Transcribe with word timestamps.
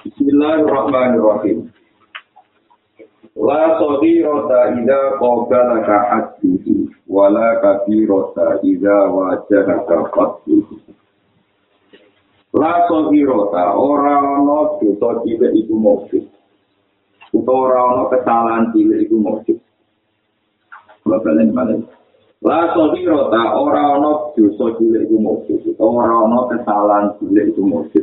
Bismillahirrahmanirrahim. 0.00 1.68
La 3.36 3.76
rota 3.76 4.60
idza 4.72 5.00
qabalaka 5.20 5.96
hadithu 6.08 6.88
wala 7.04 7.60
kabirata 7.60 8.64
idza 8.64 8.96
wajahaka 9.12 10.08
fatuhu. 10.08 10.80
La 12.56 12.88
rota 12.88 13.64
ora 13.76 14.16
ana 14.40 14.80
dosa 14.80 15.20
cilik 15.20 15.52
iku 15.68 15.76
mukti. 15.76 16.24
Utawa 17.36 17.60
ora 17.68 17.80
ana 17.92 18.02
kesalahan 18.08 18.64
cilik 18.72 19.04
iku 19.04 19.20
mukti. 19.20 19.52
Balen 21.04 21.52
balen. 21.52 21.84
La 22.40 22.72
rota 22.72 23.42
ora 23.52 24.00
ana 24.00 24.32
dosa 24.32 24.64
cilik 24.80 25.04
iku 25.04 25.16
mukti. 25.20 25.60
Utawa 25.60 26.08
ora 26.08 26.16
ana 26.24 26.38
kesalahan 26.48 27.06
cilik 27.20 27.52
iku 27.52 27.68
mukti. 27.68 28.00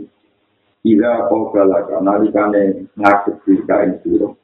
Ira 0.87 1.27
kau 1.27 1.51
galak, 1.51 1.91
nalikane 1.99 2.87
ngadepi 2.95 3.59
kain 3.67 3.99
siro. 3.99 4.39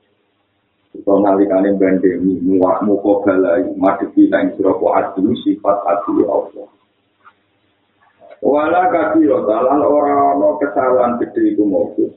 Atau 0.92 1.24
nalikane 1.24 1.72
bandemi, 1.80 2.36
muak 2.44 2.84
muko 2.84 3.24
galai, 3.24 3.64
madepi 3.80 4.28
kain 4.28 4.52
siro 4.60 4.76
ko 4.76 4.92
adu 4.92 5.32
sifat 5.40 5.78
adu 5.88 6.28
Allah. 6.28 6.68
Wala 8.44 8.92
kasiro, 8.92 9.48
dalam 9.48 9.80
orang-orang 9.88 10.60
kesalahan 10.60 11.16
gede 11.24 11.56
itu 11.56 11.64
mobil. 11.64 12.12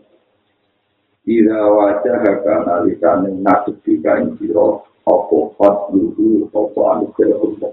Ira 1.23 1.63
wajah 1.71 2.19
haka 2.19 2.55
nalikane 2.67 3.31
ngadepi 3.47 4.03
kain 4.03 4.35
siro, 4.43 4.91
opo 5.07 5.55
fatluhu, 5.55 6.51
opo 6.51 6.81
anugerah 6.91 7.39
Allah. 7.39 7.73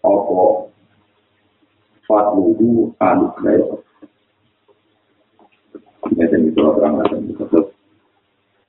Opo 0.00 0.72
fatluhu 2.08 2.96
anugerah. 2.96 3.91
Ngeten 6.02 6.50
itu 6.50 6.58
orang 6.58 6.98
ngeten 6.98 7.30
disebut 7.30 7.70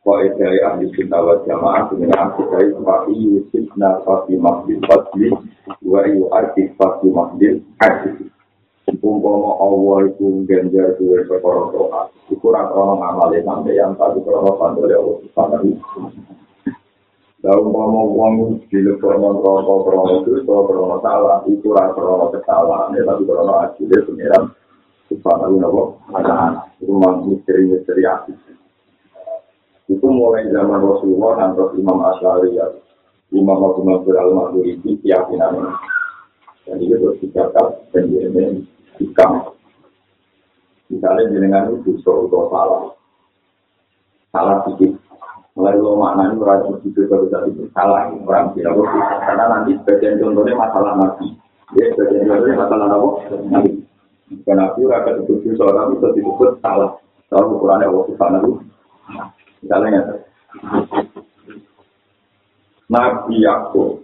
Kau 0.04 0.20
dari 0.20 0.60
ahli 0.60 0.91
cinta 0.91 1.16
wa 1.24 1.40
jamaah 1.48 1.88
dengan 1.88 2.27
aku 2.27 2.52
dari 2.52 2.76
Fa'i 2.76 3.16
Yusifna 3.16 4.04
Fa'i 4.04 4.35
Mahdil 4.35 4.84
Fadli 4.84 5.32
Wa 5.80 6.04
Yu 6.04 6.27
Arti 6.27 6.76
Fa'i 6.76 7.07
Mahdil 7.07 7.63
Arti. 7.80 8.27
Umpama 8.99 9.55
Allah 9.63 10.12
itu 10.12 10.44
ganjar 10.44 10.99
dua 10.99 11.24
sekolah 11.24 11.66
doa 11.72 12.02
Itu 12.27 12.52
orang 12.52 12.99
ngamalin 12.99 13.48
sampai 13.48 13.79
yang 13.79 13.96
tadi 13.96 14.20
krono 14.27 14.60
pandori 14.60 14.91
Allah 14.91 15.16
Subhanahu 15.24 15.72
Dan 17.40 17.55
umpama 17.63 18.00
uang 18.04 18.60
di 18.68 18.79
lekrono 18.84 19.40
krono 19.40 19.76
krono 19.88 20.13
itu 20.20 20.44
Kalau 20.44 20.68
krono 20.68 20.96
salah 21.00 21.40
orang 21.48 21.91
krono 21.96 22.26
kesalahan 22.35 22.91
Tapi 22.91 23.24
krono 23.24 23.54
akhirnya 23.63 24.04
pengiran 24.04 24.44
Subhanahu 25.12 25.59
wa 26.12 26.21
ta'ala 26.23 26.63
Itu 26.79 26.91
memang 26.96 27.27
misteri-misteri 27.27 28.04
asli 28.07 28.35
Itu 29.91 30.05
mulai 30.07 30.48
zaman 30.48 30.79
Rasulullah 30.79 31.32
dan 31.43 31.49
terus 31.60 31.76
Imam 31.76 31.99
Asyari 31.99 32.55
ya. 32.55 32.68
Imam 33.34 33.60
Abu 33.60 33.82
Mansur 33.84 34.15
Al-Mahduridi 34.15 35.01
keyakinan 35.04 35.60
ini 35.60 35.71
Dan 36.63 36.76
itu 36.79 36.95
terus 36.95 37.18
dikatakan 37.20 37.68
penjelasan 37.91 38.63
hikam. 39.01 39.32
Misalnya 40.87 41.32
jenengan 41.34 41.73
itu 41.76 41.99
atau 41.99 42.48
salah. 42.48 42.84
Salah 44.32 44.57
sedikit. 44.63 44.95
Mulai 45.54 45.77
lo 45.77 45.93
maknanya 46.01 46.34
orang 46.41 46.82
itu 46.82 46.90
juga 46.98 47.21
bisa 47.29 47.45
salah 47.77 48.10
Orang 48.10 48.57
tidak 48.57 48.73
Karena 49.21 49.45
nanti 49.54 49.77
sebagian 49.77 50.17
contohnya 50.17 50.57
masalah 50.57 50.98
nabi 50.98 51.29
Ya, 51.77 51.93
sebagian 51.93 52.26
contohnya 52.26 52.57
masalah 52.57 52.90
apa? 52.90 53.10
Nabi 53.54 53.82
Karena 54.41 54.73
nabi 54.73 54.81
rakyat 54.89 55.15
itu 55.21 55.53
seorang 55.53 55.93
itu 55.93 56.07
disebut 56.17 56.57
salah. 56.65 56.98
Kalau 57.29 57.57
ukurannya 57.57 57.89
Allah 57.89 58.05
Subhanahu 58.09 58.49
Misalnya 59.63 60.20
Nabi 62.91 63.35
Yakub 63.39 64.03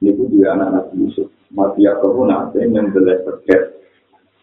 itu 0.00 0.22
dia 0.32 0.52
anak 0.54 0.68
Nabi 0.76 1.08
Yusuf. 1.08 1.28
Nabi 1.50 1.88
Yakub 1.88 2.14
pun 2.14 2.30
nanti 2.30 2.62
membelah 2.68 3.20
terkait 3.26 3.80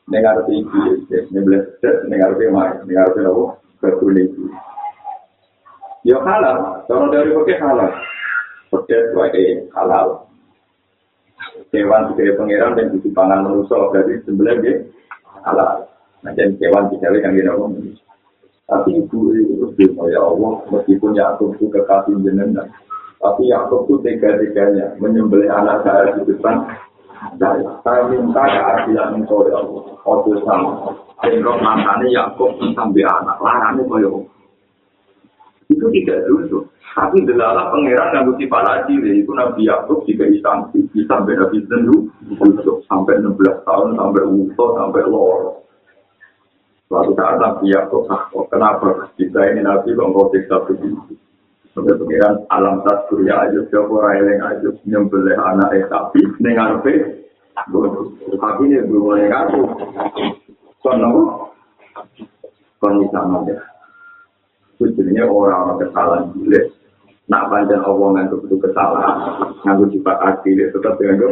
dengar 0.09 0.43
tinggi, 0.49 1.07
membelah 1.31 1.61
terkait 1.77 2.09
dengar 2.09 2.35
main, 2.35 2.83
dengar 2.83 3.13
apa? 3.15 3.45
Betul 3.77 4.17
itu. 4.17 4.43
Ya 6.05 6.17
halal, 6.19 6.83
kalau 6.89 7.13
dari 7.13 7.31
pakai 7.31 7.57
halal, 7.61 7.89
terkait 8.73 9.13
sebagai 9.13 9.45
halal. 9.71 10.26
Hewan 11.73 12.13
sebagai 12.13 12.39
pangeran 12.39 12.77
dan 12.79 12.87
di 12.95 13.09
pangan 13.11 13.43
manusia 13.43 13.75
berarti 13.91 14.23
sebelah 14.23 14.55
dia 14.63 14.87
halal. 15.43 15.87
Nah, 16.23 16.31
jadi 16.33 16.53
hewan 16.59 16.89
tidak 16.91 17.21
yang 17.21 17.33
kita 17.35 17.51
ngomong. 17.53 17.93
Tapi 18.67 18.99
ibu 18.99 19.31
itu 19.31 19.71
terus 19.79 20.11
ya 20.11 20.19
Allah, 20.19 20.59
meskipun 20.67 21.15
Yakub 21.15 21.55
itu 21.55 21.71
kekasih 21.71 22.19
jenengan, 22.19 22.67
tapi 23.23 23.47
Yakub 23.47 23.87
itu 23.87 24.03
tega-teganya 24.03 24.99
menyembelih 24.99 25.47
anak 25.47 25.87
saya 25.87 26.19
di 26.19 26.27
depan 26.27 26.67
saya. 27.39 27.63
Saya 27.81 28.01
minta 28.11 28.43
keadilan 28.43 29.23
engkau 29.23 29.47
ya 29.47 29.57
Allah. 29.57 29.83
Ojo 30.03 30.31
sama. 30.43 30.93
Sehingga 31.23 31.57
matanya 31.63 32.07
Yakub 32.11 32.59
sampai 32.59 33.07
anak. 33.07 33.37
Larangnya 33.41 33.83
kaya 33.89 34.09
Itu 35.67 35.85
tidak 35.91 36.19
dulu. 36.29 36.67
Tapi 36.95 37.17
delala 37.27 37.69
pangeran 37.69 38.13
yang 38.15 38.25
mesti 38.31 38.45
para 38.47 38.85
itu 38.87 39.31
Nabi 39.33 39.67
Yakub 39.67 40.07
juga 40.07 40.25
istansi. 40.29 40.87
Sampai 41.05 41.35
Nabi 41.35 41.61
Zendu, 41.67 42.07
sampai 42.87 43.21
16 43.21 43.67
tahun, 43.67 43.97
sampai 43.99 44.23
Uto, 44.23 44.65
sampai 44.77 45.03
Loro. 45.05 45.67
Suatu 46.87 47.11
saat 47.19 47.35
Nabi 47.43 47.75
Yaakob 47.75 48.07
takut, 48.07 48.47
kenapa 48.47 49.11
kita 49.19 49.43
ini 49.51 49.59
Nabi 49.59 49.91
kok 49.91 50.07
nggak 50.07 50.27
siksa 50.31 50.55
begitu? 50.71 51.19
Sampai 51.75 51.99
pengiran 51.99 52.47
alam 52.47 52.79
tas 52.87 53.03
surya 53.11 53.43
aja, 53.43 53.59
siapa 53.67 53.93
yang 54.17 54.39
aja 54.39 54.69
nyembelih 54.87 55.35
anak 55.35 55.75
tapi 55.91 56.23
dengan 56.39 56.79
apa? 56.79 56.93
Tapi 58.31 58.63
ini 58.71 58.87
belum 58.87 59.19
ngaku. 59.19 59.61
Kon 60.79 60.97
nopo? 61.03 61.51
Kon 62.79 63.03
bisa 63.03 63.21
ya. 63.51 63.59
Sebenarnya 64.77 65.25
orang-orang 65.25 65.77
kesalahan 65.81 66.23
gila. 66.37 66.61
Nak 67.27 67.43
panjang 67.51 67.83
Allah 67.83 68.07
ngantuk 68.15 68.47
itu 68.47 68.55
kesalahan, 68.63 69.15
ngantuk 69.67 69.91
sifat 69.91 70.17
hati, 70.23 70.55
tetap 70.55 70.95
dengan 70.95 71.27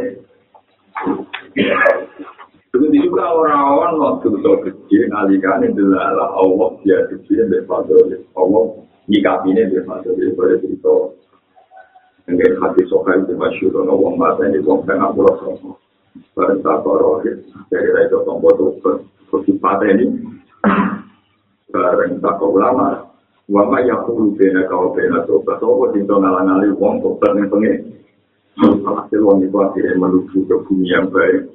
Begitu 2.76 3.08
juga 3.08 3.32
orang-orang 3.32 3.96
waktu 4.04 4.36
itu 4.36 4.52
kecil, 4.68 5.02
ngalikan 5.08 5.64
itu 5.64 5.88
adalah 5.96 6.36
Allah 6.36 6.76
dia 6.84 7.00
kecil 7.08 7.48
dari 7.48 7.64
Fadli. 7.64 8.20
Allah 8.36 8.64
nyikapinya 9.08 9.64
dari 9.72 9.84
Fadli 9.88 10.36
pada 10.36 10.60
cerita. 10.60 10.96
Yang 12.28 12.60
hati 12.60 12.82
sokai 12.92 13.24
itu 13.24 13.38
masyur, 13.40 13.88
Allah 13.88 14.12
mata 14.20 14.44
ini 14.52 14.60
wong 14.60 14.84
tengah 14.84 15.08
pulau 15.16 15.40
sama. 15.40 15.72
Barang 16.36 16.60
tak 16.60 16.84
rohit, 16.84 17.48
dari 17.72 17.96
itu 17.96 18.18
tombol 18.28 18.52
itu 18.52 18.92
kesempatan 19.32 19.96
ini. 19.96 20.06
Barang 21.72 22.20
tak 22.20 22.44
ulama, 22.44 23.08
Wama 23.46 23.78
yakulu 23.86 24.34
bena 24.34 24.66
kau 24.66 24.90
bena 24.98 25.22
sobat, 25.30 25.62
sobat 25.62 25.94
itu 25.94 26.10
ngalang-ngali 26.10 26.74
wong 26.82 26.98
sobat 27.06 27.38
yang 27.38 27.46
pengen. 27.46 27.94
Hasil 28.58 29.22
wong 29.22 29.46
itu 29.46 29.58
akhirnya 29.62 30.02
menuju 30.02 30.50
ke 30.50 30.56
bumi 30.66 30.90
yang 30.90 31.14
baik. 31.14 31.54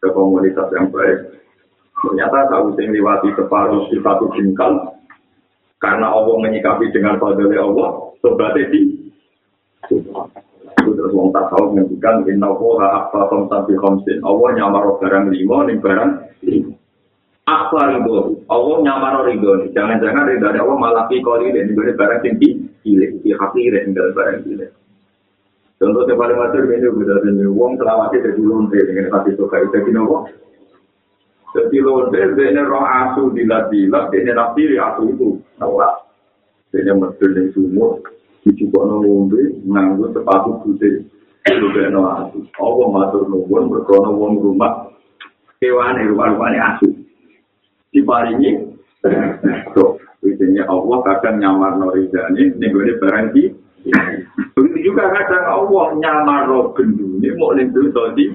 ke 0.00 0.08
komunitas 0.16 0.72
yang 0.72 0.88
baik. 0.88 1.44
Ternyata 2.00 2.48
tahu 2.48 2.72
sing 2.80 2.88
liwati 2.96 3.28
separuh 3.36 3.92
di 3.92 4.00
satu 4.00 4.32
jengkal, 4.32 4.96
karena 5.76 6.08
Allah 6.08 6.36
menyikapi 6.40 6.88
dengan 6.88 7.20
fadli 7.20 7.60
Allah, 7.60 8.16
sobat 8.24 8.56
ini. 8.56 9.12
Itu 9.92 10.90
terus 10.96 11.12
wong 11.12 11.28
tak 11.36 11.52
tahu 11.52 11.76
menghentikan, 11.76 12.24
inna 12.24 12.48
Allah 12.48 13.04
apa 13.04 13.28
komsanti 13.28 13.76
komsin. 13.76 14.24
Allah 14.24 14.48
nyamar 14.56 14.96
barang 14.96 15.28
lima, 15.28 15.68
ini 15.68 15.74
barang 15.76 16.10
lima. 16.48 16.72
Apa 17.48 17.80
ridho? 17.96 18.44
Allah 18.48 18.76
nyamar 18.84 19.14
ridho. 19.28 19.70
Jangan-jangan 19.72 20.28
ridho 20.28 20.44
dari 20.44 20.58
Allah 20.60 20.76
malah 20.76 21.04
pikori 21.08 21.54
dan 21.54 21.70
ini 21.70 21.92
barang 21.96 22.20
tinggi, 22.20 22.48
pilih, 22.84 23.20
pilih, 23.22 23.38
pilih, 23.52 23.82
pilih, 23.88 24.12
barang 24.12 24.40
pilih. 24.44 24.70
Contoh 25.80 26.04
yang 26.04 26.20
paling 26.20 26.36
masuk 26.36 26.68
ini 26.68 26.88
udah 26.92 27.24
ini 27.24 27.48
uang 27.48 27.80
selawatnya 27.80 28.20
jadi 28.20 28.42
lonte 28.44 28.76
dengan 28.84 29.16
hati 29.16 29.32
suka 29.32 29.64
itu 29.64 29.72
jadi 29.72 29.90
nopo. 29.96 30.28
Jadi 31.56 31.76
lonte 31.80 32.20
ini 32.20 32.60
roh 32.60 32.84
asu 32.84 33.32
dilat-dilat 33.32 34.12
ini 34.12 34.30
nabi 34.36 34.76
asu 34.76 35.08
itu 35.08 35.40
nolak. 35.56 36.04
Ini 36.76 36.92
mesti 36.92 37.24
yang 37.32 37.48
sumur 37.56 37.96
dicoba 38.44 38.92
nombe 38.92 39.40
nganggo 39.64 40.12
sepatu 40.12 40.60
putih. 40.60 41.00
Itu 41.48 41.72
no 41.72 42.00
asu. 42.12 42.44
Allah 42.60 42.86
matur 42.92 43.24
nuwun 43.32 43.72
berkono 43.72 44.20
wong 44.20 44.36
rumah 44.36 44.92
kewan 45.64 45.96
rumah-rumahnya 45.96 46.76
asu. 46.76 46.92
Diparingi 47.90 48.50
Tuh, 49.74 49.96
Biasanya 50.20 50.68
Allah 50.68 50.98
kadang 51.00 51.36
nyamar 51.40 51.80
norizani, 51.80 52.52
ini 52.52 52.66
barang 53.00 53.32
di 53.32 53.48
Begitu 54.52 54.92
juga 54.92 55.08
kadang 55.16 55.44
Allah 55.48 55.86
nyamar 55.96 56.44
roh 56.52 56.76
gendu 56.76 57.16
ini 57.16 57.32
mau 57.40 57.56
lintu 57.56 57.88
tadi. 57.88 58.28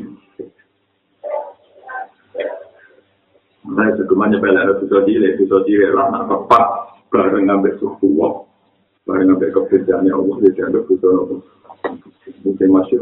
Nah, 3.65 3.89
segeman 3.97 4.29
nyepel 4.29 4.57
ada 4.57 4.77
dosa 4.77 5.05
cilik, 5.05 5.41
dosa 5.41 5.65
cilik 5.65 5.89
lah, 5.93 6.13
nak 6.13 6.29
tepat, 6.29 6.65
bareng 7.09 7.49
ngambil 7.49 7.73
suku 7.81 8.13
wong, 8.13 8.45
bareng 9.09 9.33
ngambil 9.33 9.49
kebedaannya 9.57 10.13
Allah, 10.13 10.35
dia 10.45 10.53
dianggap 10.53 10.85
dosa 10.85 11.07
nopo. 11.09 11.35
Mungkin 12.45 12.69
masih 12.69 12.97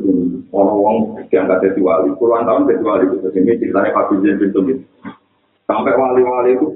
orang-orang 0.55 1.27
diangkat 1.27 1.67
jadi 1.67 1.81
wali, 1.83 2.09
puluhan 2.15 2.47
tahun 2.47 2.67
jadi 2.71 2.83
wali, 2.83 3.05
ini 3.11 3.59
ceritanya 3.59 3.91
Pak 3.91 4.05
Bijen 4.11 4.39
bin 4.39 4.51
Tumit. 4.55 4.79
Sampai 5.73 5.97
wali-wali 5.97 6.53
itu 6.53 6.67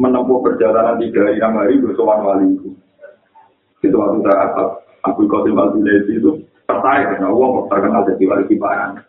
menempuh 0.00 0.40
perjalanan 0.40 0.96
tiga 0.96 1.28
hari 1.28 1.36
enam 1.36 1.60
hari 1.60 1.76
bersowan 1.76 2.24
wali 2.24 2.56
itu. 2.56 2.72
Itu 3.84 4.00
waktu 4.00 4.24
saat 4.24 4.56
Abu 5.04 5.28
Qasim 5.28 5.60
al 5.60 5.76
itu 5.76 6.40
tertarik 6.64 7.12
karena 7.12 7.28
uang 7.28 7.68
terkenal 7.68 8.08
jadi 8.08 8.24
wali 8.24 8.44
kibaran. 8.48 9.04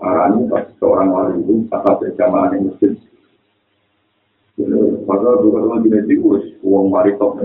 Para 0.00 0.32
ini 0.32 0.48
pas 0.48 0.64
seorang 0.80 1.12
wali 1.12 1.44
itu 1.44 1.68
pas 1.68 1.84
berjamaah 1.84 2.56
di 2.56 2.56
masjid. 2.64 2.92
Padahal 5.04 5.44
dua 5.44 5.60
teman 5.60 5.84
Junaidi 5.84 6.16
itu 6.16 6.28
uang 6.64 6.88
wali 6.88 7.12
top. 7.20 7.36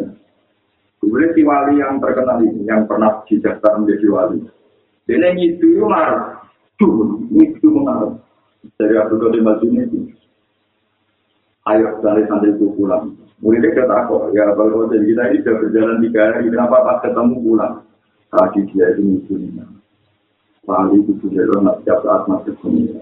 Kemudian 1.03 1.35
si 1.35 1.43
wali 1.43 1.83
yang 1.83 1.99
terkenal 1.99 2.39
ini 2.47 2.63
yang 2.63 2.87
pernah 2.87 3.27
dijastar 3.27 3.75
menjadi 3.75 4.07
wali. 4.07 4.39
Dia 5.03 5.35
itu 5.35 5.83
marah. 5.83 6.47
Tuh, 6.79 7.27
itu 7.35 7.67
marah. 7.75 8.15
Dari 8.79 8.95
Abu 8.95 9.19
Qasim 9.19 9.43
al 9.43 9.59
itu. 9.59 10.16
Ayo 11.73 11.99
dari 12.03 12.23
santri 12.27 12.55
itu 12.55 12.71
pulang. 12.75 13.15
Muridnya 13.37 13.69
kata 13.69 14.09
aku, 14.09 14.33
ya 14.33 14.49
kalau 14.57 14.89
jadi 14.89 15.05
kita 15.05 15.23
ini 15.29 15.37
sudah 15.45 15.55
berjalan 15.61 15.97
tiga 16.01 16.21
hari, 16.25 16.49
kenapa 16.49 16.81
pas 16.81 16.97
ketemu 17.05 17.35
pulang? 17.45 17.73
Tadi 18.33 18.59
dia 18.73 18.87
ini 18.97 19.21
punya. 19.29 19.65
Wali 20.65 20.99
itu 20.99 21.13
sudah 21.21 21.63
nak 21.63 21.79
setiap 21.79 22.01
saat 22.03 22.25
masuk 22.27 22.57
dunia. 22.59 22.97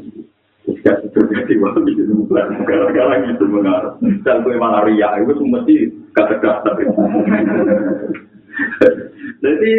Ketika 0.67 0.91
itu 1.07 1.19
jadi 1.23 1.53
wali 1.63 1.91
itu 1.95 2.13
bukan 2.13 2.61
gara-gara 2.67 3.15
gitu 3.31 3.45
mengarah. 3.47 3.95
Dan 4.27 4.43
gue 4.43 4.59
malah 4.59 4.83
ria, 4.83 5.17
itu 5.23 5.43
mesti 5.47 5.75
kata-kata. 6.13 6.69
Jadi 9.45 9.71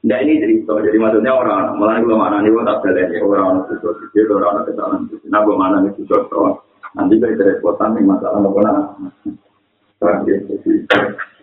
Nah 0.00 0.16
ini 0.24 0.40
cerita, 0.40 0.80
jadi 0.80 0.96
maksudnya 0.96 1.28
orang, 1.28 1.76
malah 1.76 2.00
gue 2.00 2.16
mana 2.16 2.40
nih, 2.40 2.48
gue 2.48 2.64
tak 2.64 2.80
belajar 2.80 3.20
orang 3.20 3.68
orang 3.68 3.68
itu, 4.16 4.32
orang 4.32 4.48
orang 4.48 4.64
kesalahan, 4.64 5.00
nah 5.28 5.44
gue 5.44 5.56
mana 5.60 5.76
nih, 5.84 5.92
nanti 6.96 7.14
kita 7.18 7.34
kerepotan 7.38 7.98
yang 7.98 8.06
masalah 8.10 8.40
apa 8.42 8.60
nak 8.64 8.76
jadi 10.00 10.72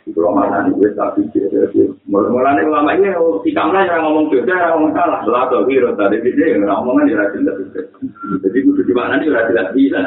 itu 0.07 0.23
mana 0.23 0.63
nih 0.63 0.71
gue 0.71 0.89
tapi 0.95 1.27
jadi 1.35 1.83
mulai 2.07 2.63
ulama 2.63 2.95
ini 2.95 3.11
si 3.44 3.51
kamla 3.51 3.83
yang 3.83 4.07
ngomong 4.07 4.31
juga 4.31 4.55
yang 4.55 4.79
ngomong 4.79 4.95
salah 4.95 5.19
lah 5.27 5.51
tuh 5.51 5.67
hero 5.67 5.91
tadi 5.99 6.23
dia 6.23 6.55
yang 6.55 6.63
ngomong 6.63 7.03
kan 7.03 7.11
jelas 7.11 7.27
jelas 7.35 7.59
jadi 8.39 8.57
gue 8.63 8.83
di 8.88 8.94
mana 8.95 9.19
nih 9.19 9.27
jelas 9.27 9.67
bisa 9.75 9.99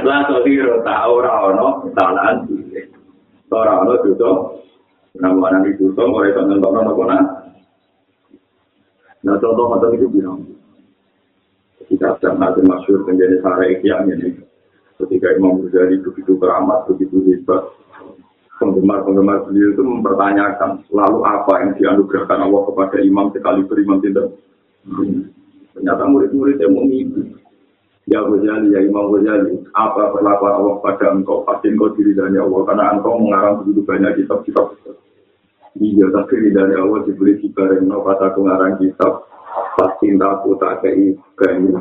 lah 0.00 0.20
tuh 0.32 0.40
hero 0.48 0.80
tahu 0.80 1.14
rano 1.20 1.68
kesalahan 1.84 2.48
orang 3.52 3.78
ono 3.86 3.94
juga 4.02 4.30
nama 5.16 5.48
orang 5.52 5.70
itu 5.70 5.92
tuh 5.94 6.06
mulai 6.08 6.34
tonton 6.34 6.60
tonton 6.60 6.88
apa 6.88 7.02
nak 7.08 7.22
nah 9.24 9.36
contoh 9.38 9.66
macam 9.70 9.92
itu 9.92 10.06
bilang 10.08 10.40
Kita 11.86 12.18
sedang 12.18 12.42
nanti 12.42 12.60
masyur 12.66 13.06
menjadi 13.06 13.38
sarah 13.42 13.66
ikhyan 13.70 14.10
ini. 14.10 14.42
Ketika 14.96 15.28
Imam 15.38 15.60
Ghazali 15.62 16.02
begitu 16.02 16.34
keramat, 16.40 16.88
begitu 16.90 17.20
hebat, 17.30 17.68
penggemar-penggemar 18.56 19.44
beliau 19.46 19.76
itu 19.76 19.82
mempertanyakan 19.84 20.80
lalu 20.88 21.18
apa 21.22 21.52
yang 21.60 21.70
dianugerahkan 21.76 22.40
Allah 22.40 22.62
kepada 22.72 22.96
imam 23.04 23.28
sekali 23.30 23.60
berimam 23.68 24.00
tidak. 24.00 24.32
Ternyata 25.76 26.02
murid-murid 26.08 26.56
yang 26.56 26.72
mengikuti. 26.72 27.36
Ya 28.06 28.22
Ghazali, 28.22 28.70
ya 28.70 28.80
Imam 28.86 29.10
Ghazali, 29.10 29.66
apa 29.74 30.14
perlakuan 30.14 30.54
Allah 30.62 30.74
pada 30.78 31.10
engkau? 31.10 31.42
Pasti 31.42 31.74
engkau 31.74 31.90
diri 31.98 32.14
dari 32.14 32.38
Allah, 32.38 32.62
karena 32.62 32.94
engkau 32.94 33.18
mengarang 33.18 33.66
begitu 33.66 33.82
banyak 33.82 34.22
kitab-kitab. 34.22 34.66
Iya, 35.76 36.06
tapi 36.08 36.54
dari 36.54 36.74
Allah 36.78 37.04
diberi 37.04 37.36
kibar 37.42 37.76
yang 37.76 37.90
pada 38.00 38.32
pengarang 38.32 38.78
kitab. 38.78 39.26
Pas 39.76 39.92
cintaku 40.00 40.56
tak 40.56 40.80
kei 40.80 41.12
banyu 41.36 41.76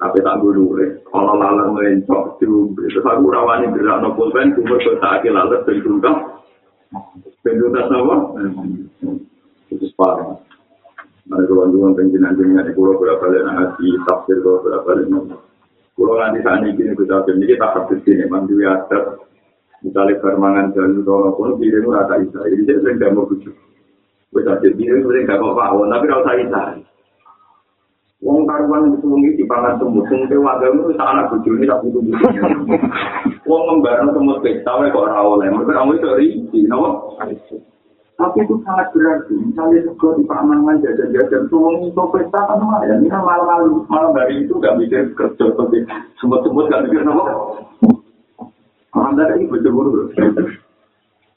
tapi 0.00 0.18
tak 0.24 0.38
gulure 0.42 1.04
kalau 1.12 1.36
lalat 1.38 1.68
mencok 1.70 2.40
diumbe 2.40 2.88
terus 2.88 3.04
aku 3.04 3.28
rawani 3.30 3.70
gerak 3.76 4.00
no 4.00 4.16
pulpen 4.18 4.56
kumur 4.56 4.80
ke 4.80 4.96
tak 4.98 5.22
lalat 5.28 5.62
dan 5.68 5.76
tunggang 5.84 6.18
pendutas 7.44 7.86
apa? 7.86 8.16
itu 9.72 9.86
separuh 9.92 10.40
Nah, 11.22 11.38
kalau 11.46 11.70
juga 11.70 12.02
pengen 12.02 12.34
jenengan 12.34 12.66
di 12.66 12.74
pulau 12.74 12.98
berapa 12.98 13.22
balik 13.22 13.46
nanti 13.46 13.94
tafsir 14.10 14.42
kalau 14.42 14.58
berapa 14.58 15.06
nanti. 15.06 15.38
Pulau 15.94 16.18
nanti 16.18 16.42
ini 16.42 16.74
gini 16.74 16.92
kita 16.98 17.22
jadi 17.22 17.44
kita 17.46 17.66
habis 17.78 18.02
ini 18.10 18.26
mandi 18.26 18.58
adat. 18.66 19.22
Misalnya 19.86 20.18
permangan 20.18 20.74
jalan 20.74 21.06
kalau 21.06 21.30
pun 21.38 21.62
dirimu 21.62 21.94
rata 21.94 22.18
isa. 22.18 22.42
Jadi 22.42 22.66
saya 22.66 22.78
sering 22.82 23.14
mau 23.14 23.30
bujuk. 23.30 23.54
Kita 24.34 24.52
jadi 24.66 24.74
diri 24.74 24.98
sering 24.98 25.24
tidak 25.30 25.40
mau 25.46 25.54
pawon 25.54 25.94
tapi 25.94 26.04
kalau 26.10 26.26
saya 26.26 26.42
isa. 26.42 26.62
Wong 28.22 28.46
karuan 28.46 28.94
itu 28.94 29.02
wong 29.10 29.18
di 29.34 29.42
pangan 29.50 29.82
semut, 29.82 30.06
sing 30.06 30.22
ke 30.30 30.38
wagam 30.38 30.78
itu 30.78 30.94
tak 30.94 31.10
anak 31.10 31.26
bujuk 31.34 31.58
ini 31.58 31.66
tak 31.66 31.82
butuh 31.82 31.98
bujuk. 32.06 32.22
Wong 33.50 33.62
ngembarno 33.66 34.14
semut 34.14 34.38
pesta 34.46 34.78
kok 34.78 34.94
ora 34.94 35.26
oleh, 35.26 35.50
mereka 35.50 35.82
kamu 35.82 35.98
itu 35.98 36.08
rinci, 36.14 36.60
nopo. 36.70 37.18
Tapi 37.18 38.38
itu 38.46 38.54
sangat 38.62 38.94
berarti, 38.94 39.34
misalnya 39.34 39.82
juga 39.82 40.14
di 40.14 40.22
pangan 40.30 40.78
jajan-jajan, 40.78 41.50
tuh 41.50 41.58
wong 41.66 41.90
itu 41.90 42.04
pesta 42.14 42.38
kan 42.46 42.62
lumayan, 42.62 43.02
ini 43.02 43.10
kan 43.10 43.26
malam 43.26 43.82
malam 43.90 44.14
hari 44.14 44.46
itu 44.46 44.54
gak 44.62 44.78
mikir 44.78 45.02
kerja 45.18 45.42
seperti 45.42 45.82
semut-semut 46.22 46.70
gak 46.70 46.86
mikir 46.86 47.02
nopo. 47.02 47.26
Orang 48.94 49.18
dari 49.18 49.42
ini 49.42 49.50
bujuk 49.50 50.14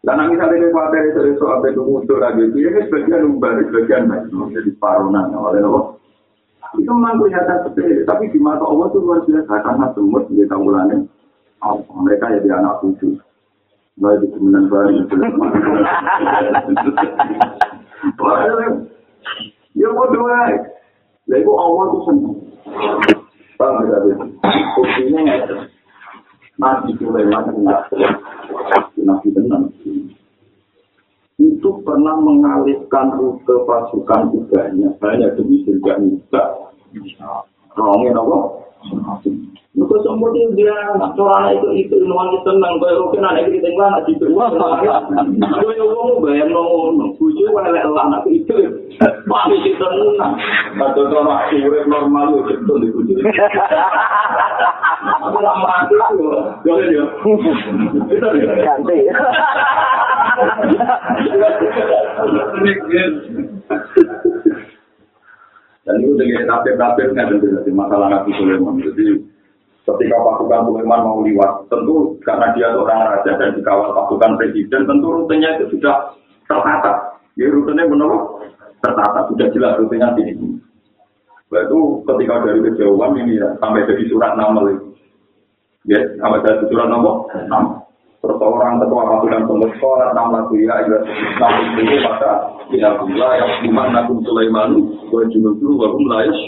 Dan 0.06 0.22
misalnya 0.30 0.54
ini 0.62 0.70
pada 0.70 1.02
itu 1.02 1.34
soal 1.42 1.66
itu 1.66 1.82
muncul 1.82 2.22
lagi, 2.22 2.46
ini 2.46 2.78
sebagian 2.86 3.26
umbar, 3.26 3.58
sebagian 3.58 4.06
baik, 4.06 4.30
jadi 4.54 4.70
parunan 4.78 5.34
oleh 5.34 5.66
nopo. 5.66 6.05
Itu 6.74 6.92
memang 6.92 7.22
kelihatan 7.22 7.62
sepele, 7.64 8.04
tapi 8.04 8.28
di 8.34 8.40
mata 8.42 8.66
Allah 8.66 8.90
itu 8.90 9.00
luar 9.00 9.22
biasa 9.24 9.54
karena 9.64 9.88
semut 9.94 10.24
di 10.28 10.44
tamulannya 10.50 11.06
mereka 11.96 12.36
jadi 12.38 12.50
anak 12.62 12.84
cucu. 12.84 13.18
Baik 13.96 14.20
di 14.22 14.28
kemudian 14.28 14.68
barang. 14.68 15.08
Ya 19.76 19.88
mau 19.92 20.08
dua, 20.12 20.40
lalu 21.28 21.52
Allah 21.56 21.84
itu 21.88 22.00
senang. 22.08 22.36
Paham 23.56 23.88
ya 23.88 23.98
nggak 24.04 25.48
Nabi 26.56 26.92
Sulaiman 27.00 27.44
Nabi 29.00 29.28
tenang. 29.32 29.64
itu 31.36 31.68
pernah 31.84 32.16
mengalihkan 32.16 33.12
rute 33.20 33.56
pasukan 33.68 34.32
kudanya 34.32 34.88
hanya 35.04 35.28
demi 35.36 35.68
surga 35.68 36.00
juga. 36.00 36.65
Rongin 37.76 38.16
apa? 38.16 38.38
Itu 39.76 39.96
semua 40.08 40.32
dia 40.32 40.48
dia 40.56 40.72
nak 40.96 41.20
corana 41.20 41.52
itu 41.52 41.68
itu 41.76 42.00
nuan 42.08 42.32
itu 42.32 42.48
tenang 42.48 42.80
kau 42.80 42.96
rokin 42.96 43.28
anak 43.28 43.52
itu 43.52 43.60
tinggal 43.60 43.92
nak 43.92 44.08
jitu. 44.08 44.32
Kau 44.32 44.48
yang 45.76 45.92
ngomong 45.92 46.24
bayang 46.24 46.56
ngomong 46.56 47.12
bujuk 47.20 47.52
welek 47.52 47.84
lah 47.92 48.08
nak 48.08 48.24
itu. 48.32 48.56
Pasti 49.28 49.56
itu 49.68 49.76
tenang. 49.76 50.40
Kata 50.80 51.02
orang 51.12 51.52
urip 51.52 51.92
normal 51.92 52.40
itu 52.40 52.56
betul 52.56 52.78
di 52.80 52.88
bujuk. 52.96 53.20
Aku 55.28 55.38
lama 55.44 55.92
itu, 55.92 55.96
boleh 56.64 56.86
dia. 56.88 57.04
Ganti. 58.64 58.98
Dan 65.86 66.02
itu 66.02 66.18
dengan 66.18 66.50
tafsir-tafsir 66.50 67.14
kan 67.14 67.30
jadi 67.38 67.72
masalah 67.72 68.10
Nabi 68.10 68.34
Sulaiman. 68.42 68.82
Jadi 68.82 69.22
ketika 69.86 70.18
pasukan 70.18 70.66
Sulaiman 70.66 71.06
mau 71.06 71.22
liwat, 71.22 71.70
tentu 71.70 72.18
karena 72.26 72.50
dia 72.58 72.74
seorang 72.74 73.06
raja 73.06 73.32
dan 73.38 73.54
dikawal 73.54 73.94
pasukan 73.94 74.34
presiden, 74.42 74.90
tentu 74.90 75.08
rutenya 75.14 75.62
itu 75.62 75.78
sudah 75.78 76.18
tertata. 76.50 77.22
Ya 77.38 77.54
rutenya 77.54 77.86
benar 77.86 78.10
tertata, 78.82 79.30
sudah 79.30 79.48
jelas 79.54 79.78
rutenya 79.78 80.10
di 80.18 80.34
sini. 80.34 80.58
Itu 81.54 82.02
ketika 82.04 82.42
dari 82.42 82.60
kejauhan 82.66 83.22
ini 83.22 83.38
ya, 83.38 83.54
sampai 83.62 83.86
jadi 83.86 84.04
surat 84.10 84.34
nama 84.34 84.66
lagi. 84.66 84.90
Ya, 85.86 86.02
sampai 86.18 86.42
jadi 86.42 86.66
surat 86.66 86.90
nama. 86.90 87.30
Terus 88.26 88.42
orang 88.42 88.82
ketua 88.82 89.06
pasukan 89.06 89.46
semut 89.46 89.72
sholat 89.78 90.10
enam 90.18 90.34
lagu 90.34 90.58
ya, 90.58 90.82
ya 90.82 90.98
enam 91.38 91.54
itu 91.78 92.02
maka 92.02 92.32
tidak 92.74 92.98
pula 92.98 93.30
yang 93.38 93.54
iman 93.70 93.88
nakum 93.94 94.18
Sulaiman, 94.26 94.82
gue 95.14 95.24
junuh 95.30 95.54
dulu, 95.62 95.86
gue 95.86 96.02
melayas. 96.10 96.40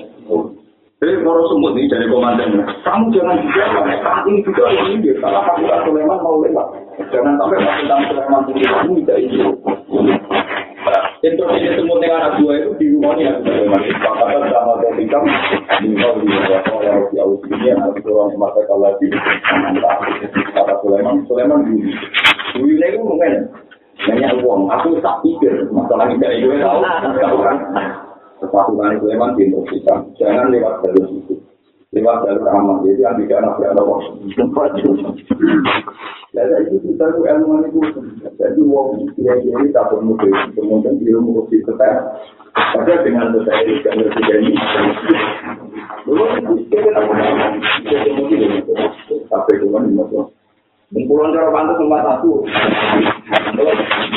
Jadi 0.98 1.22
kalau 1.22 1.46
semut 1.54 1.78
ini 1.78 1.86
dari 1.86 2.10
komandan, 2.10 2.58
kamu 2.82 3.14
jangan 3.14 3.38
juga 3.46 3.86
saat 4.02 4.26
ini 4.26 4.42
juga 4.42 4.74
ini 4.74 5.06
dia 5.06 5.14
salah 5.22 5.46
pasukan 5.46 5.86
Sulaiman 5.86 6.18
mau 6.26 6.42
lewat. 6.42 6.68
Jangan 7.14 7.38
sampai 7.38 7.62
pasukan 7.62 8.00
Sulaiman 8.10 8.42
ini 8.90 9.06
tidak 9.06 9.18
ini. 9.22 9.38
Instruksi 11.26 11.66
semut 11.74 11.98
yang 12.06 12.14
anak 12.22 12.38
dua 12.38 12.54
itu 12.62 12.70
di 12.78 12.86
rumahnya 12.94 13.42
Pakatan 13.98 14.44
sama 14.54 14.74
dan 14.86 14.94
hitam 15.02 15.24
di 15.82 15.88
rumah 15.90 16.14
di 16.22 16.26
rumah 16.30 16.62
oleh 16.78 16.94
di 17.10 17.16
awal 17.18 17.38
ini 17.50 17.68
anak 17.74 18.06
orang 18.06 18.30
semata 18.34 18.62
kalau 18.70 18.92
di 19.02 19.08
kata 20.54 20.74
Sulaiman 20.86 21.16
Sulaiman 21.26 21.60
dulu 21.66 21.90
dulu 22.54 22.70
ini 22.70 22.86
itu 22.86 23.00
mungkin 23.02 23.34
banyak 23.98 24.32
uang 24.46 24.62
aku 24.70 25.02
tak 25.02 25.16
pikir 25.26 25.54
masalah 25.74 26.06
dari 26.22 26.46
gue 26.46 26.56
tahu 26.62 26.80
tahu 26.86 27.38
kan 27.42 27.58
sesuatu 28.38 28.72
kali 28.78 28.96
Sulaiman 29.02 29.34
diinstruksikan 29.34 30.00
jangan 30.22 30.54
lewat 30.54 30.86
jalur 30.86 31.10
itu 31.10 31.34
lewat 31.96 32.28
jalur 32.28 32.48
aman 32.52 32.84
jadi 32.84 33.00
yang 33.00 33.16
tidak 33.16 33.56
tidak 33.56 33.72
ada 33.72 33.84
Jadi 36.36 36.54
itu 36.68 36.76
kita 36.84 37.06
itu 37.08 37.22
ilmu 37.24 37.54
itu. 37.64 37.80
Jadi 38.36 38.62
wong 38.68 39.08
kira-kira 39.16 39.64
tak 39.72 39.96
perlu 39.96 40.14
kemudian 40.54 41.00
ilmu 41.00 41.42
mesti 41.42 41.64
tetap. 41.64 42.20
Ada 42.58 43.08
dengan 43.08 43.32
tetap 43.32 43.56
itu 43.64 43.80
kan 43.88 43.96
dari 44.04 44.52
Dulu 46.04 46.24
kita 46.36 46.52
kita 46.76 47.02
kita 47.88 48.10
mungkin 48.20 48.40
tapi 49.28 49.52
cuma 49.64 49.80
ini 49.84 49.96
masuk. 49.96 50.28
Kumpulan 50.88 51.36
cara 51.36 51.52
pantas 51.52 51.80
nomor 51.84 52.00
satu. 52.00 52.32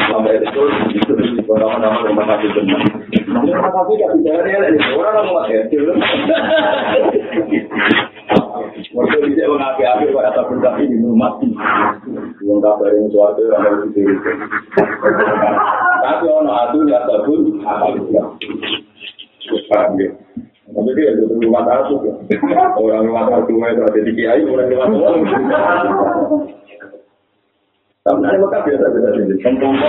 Sampai 0.06 0.38
itu 0.38 0.62
itu 0.94 1.12
di 1.18 1.42
nama-nama 1.42 1.98
nomor 2.06 2.24
satu 2.30 2.46
benar. 2.54 3.19
Dia 12.40 12.52
orang 12.54 12.62
tak 12.62 12.94
yang 12.94 13.08
suatu 13.10 13.42
yang 13.42 13.62
harus 13.62 13.90
diri. 13.90 14.14
Tapi 16.00 16.24
orang 16.30 16.54
atu 16.54 16.78
ya 16.86 16.98
sabun 17.04 17.40
apa 17.66 17.86
ya? 18.14 18.24
Paham 19.66 19.98
ya? 19.98 20.10
Tapi 20.70 20.90
dia 20.94 21.10
itu 21.10 21.26
rumah 21.26 21.66
satu 21.66 21.98
Orang 22.78 23.10
rumah 23.10 23.26
satu 23.26 23.50
itu 23.50 23.82
ada 23.82 23.98
di 23.98 24.12
kiai, 24.14 24.46
orang 24.46 24.70
rumah 24.70 24.88
satu. 24.94 25.18
Tapi 28.00 28.18
nanti 28.24 28.40
mereka 28.40 28.64
biasa-biasa 28.64 29.08
sendiri. 29.12 29.36
Sempurna. 29.44 29.88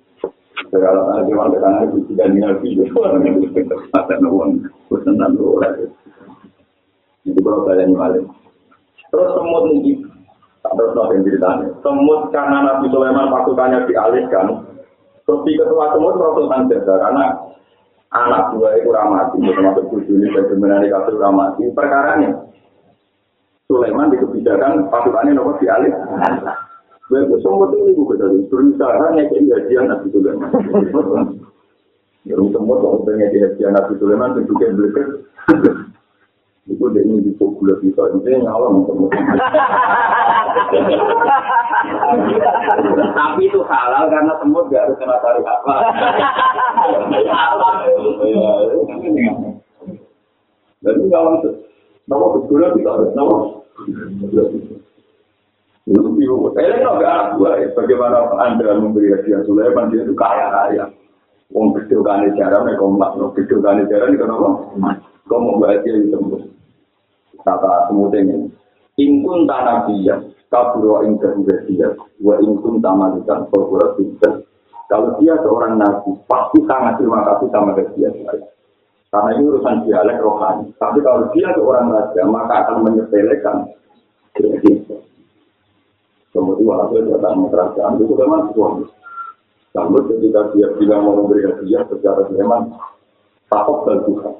dan. 8.11 8.25
Terus 9.11 9.29
semut 9.35 9.63
nih, 9.67 9.99
terus 10.63 10.91
nanti 10.95 11.15
ceritanya. 11.27 11.67
Semut 11.83 12.31
karena 12.31 12.57
Nabi 12.63 12.85
Sulaiman 12.87 13.27
pasukannya 13.27 13.83
dialihkan. 13.89 14.47
Terus 15.27 15.41
di 15.43 15.53
ketua 15.59 15.91
semut 15.91 16.15
Rasul 16.15 16.47
Tanjada 16.47 16.93
karena 16.95 17.25
anak 18.11 18.55
dua 18.55 18.75
itu 18.79 18.91
ramati, 18.91 19.39
termasuk 19.39 19.87
tujuh 19.91 20.15
ini 20.19 20.27
bagaimana 20.35 20.83
dikasih 20.83 21.15
ramati. 21.19 21.63
Perkaranya 21.75 22.29
Sulaiman 23.67 24.11
di 24.11 24.19
kebijakan 24.19 24.91
pasukannya 24.91 25.31
nomor 25.35 25.55
dialih. 25.59 25.91
Lalu 27.11 27.35
semua 27.43 27.67
itu 27.67 27.91
ibu 27.91 28.03
kita 28.07 28.25
berusaha 28.47 29.05
ngekei 29.11 29.43
gajian 29.51 29.91
Nabi 29.91 30.07
Sulaiman. 30.15 30.51
Ya, 32.21 32.37
semua 32.37 32.77
kalau 32.77 33.01
pengen 33.01 33.33
gajian 33.33 33.73
Nabi 33.73 33.97
Sulaiman 33.97 34.37
tunjukkan 34.37 34.77
beliau 34.77 35.25
itu 36.69 36.85
dia 36.93 37.01
ini 37.01 37.25
di 37.25 37.31
gula 37.35 37.73
kita 37.81 38.03
ini 38.21 38.45
nyalon 38.45 38.85
semua. 38.85 39.09
Tapi 43.17 43.41
itu 43.49 43.59
halal 43.65 44.03
karena 44.13 44.33
semut 44.37 44.69
gak 44.69 44.85
harus 44.85 44.97
kena 45.01 45.17
tarik 45.25 45.41
apa. 45.41 45.73
Halal. 47.25 47.75
Dan 50.85 50.93
itu 51.01 51.05
nyalon 51.09 51.33
nama 52.05 52.25
gula 52.45 52.67
kita 52.77 52.91
nama. 53.17 53.37
Ini 55.89 55.97
nggak 55.97 57.41
gua 57.41 57.57
bagaimana 57.73 58.29
anda 58.37 58.77
memberi 58.77 59.17
hadiah 59.17 59.41
Sulaiman 59.49 59.89
dia 59.89 60.05
itu 60.05 60.13
kaya 60.13 60.53
raya. 60.53 60.85
Wong 61.51 61.73
kecil 61.75 62.05
kan 62.05 62.23
cara 62.37 62.63
mereka 62.63 62.85
mak, 62.85 63.17
kecil 63.33 63.59
kan 63.65 63.81
cara 63.89 64.07
ini 64.07 64.21
kenapa? 64.21 64.49
Kau 65.27 65.39
mau 65.41 65.59
bahagia 65.59 65.99
di 65.99 66.13
tembus. 66.13 66.43
Kata 67.41 67.89
semutnya 67.89 68.45
Ingkun 68.99 69.49
tanah 69.49 69.89
dia, 69.89 70.19
kaburo 70.51 71.01
ingkun 71.01 71.47
dia, 71.47 71.89
wa 72.21 72.35
ingkun 72.37 72.83
tamalikan 72.83 73.47
berbura 73.49 73.95
tidak. 73.97 74.45
Kalau 74.91 75.15
dia 75.17 75.33
seorang 75.39 75.79
nabi, 75.79 76.11
pasti 76.27 76.59
sangat 76.67 76.99
terima 76.99 77.23
kasih 77.23 77.47
sama 77.49 77.71
dia. 77.79 78.11
Karena 79.07 79.29
ini 79.39 79.43
urusan 79.47 79.87
dialek 79.87 80.19
rohani. 80.19 80.75
Tapi 80.75 80.99
kalau 80.99 81.31
dia 81.31 81.47
seorang 81.55 81.87
raja, 81.95 82.21
maka 82.27 82.67
akan 82.67 82.77
menyepelekan 82.83 83.71
Kemudian 86.31 86.79
hasil 86.79 87.11
datang 87.11 87.51
kerajaan 87.51 87.99
itu 87.99 88.13
memang 88.15 88.55
suami. 88.55 88.87
Namun 89.75 90.01
ketika 90.07 90.51
dia 90.55 90.67
bilang 90.79 91.07
mau 91.07 91.15
memberi 91.19 91.43
hadiah 91.47 91.83
secara 91.91 92.23
memang 92.31 92.71
takut 93.51 93.83
dan 93.87 93.99
Tuhan. 94.07 94.35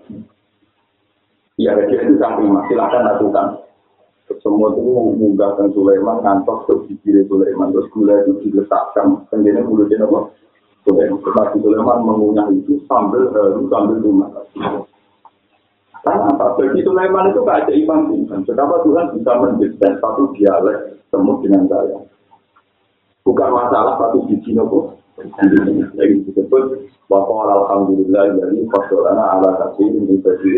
Ya 1.59 1.75
hadiah 1.75 2.01
itu 2.07 2.15
sangat 2.15 2.43
terima, 2.43 2.63
silakan 2.71 3.03
lakukan. 3.11 3.47
Semua 4.39 4.71
itu 4.71 4.79
mengunggahkan 4.79 5.75
Sulaiman, 5.75 6.23
ngantok 6.23 6.63
ke 6.63 6.73
bibir 6.87 7.27
Sulaiman, 7.27 7.75
terus 7.75 7.91
gula 7.91 8.15
itu 8.23 8.39
diletakkan, 8.47 9.27
kemudian 9.27 9.67
mulutnya 9.67 10.07
apa? 10.07 10.31
Sulaiman, 10.87 11.19
tetapi 11.19 11.59
Sulaiman 11.59 11.99
mengunyah 12.07 12.47
itu 12.55 12.79
sambil 12.87 13.27
haru, 13.35 13.67
sambil 13.67 13.99
rumah. 13.99 14.31
Karena 16.01 16.33
apa? 16.33 16.57
Bagi 16.57 16.81
Sulaiman 16.81 17.29
itu 17.29 17.41
keajaiban 17.45 18.09
Tuhan. 18.09 18.39
Betapa 18.45 18.75
Tuhan 18.81 19.05
bisa 19.13 19.31
mendesain 19.37 19.93
satu 20.01 20.33
dialek 20.33 20.97
semut 21.13 21.45
dengan 21.45 21.69
saya. 21.69 21.97
Bukan 23.21 23.49
masalah 23.53 24.01
satu 24.01 24.25
biji 24.25 24.57
nopo. 24.57 24.97
Lagi 25.21 26.15
disebut 26.25 26.89
bahwa 27.05 27.53
alhamdulillah 27.53 28.33
dari 28.41 28.65
fasolana 28.73 29.37
ala 29.37 29.49
kasih 29.61 29.93
ini 29.93 30.17
bagi 30.17 30.57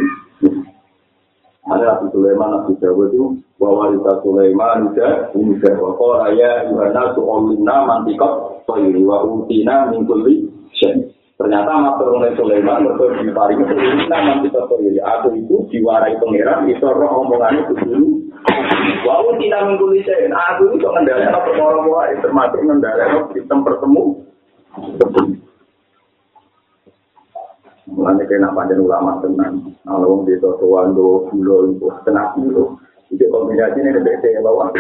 ada 1.64 1.96
Nabi 1.96 2.12
Sulaiman, 2.12 2.50
Nabi 2.52 2.76
Dawud 2.76 3.08
itu 3.16 3.26
bahwa 3.56 3.96
kita 3.96 4.14
Sulaiman 4.20 4.92
juga 4.92 5.32
ini 5.32 5.56
bahwa 5.64 6.28
raya 6.28 6.68
Yohana 6.68 7.16
su'olina 7.16 7.76
mantikot 7.88 8.64
soiri 8.68 9.00
wa 9.00 9.24
utina 9.24 9.88
mingkuli 9.88 10.52
syen. 10.76 11.13
Ternyata 11.44 11.76
matur 11.76 12.24
oleh 12.24 12.32
Sulaiman 12.40 12.88
mereka 12.88 13.20
diparing 13.20 13.68
kelima 13.68 14.16
nanti 14.24 14.48
terpilih. 14.48 15.04
Aku 15.04 15.36
itu 15.36 15.68
diwarai 15.76 16.16
pangeran 16.16 16.72
itu 16.72 16.88
roh 16.88 17.28
omongannya 17.28 17.68
itu 17.68 17.76
dulu. 17.84 18.08
Wau 19.04 19.36
tidak 19.36 19.68
mengguli 19.68 20.08
saya. 20.08 20.32
Aku 20.32 20.72
itu 20.72 20.88
mengendalikan 20.88 21.36
perkara 21.44 21.84
wae 21.84 22.16
termasuk 22.24 22.64
mengendalikan 22.64 23.28
sistem 23.36 23.60
bertemu. 23.60 24.24
Mulanya 27.92 28.24
kena 28.24 28.50
panjang 28.56 28.80
ulama 28.80 29.20
tenang. 29.20 29.68
Kalau 29.84 30.16
wong 30.16 30.24
desa 30.24 30.48
tuan 30.64 30.96
do 30.96 31.28
bulo 31.28 31.76
itu 31.76 31.92
tenang 32.08 32.40
dulu. 32.40 32.80
Itu 33.12 33.28
kombinasi 33.28 33.84
ini 33.84 33.92
ada 33.92 34.16
yang 34.32 34.48
bawa. 34.48 34.72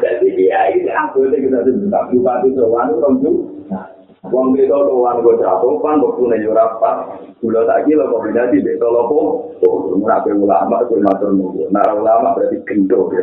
Jadi 0.00 0.26
dia 0.32 0.60
ini 0.72 0.88
aku 0.88 1.28
itu 1.28 1.44
kita 1.44 1.60
sudah 1.60 2.08
bupati 2.08 2.48
tuan 2.56 2.88
itu 2.88 3.53
Wong 4.34 4.58
itu 4.58 4.66
tuan 4.66 5.22
gue 5.22 5.38
cerapokan, 5.38 6.02
gue 6.02 6.10
punya 6.18 6.42
jurapat. 6.42 7.22
Gula 7.38 7.62
tak 7.70 7.86
gila 7.86 8.10
kombinasi 8.10 8.66
di 8.66 8.74
tolopo. 8.82 9.46
Oh, 9.62 9.94
merapi 9.94 10.34
ulama, 10.34 10.82
gue 10.90 10.98
matur 10.98 11.30
nunggu. 11.30 11.70
Nara 11.70 11.94
ulama 11.94 12.34
berarti 12.34 12.58
gendo. 12.66 13.14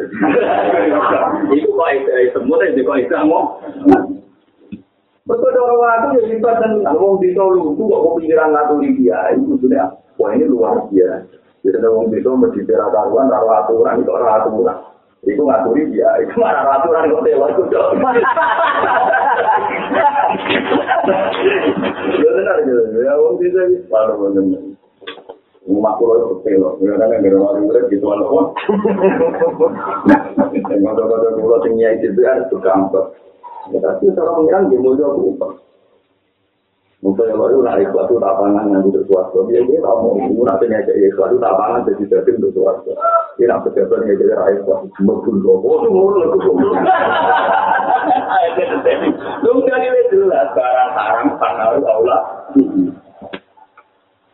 Itu 1.51 1.67
kok 1.75 1.89
itu 1.91 2.11
semua, 2.31 2.63
itu 2.63 2.79
kok 2.87 2.95
itu 3.03 3.15
mau. 3.27 3.59
Betul 5.27 5.53
orang 5.53 5.79
waktu 5.83 6.07
ya 6.17 6.21
sifat 6.31 6.55
dan 6.63 6.71
ngomong 6.81 7.19
di 7.19 7.35
tolu 7.35 7.75
itu 7.75 7.83
kok 7.83 8.03
kepikiran 8.07 8.55
ngaturi 8.55 8.89
dia. 8.95 9.19
Itu 9.35 9.59
sudah, 9.59 9.91
wah 10.15 10.31
ini 10.31 10.47
luar 10.47 10.87
biasa. 10.87 11.27
Jadi 11.67 11.75
ngomong 11.75 12.07
di 12.07 12.23
tolu 12.23 12.47
mesti 12.47 12.63
karuan, 12.63 13.27
rawat 13.27 13.67
aturan, 13.67 13.99
itu 13.99 14.11
rawat. 14.15 14.47
Iku 15.21 15.45
ngaturi 15.45 15.85
dia, 15.93 16.09
itu 16.25 16.33
mana 16.41 16.81
aturan 16.81 17.13
kok 17.13 17.21
dewa 17.21 17.45
itu 17.53 17.61
dong. 17.69 17.93
Ya 22.17 22.29
benar 22.33 22.57
gitu, 22.65 22.81
ya 23.05 23.13
wong 23.21 23.37
bisa 23.37 23.61
baru 23.85 24.33
benar. 24.33 24.65
Rumah 25.61 25.93
pulau 26.01 26.25
itu 26.25 26.35
pelo, 26.41 26.73
ya 26.81 26.97
kan 26.97 27.13
ada 27.13 27.37
orang 27.37 27.69
murid 27.69 27.85
gitu 27.93 28.09
kan 28.09 28.25
kok. 28.25 28.45
Ngotot-ngotot 30.81 31.37
pulau 31.37 31.61
tinggi 31.61 32.01
itu 32.01 32.17
kan 32.25 32.49
tukang 32.49 32.89
kok. 32.89 33.13
Ya 33.69 33.77
tapi 33.77 34.09
cara 34.17 34.33
pengiran 34.33 34.73
dia 34.73 34.81
mulia 34.81 35.05
Mungkin 37.01 37.33
kalau 37.33 37.49
itu 37.49 37.65
naik 37.65 37.89
suatu 37.89 38.13
tapangan 38.21 38.69
yang 38.69 38.85
untuk 38.85 39.01
suatu, 39.09 39.49
dia 39.49 39.57
dia 39.65 39.81
tahu 39.81 40.21
mau 40.21 40.45
nanti 40.45 40.69
ngajak 40.69 40.93
ya 40.93 41.09
suatu 41.17 41.41
tapangan 41.41 41.81
jadi 41.89 42.03
jadi 42.13 42.29
untuk 42.37 42.53
suatu. 42.61 42.93
Dia 43.41 43.49
nak 43.49 43.65
pejabat 43.65 44.05
ngajak 44.05 44.37
rakyat 44.37 44.61
suatu 44.69 44.85
cuma 45.01 45.17
pun 45.25 45.35
loh, 45.41 45.57
oh 45.65 45.81
itu 45.81 45.89
mau 45.89 46.13
lalu 46.13 46.37
semua. 46.45 46.77
Lu 49.41 49.65
jadi 49.65 50.01
jelas 50.13 50.47
barang 50.53 50.91
haram 50.93 51.27
tanah 51.41 51.67
Allah. 51.89 52.21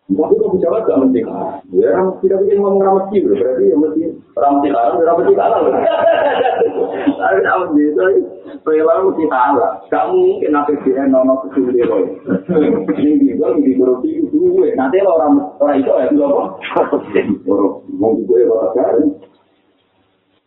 Tapi 0.08 0.40
kok 0.40 0.52
bicara 0.56 0.88
gak 0.88 1.00
mesti 1.04 1.20
kalah. 1.20 1.60
Ya, 1.76 1.92
orang 1.92 2.16
tidak 2.24 2.40
bikin 2.48 2.64
ngomong 2.64 2.80
ramah 2.80 3.04
sih, 3.12 3.20
berarti 3.28 3.64
ya 3.68 3.76
mesti 3.76 4.02
ramah 4.40 4.64
kalah, 4.64 5.04
ramah 5.04 5.24
sih 5.28 5.36
kalah. 5.36 5.60
Tapi 7.20 7.38
tak 7.44 7.58
mesti 7.60 7.82
itu, 7.92 8.04
perilaku 8.64 9.12
mesti 9.12 9.24
kalah. 9.28 9.72
Gak 9.92 10.08
mungkin 10.16 10.52
nanti 10.56 10.74
dia 10.88 11.04
nono 11.12 11.44
kesulitan 11.44 12.08
dia. 12.08 12.72
Ini 13.04 13.36
juga 13.36 13.48
di 13.60 13.72
korupsi 13.76 14.10
itu 14.24 14.38
gue. 14.56 14.70
Nanti 14.80 15.04
lo 15.04 15.12
orang 15.20 15.44
orang 15.60 15.76
itu 15.84 15.92
ya, 15.92 16.08
itu 16.08 16.24
apa? 16.24 16.44
Orang 17.52 17.84
mau 18.00 18.16
gue 18.16 18.40
ya, 18.40 18.48
bakal 18.48 18.96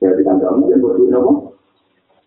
Jadi 0.01 0.21
kan 0.25 0.41
gak 0.41 0.57
mungkin 0.57 0.81
berdua 0.81 1.21
apa? 1.21 1.33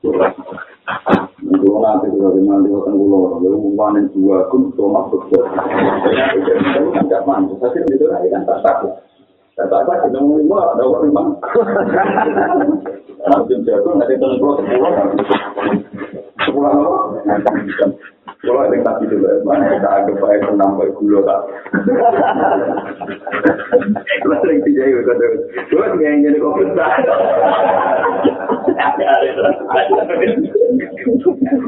Kalau 0.83 1.79
nanti 1.79 2.11
kita 2.11 2.27
dengan 2.35 2.59
di 2.59 2.69
hutan 2.75 2.99
pulau, 2.99 3.39
lalu 3.39 3.71
panen 3.79 4.11
dua 4.11 4.51
kun 4.51 4.67
besar. 4.75 5.43
Jadi 6.43 6.89
kan 6.91 7.03
tidak 7.07 7.23
mampu. 7.23 7.55
Tapi 7.63 7.87
itu 7.87 8.05
lah 8.11 8.19
kan 8.19 8.43
tak 8.43 8.59
takut. 8.67 8.91
Tak 9.55 9.67
takut 9.71 9.95
kita 10.03 10.19
lima 10.19 10.59
ada 10.75 10.83
orang 10.83 11.03
memang. 11.07 11.27
Langsung 13.23 13.63
jago 13.63 13.89
nanti 13.95 14.19
tahun 14.19 14.39
pulau 14.43 14.59
sepuluh. 14.59 15.87
Sepuluh 16.53 16.69
apa? 16.69 16.98
Kalau 18.45 18.60
ada 18.62 18.75
yang 18.77 18.86
tadi 18.86 19.10
juga, 19.10 19.41
mana 19.41 19.74
kita 19.74 19.89
agak 19.89 20.19
baik 20.22 20.45
menambah 20.51 20.93
gula 21.01 21.25
tak. 21.25 21.39
Kalau 24.22 24.38
sering 24.43 24.62
tidak 24.67 24.86
ya, 24.86 25.00
kata, 25.01 25.25
gue 25.72 25.86
nggak 25.98 26.13
ingin 26.13 26.38
kopi 26.43 26.63
tak. 26.77 26.91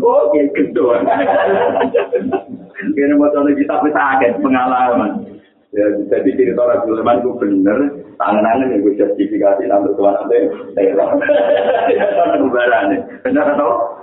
Oke, 0.06 0.42
kedua. 0.54 1.02
Kira 2.94 3.16
mau 3.18 3.34
tahu 3.34 3.56
kita 3.58 3.76
bisa 3.82 4.02
agak 4.20 4.38
pengalaman. 4.44 5.26
Ya, 5.74 5.90
jadi 6.12 6.30
cerita 6.36 6.60
orang 6.60 6.86
Sulaiman 6.88 7.20
itu 7.24 7.32
benar, 7.40 7.80
tangan-tangan 8.16 8.72
yang 8.72 8.84
gue 8.84 8.96
sertifikasi 8.96 9.64
nanti 9.68 9.92
tuan 9.96 10.16
nanti, 10.16 10.48
saya 10.72 10.92
Tangan 11.98 12.40
kebaran 12.48 12.86
benar 13.28 13.48
atau? 13.56 13.95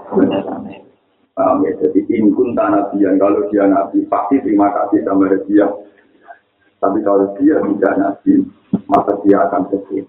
Paham 1.33 1.65
ya, 1.65 1.73
jadi 1.81 2.01
inkun 2.13 2.53
tanah 2.53 2.93
dia, 2.93 3.09
kalau 3.17 3.49
dia 3.49 3.65
nabi, 3.65 4.05
pasti 4.05 4.37
terima 4.45 4.69
kasih 4.69 5.01
sama 5.01 5.33
dia. 5.49 5.65
Tapi 6.77 6.99
kalau 7.01 7.33
dia 7.41 7.57
tidak 7.57 7.93
nabi, 7.97 8.45
maka 8.85 9.17
dia 9.25 9.41
akan 9.49 9.63
sedih. 9.73 10.05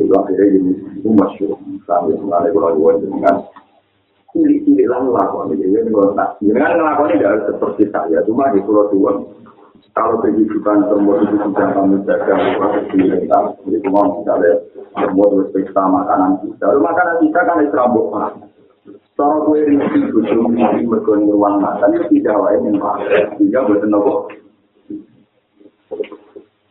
Itu 0.00 0.08
akhirnya 0.16 0.56
ini, 0.56 0.72
itu 0.96 1.12
masyur. 1.12 1.60
Sampai 1.84 2.16
sebenarnya 2.16 2.56
kalau 2.56 2.96
dengan 3.04 3.36
cilik-cilik 4.32 4.86
lah 4.88 5.00
ngelakuin. 5.04 5.60
Jadi 5.60 5.90
kalau 5.92 6.16
tak, 6.16 6.28
dengan 6.40 6.80
ngelakuin 6.80 7.12
tidak 7.20 7.28
harus 7.28 7.44
seperti 7.52 7.84
saya. 7.92 8.18
Cuma 8.24 8.48
di 8.56 8.64
pulau 8.64 8.88
tua, 8.88 9.12
kalau 9.92 10.24
kehidupan 10.24 10.88
semua 10.88 11.20
itu 11.20 11.36
sudah 11.36 11.68
kamu 11.76 11.96
jaga, 12.08 12.34
proses 12.56 12.84
kita. 12.96 13.38
Jadi 13.68 13.76
misalnya, 13.84 14.52
semua 14.94 15.26
terus 15.30 15.50
periksa 15.54 15.82
makanan 15.86 16.42
kita. 16.42 16.64
Lalu 16.66 16.80
makanan 16.82 17.16
kita 17.22 17.40
kan 17.46 17.58
serambut 17.70 18.06
pak. 18.10 18.30
Cara 19.14 19.36
kue 19.44 19.60
rinci 19.60 20.00
bujuk 20.16 20.48
ini 20.56 20.88
mergoni 20.88 21.28
ruang 21.28 21.60
makan 21.60 21.92
itu 21.92 22.18
tidak 22.18 22.40
lain 22.40 22.72
yang 22.72 22.76
pakai. 22.80 23.36
Sehingga 23.36 23.68
buatan 23.68 23.88
nopo. 23.92 24.14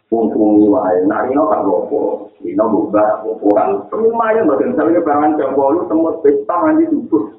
Pungpungi 0.09 0.65
wae. 0.65 1.05
Nah 1.05 1.29
ini 1.29 1.37
tak 1.37 1.61
bopo. 1.61 2.33
Ini 2.41 2.57
bubah. 2.57 3.21
Orang 3.21 3.85
lumayan 3.93 4.49
bagian. 4.49 4.73
Misalnya 4.73 5.05
barangan 5.05 5.37
jam 5.37 5.53
bolu 5.53 5.85
semut 5.85 6.25
pesta 6.25 6.57
nanti 6.65 6.89
tutup. 6.89 7.37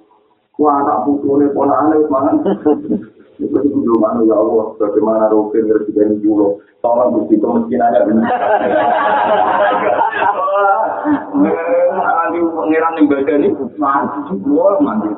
Wah 0.60 0.78
anak 0.78 1.08
putunya 1.08 1.50
pola 1.56 1.74
aneh 1.88 2.06
mangan. 2.06 2.36
Itu 3.40 3.56
itu 3.56 3.92
mana 3.96 4.20
ya 4.28 4.36
Allah. 4.36 4.76
Bagaimana 4.76 5.32
ngerti 5.32 5.90
dari 5.96 6.16
dulu. 6.20 6.60
Tolong 6.80 7.12
bukti 7.12 7.36
kemiskinannya 7.36 8.00
benar. 8.08 8.40
Nanti 12.20 12.38
pengiran 12.40 12.96
yang 12.96 13.06
badan 13.08 13.40
ini 13.44 13.48
mati 13.80 14.18
semua 14.28 14.76
mati. 14.80 15.08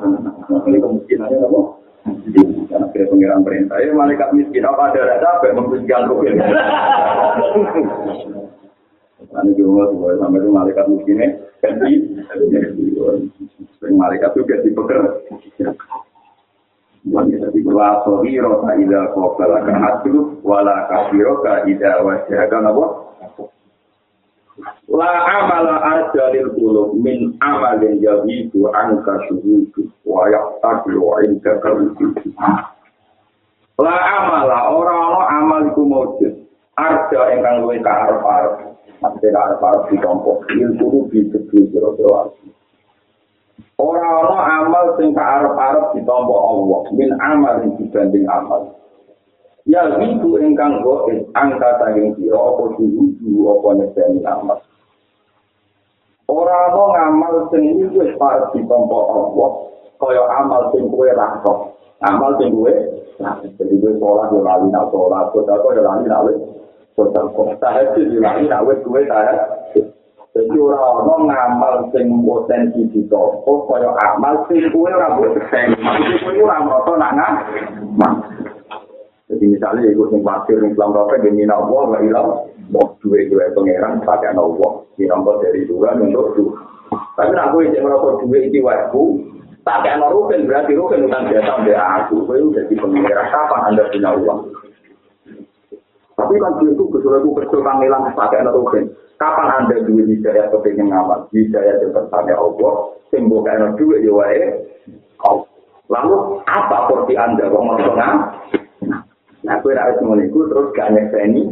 Ini 0.49 0.77
kemungkinannya 0.79 1.37
apa? 1.39 1.61
Karena 2.03 2.87
kira 2.91 3.05
pengiran 3.07 3.47
perintah 3.47 3.79
ya 3.79 3.95
malaikat 3.95 4.35
miskin 4.35 4.67
apa 4.67 4.91
ada 4.91 5.07
rasa 5.07 5.27
apa 5.39 5.43
yang 5.47 5.57
membersihkan 5.63 6.07
rukun. 6.11 6.35
Nanti 9.31 9.51
juga 9.55 9.87
sampai 10.19 10.51
malaikat 10.51 10.85
miskinnya 10.91 11.27
ganti. 11.63 11.91
Sering 13.79 13.95
malaikat 13.95 14.35
itu 14.35 14.43
ganti 14.43 14.69
pekerja. 14.75 15.11
Wani 17.03 17.35
tadi 17.35 17.59
wa 17.67 17.99
sahiro 18.07 18.63
ka 18.63 18.79
ida 18.79 19.11
qabala 19.11 19.59
ka 19.67 19.73
hatu 19.75 20.39
wala 20.39 20.87
kafiro 20.87 21.43
ka 21.43 21.67
ida 21.67 21.99
wajhaga 21.99 22.63
napa 22.63 22.87
La 24.87 25.11
amala 25.25 25.81
arjalil 25.83 26.53
qulub 26.55 26.95
min 27.01 27.35
amalin 27.41 27.99
yahidu 27.99 28.69
anka 28.71 29.19
syuhudu 29.27 29.89
wa 30.05 30.29
yaqtadu 30.29 31.01
inda 31.25 31.57
kaludu. 31.59 32.13
La 33.81 33.95
amala 34.21 34.69
ora 34.71 34.93
ana 34.93 35.21
amal 35.41 35.61
iku 35.73 35.83
mujud. 35.83 36.33
Arja 36.77 37.21
ingkang 37.33 37.65
luwih 37.65 37.81
kaarep-arep. 37.81 38.77
Maksudnya 39.01 39.29
kaarep-arep 39.33 39.81
ditompok. 39.89 40.45
Ilmu 40.53 41.09
di 41.09 41.19
tegesi 41.33 41.73
sira-sira 41.73 42.29
Ora 43.77 44.05
ana 44.21 44.37
amal 44.63 44.85
sing 45.01 45.17
kaarep-arep 45.17 45.97
ditampa 45.97 46.35
Allah 46.37 46.81
min 46.93 47.09
amal 47.19 47.55
dibanding 47.77 48.25
amal. 48.29 48.69
Ya 49.65 49.87
wiku 49.97 50.37
ingkang 50.39 50.83
goes 50.85 51.09
angka 51.33 51.81
saking 51.81 52.13
sira 52.19 52.37
apa 52.37 52.63
diuju 52.77 53.33
apa 53.49 53.67
neseni 53.81 54.21
amal. 54.29 54.61
Ora 56.29 56.69
ana 56.69 56.83
ngamal 56.95 57.35
sing 57.49 57.93
wis 57.93 58.13
parep 58.21 58.53
ditampa 58.53 58.99
Allah 59.09 59.51
kaya 60.01 60.23
amal 60.41 60.69
sing 60.73 60.89
kowe 60.89 61.09
rasa. 61.13 61.53
Amal 62.03 62.37
sing 62.41 62.53
kowe 62.53 62.73
jadi 63.21 63.73
kowe 63.77 63.91
sholat 64.01 64.27
yo 64.33 64.41
lali 64.41 64.67
nak 64.73 64.89
sholat, 64.89 65.29
kok 65.31 65.45
yo 65.47 65.81
lali 65.85 66.05
nak 66.09 66.25
wis 66.25 66.37
kok 66.97 67.13
tahajud 67.61 68.05
yo 68.09 68.19
lali 68.19 68.49
nak 68.49 68.65
wis 68.65 68.81
kowe 68.81 69.01
tahajud. 69.01 69.85
Jadi 70.33 70.57
orang-orang 70.57 71.29
ngamal 71.29 71.75
sing 71.93 72.09
potensi 72.25 72.89
di 72.89 73.05
toko, 73.05 73.69
kaya 73.69 73.93
amal 74.01 74.49
sing 74.49 74.65
kue 74.73 74.89
ora 74.89 75.13
buat 75.13 75.37
keseng. 75.37 75.77
Maksudnya 75.77 76.25
kue 76.25 76.41
ora 76.41 76.57
merasa 76.65 76.91
nak 76.97 77.13
ngamal. 77.13 78.13
Jadi 79.29 79.45
misalnya 79.45 79.93
ikut 79.93 80.09
sing 80.09 80.25
pasir 80.25 80.57
ning 80.57 80.73
Islam 80.73 80.97
Rafa 80.97 81.21
di 81.21 81.29
Mina 81.37 81.53
Allah 81.53 81.81
gak 81.85 82.03
ilang, 82.09 82.29
mau 82.73 82.97
duwe 82.97 83.29
duwe 83.29 83.45
pangeran 83.53 84.01
pakai 84.01 84.33
Allah. 84.33 84.71
Dinampak 84.97 85.37
dari 85.45 85.69
dua 85.69 85.93
untuk 86.01 86.33
dua. 86.33 86.53
Tapi 87.13 87.31
nak 87.37 87.53
kue 87.53 87.69
cek 87.69 87.85
merasa 87.85 88.09
duwe 88.25 88.37
iki 88.49 88.57
waku, 88.65 89.21
pakai 89.61 90.01
no 90.01 90.09
rukin 90.17 90.49
berarti 90.49 90.73
rukin 90.73 91.13
utang 91.13 91.29
biasa 91.29 91.61
mbak 91.61 91.77
aku. 91.77 92.25
Kue 92.25 92.41
udah 92.41 92.65
di 92.65 92.73
pangeran 92.73 93.29
kapan 93.29 93.61
anda 93.69 93.85
punya 93.85 94.09
uang? 94.17 94.62
Tapi 96.23 96.39
kan 96.39 96.55
itu 96.63 96.87
kesulitan 96.87 97.35
kecil 97.35 97.59
panggilan 97.59 98.15
pakai 98.15 98.47
no 98.47 98.55
rukin. 98.55 98.87
Kapan 99.19 99.67
Anda 99.67 99.83
duwe 99.83 100.07
hidayah 100.07 100.47
kepingin 100.55 100.87
ngamal? 100.87 101.27
Hidayah 101.35 101.83
yang 101.83 101.91
bertanya 101.91 102.39
Allah. 102.39 102.73
Sing 103.11 103.27
bukan 103.27 103.75
duwe 103.75 103.99
ya 103.99 104.11
wae. 104.15 104.39
Lalu 105.91 106.15
apa 106.47 106.87
porsi 106.87 107.13
anda 107.19 107.51
kok 107.51 107.59
mau 107.59 107.75
Nah, 109.43 109.59
gue 109.59 109.75
harus 109.75 109.99
mengiku 109.99 110.47
terus 110.47 110.71
gak 110.71 110.95
nyekseni. 110.95 111.51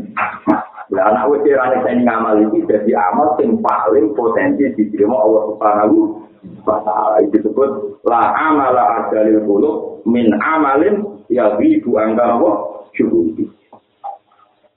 Nah, 0.95 1.03
anak 1.11 1.27
gue 1.27 1.43
kira 1.43 1.75
nyekseni 1.75 2.07
ngamal 2.07 2.39
ini 2.39 2.63
jadi 2.63 2.91
amal 3.11 3.35
yang 3.43 3.59
paling 3.59 4.15
potensi 4.15 4.63
diterima 4.79 5.19
Allah 5.19 5.43
Subhanahu 5.51 5.97
wa 6.63 6.79
Ta'ala. 6.87 7.19
Itu 7.27 7.43
disebut 7.43 7.99
la 8.07 8.31
amala 8.31 8.83
adalil 9.03 9.43
qulub 9.43 10.07
min 10.07 10.31
amalin 10.39 11.19
ya 11.27 11.59
wibu 11.59 11.99
angka 11.99 12.23
apa? 12.23 12.51
Syuhudi. 12.95 13.60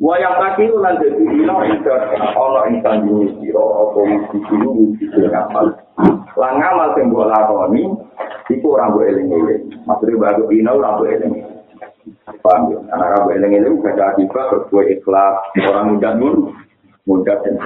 Wayang 0.03 0.37
kaki 0.43 0.67
itu 0.67 0.77
nanti 0.83 1.07
di 1.07 1.25
ino 1.39 1.55
itu 1.71 1.91
ono 2.35 2.61
insan 2.67 3.07
jenis 3.07 3.31
siro 3.39 3.63
apa 3.63 3.99
mesti 4.03 4.39
dulu 4.51 4.91
mesti 4.91 5.07
ngamal. 5.23 5.67
Lah 6.35 6.51
ngamal 6.59 6.89
sing 6.99 7.15
mbok 7.15 7.31
lakoni 7.31 7.83
iku 8.51 8.75
ora 8.75 8.91
mbok 8.91 9.07
eling-eling. 9.07 9.63
Maksudnya 9.87 10.19
baru 10.19 10.51
ino 10.51 10.71
ora 10.83 10.99
mbok 10.99 11.11
eling 11.15 11.35
Paham 12.45 12.73
ya? 12.73 12.79
Anak 12.93 13.09
rabu 13.17 13.29
eleng 13.33 13.57
eleng 13.57 13.75
baca 13.81 14.13
akibat 14.13 14.53
berbuat 14.53 14.87
ikhlas 14.93 15.37
orang 15.65 15.97
muda 15.97 16.11
nun 16.13 16.53
muda 17.09 17.41
dan 17.41 17.57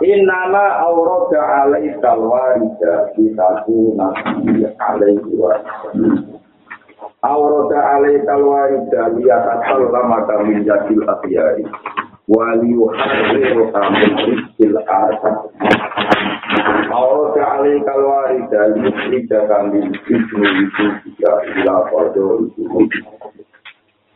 Innama 0.00 0.64
aurada 0.80 1.40
alai 1.62 1.92
talwarida 2.02 3.12
Bitaku 3.14 3.94
nabi 3.94 4.66
alaihi 4.80 5.30
wa 5.38 5.54
Aurada 7.20 7.80
alai 7.96 8.16
talwarida 8.24 9.12
Liyatasal 9.12 9.92
lama 9.92 10.24
kami 10.24 10.64
jadil 10.64 11.04
akhyari 11.04 11.64
Waliyuhariru 12.30 13.68
kamin 13.74 14.12
rizkil 14.24 14.76
asad 14.80 15.36
Allah 16.90 17.26
Ta'ala 17.36 17.70
kalwari 17.86 18.40
dari 18.50 18.82
Ida 19.20 19.46
kami 19.46 19.78
Ibnu 19.88 20.46
Jika 21.06 21.32
ila 21.60 21.86
pada 21.92 22.24
itu 22.40 22.64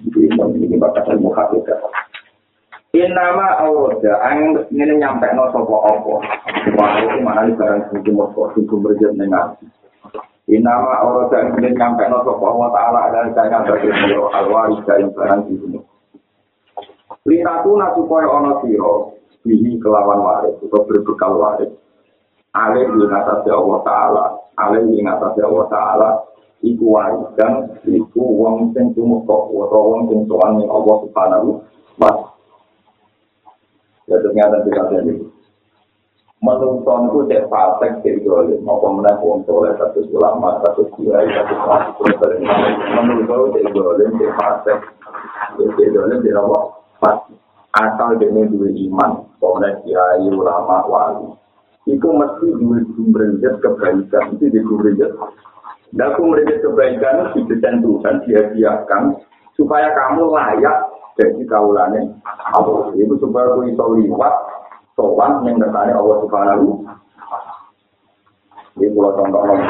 Ini 0.04 0.76
batasan 0.80 1.20
muhafidah 1.20 1.80
Inama 2.94 3.58
awroda, 3.58 4.22
ang 4.22 4.54
ini 4.70 4.94
nyampe 5.02 5.26
no 5.34 5.50
sopo 5.50 5.82
opo. 5.82 6.22
Wah, 6.78 7.02
itu 7.02 7.18
mana 7.26 7.50
barang 7.50 7.90
sing 7.90 8.14
mosko, 8.14 8.54
sing 8.54 8.70
berjet 8.70 9.10
nengar. 9.18 9.58
Inama 10.44 11.00
awroda, 11.00 11.40
ang 11.40 11.56
ini 11.56 11.72
nyampe 11.72 12.04
no 12.12 12.20
sopo 12.20 12.44
Allah 12.44 12.68
Ta'ala 12.76 12.98
adalah 13.08 13.32
kaya 13.32 13.58
bagi 13.64 13.88
Allah 13.88 14.28
alwari 14.44 14.76
dari 14.84 15.08
barang 15.08 15.40
sing 15.48 15.80
Lintatuna 17.24 17.96
supaya 17.96 18.28
ono 18.28 18.60
siro, 18.60 19.16
bihi 19.40 19.80
kelawan 19.80 20.20
waris, 20.20 20.60
atau 20.60 20.84
berbekal 20.84 21.40
waris. 21.40 21.72
alim 22.54 22.94
ing 23.02 23.10
atas 23.10 23.42
Allah 23.50 23.78
taala 23.82 24.24
alim 24.62 24.94
ing 24.94 25.10
atas 25.10 25.34
Allah 25.42 25.66
taala 25.66 26.08
iku 26.62 26.94
warisan 26.94 27.66
iku 27.82 28.22
wong 28.22 28.70
sing 28.72 28.94
tumeka 28.94 29.34
utawa 29.50 29.98
wong 29.98 30.02
sing 30.06 30.22
ning 30.30 30.70
Allah 30.70 30.96
subhanahu 31.02 31.48
wa 31.98 32.10
Ya 34.04 34.20
ternyata 34.20 34.60
kita 34.68 34.84
tadi 34.92 35.16
Menurut 36.44 36.84
itu 36.84 37.20
cek 37.32 37.48
fasek 37.48 38.04
cek 38.04 38.20
dolim 38.20 38.60
Apa 38.68 38.86
menang 38.92 39.16
wong 39.24 39.40
soleh 39.48 39.72
satu 39.80 40.04
ulama 40.12 40.60
satu 40.60 40.84
kiai 40.92 41.24
satu 41.32 41.56
satu 41.64 42.04
Menurut 43.00 43.24
itu 43.24 43.44
cek 43.56 43.66
dolim 43.72 44.10
cek 44.20 44.32
fasek 44.36 44.78
Cek 45.56 45.88
dolim 45.96 46.20
cek 46.20 46.36
apa? 46.36 46.58
Asal 47.74 48.20
dia 48.20 48.28
dua 48.28 48.68
iman 48.68 49.10
Kemudian 49.40 49.72
kiai 49.88 50.28
ulama 50.28 50.84
wali 50.84 51.32
itu 51.84 52.08
mesti 52.08 52.48
dua 52.56 52.80
sumbernya 52.96 53.60
kebaikan 53.60 54.32
itu 54.36 54.48
di 54.48 54.60
sumbernya. 54.64 55.08
Dan 55.92 56.16
sumbernya 56.16 56.56
kebaikan 56.64 57.28
itu 57.36 57.44
ditentukan 57.52 58.24
dia-diakan 58.24 59.20
supaya 59.52 59.92
kamu 59.92 60.32
layak 60.32 60.76
jadi 61.20 61.44
kaulannya 61.44 62.08
Allah. 62.56 62.88
Itu 62.96 63.20
supaya 63.20 63.52
kamu 63.52 63.76
bisa 63.76 63.84
liwat 64.00 64.34
sopan 64.94 65.42
yang 65.46 65.58
bertanya 65.58 65.98
Allah 65.98 66.16
Subhanahu 66.22 66.66
Ini 68.74 68.90
kalau 68.90 69.14
contoh 69.14 69.38
orang 69.38 69.62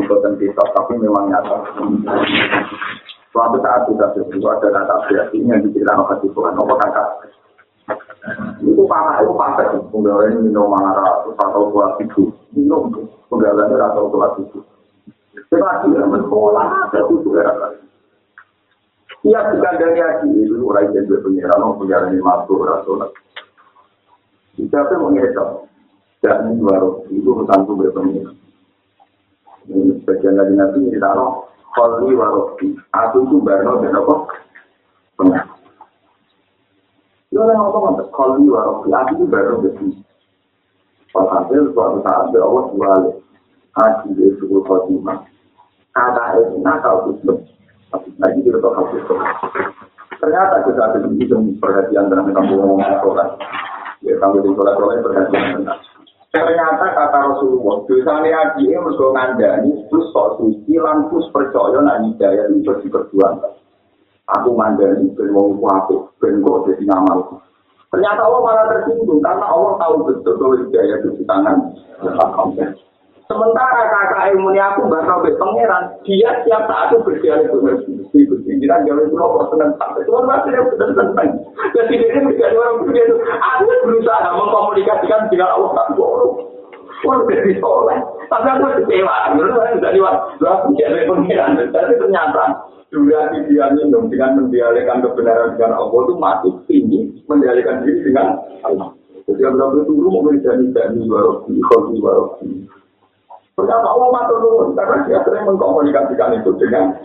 bukan 0.00 0.32
kita, 0.40 0.64
tapi 0.72 0.92
memang 0.96 1.28
nyata. 1.28 1.60
Suatu 3.28 3.60
saat 3.60 3.84
kita 3.84 4.16
berdua 4.16 4.56
ada 4.56 4.68
kata 4.72 4.94
berarti 5.12 5.44
yang 5.44 5.60
diceritakan 5.60 6.08
oleh 6.08 6.32
Tuhan, 6.32 6.56
apa 6.56 6.74
kata? 6.88 7.04
Itu 8.64 8.88
panah 8.88 9.20
itu 9.20 9.32
pantai 9.36 9.76
penggalan 9.92 10.40
minum 10.40 10.72
marah 10.72 11.20
atau 11.36 11.68
kelas 11.68 12.00
itu. 12.00 12.32
Minum 12.56 12.88
penggalan 13.28 13.68
itu 13.68 13.76
atau 13.76 14.08
kelas 14.08 14.32
itu. 14.40 14.58
Tetapi 15.52 15.92
yang 15.92 16.16
ada 16.16 17.00
khusus 17.12 17.36
era 17.36 17.52
Iya, 19.22 19.38
jika 19.54 19.70
dari 19.78 20.02
haji 20.02 20.28
itu 20.34 20.58
orang 20.66 20.90
yang 20.90 21.06
jadi 21.06 21.22
pengiran, 21.22 21.62
orang 21.62 21.78
pengiran 21.78 22.10
ini 22.10 22.18
masuk 22.26 22.58
rasulat. 22.66 23.10
Siapa 24.58 24.90
yang 24.98 25.02
mengirim? 25.06 25.48
Dan 26.22 26.58
baru 26.58 27.06
itu 27.06 27.30
tentang 27.30 27.62
sumber 27.70 27.94
pengiran. 27.94 28.34
Ini 29.70 30.02
sebagian 30.02 30.38
dari 30.42 30.54
nabi 30.58 30.90
ini 30.90 30.98
taruh 30.98 31.46
kholi 31.70 32.18
warofi. 32.18 32.74
Aku 32.90 33.30
itu 33.30 33.38
baru 33.46 33.78
dan 33.86 33.94
apa? 33.94 34.14
Pengiran. 35.14 35.48
Yo 37.30 37.40
ora 37.46 37.54
ngono 37.56 37.96
kok 37.96 38.12
kali 38.12 38.44
wae 38.44 38.90
lagi 38.92 39.16
itu 39.16 39.24
baru 39.24 39.62
betul. 39.64 40.02
Walhasil 41.16 41.72
suatu 41.72 41.98
saat 42.04 42.28
Allah 42.28 42.64
jual 42.74 43.02
haji 43.72 44.08
di 44.18 44.34
suku 44.36 44.60
Khotimah. 44.66 45.24
Kata 45.96 46.42
itu 46.42 46.60
nakal 46.60 47.08
tutup. 47.08 47.40
Tapi 47.92 48.08
lagi 48.16 48.40
kita 48.40 48.58
tahu 48.58 48.84
itu. 48.96 49.14
Ternyata 50.18 50.54
kita 50.64 50.80
ada 50.80 50.98
begitu 51.04 51.34
perhatian 51.60 52.08
dalam 52.08 52.32
kampung 52.32 52.58
ngomong 52.64 52.80
sholat. 53.04 53.28
Ya 54.00 54.16
di 54.16 54.50
sholat 54.56 54.74
sholat 54.80 54.98
perhatian 55.04 55.60
tentang. 55.60 55.80
Ternyata 56.32 56.96
kata 56.96 57.18
Rasulullah, 57.28 57.84
haji 57.84 58.64
ini 58.64 58.80
mereka 58.80 59.04
ngandani, 59.12 59.84
terus 59.92 60.08
sok 60.16 60.40
suci, 60.40 60.80
lantus 60.80 61.28
percaya, 61.28 61.76
nah 61.84 62.00
hidayah 62.00 62.48
itu 62.48 62.72
diperjuangkan. 62.88 63.52
aku 64.30 64.50
mandiri 64.54 65.10
ben 65.18 65.28
wong 65.34 65.58
kuwi 65.58 65.96
ben 66.22 66.34
kok 66.40 66.58
dadi 66.70 66.84
ngamal 66.86 67.18
ternyata 67.92 68.20
Allah 68.24 68.40
malah 68.40 68.64
tersinggung 68.70 69.20
karena 69.20 69.46
Allah 69.50 69.72
tahu 69.76 69.94
betul 70.08 70.34
bahwa 70.40 70.54
hidayah 70.62 70.96
itu 71.02 71.08
di 71.18 71.24
tangan 71.26 71.58
sementara 73.32 73.80
kakak 73.88 74.36
ilmu 74.36 74.52
aku 74.52 74.80
bakal 74.92 75.24
be 75.24 75.32
pangeran 75.40 75.88
dia 76.04 76.30
tiap 76.44 76.68
saat 76.68 76.92
itu 76.92 77.00
berdialog 77.00 77.48
benar 77.48 77.74
mesti 77.80 78.18
berpikiran 78.28 78.84
jauh 78.84 79.00
itu 79.00 79.16
loh 79.16 79.48
seneng 79.48 79.72
sampai 79.80 80.04
tuan 80.04 80.28
masih 80.28 80.52
yang 80.52 80.66
benar 80.68 80.90
seneng 80.92 81.28
jadi 81.72 81.94
ini 81.96 82.20
menjadi 82.28 82.56
orang 82.60 82.84
begitu 82.84 83.14
aku 83.24 83.72
berusaha 83.88 84.28
mengkomunikasikan 84.36 85.32
dengan 85.32 85.48
Allah 85.56 85.70
tak 85.72 85.88
boleh 85.96 86.52
Wah, 87.02 87.18
jadi 87.26 87.58
soleh. 87.58 87.98
Tapi 88.30 88.46
aku 88.46 88.78
kecewa. 88.78 89.34
Menurut 89.34 89.58
saya, 89.58 89.74
dari 89.82 89.98
waktu 89.98 90.38
aku 90.46 90.70
jadi 90.78 91.02
pengiran. 91.10 91.58
Tapi 91.58 91.98
ternyata, 91.98 92.70
durasi 92.92 93.48
dia 93.48 93.72
minum 93.72 94.12
dengan 94.12 94.38
mendialekkan 94.38 95.00
kebenaran 95.00 95.56
dengan 95.56 95.80
Allah 95.80 95.98
itu 96.04 96.14
masih 96.20 96.52
tinggi 96.68 97.00
mendialekkan 97.24 97.82
diri 97.82 98.04
dengan 98.04 98.36
Allah. 98.62 98.92
Jadi 99.24 99.40
benar 99.48 99.72
dulu 99.88 100.06
mau 100.12 100.22
menjadi 100.28 100.66
jadi 100.68 101.00
warofi, 101.08 101.56
khofi 101.72 101.96
warofi. 102.04 102.48
Ternyata 103.52 103.84
Allah 103.84 104.08
matur 104.08 104.40
nuwun 104.40 104.72
karena 104.72 105.04
dia 105.04 105.20
sering 105.28 105.44
mengkomunikasikan 105.44 106.40
itu 106.40 106.56
dengan 106.56 106.96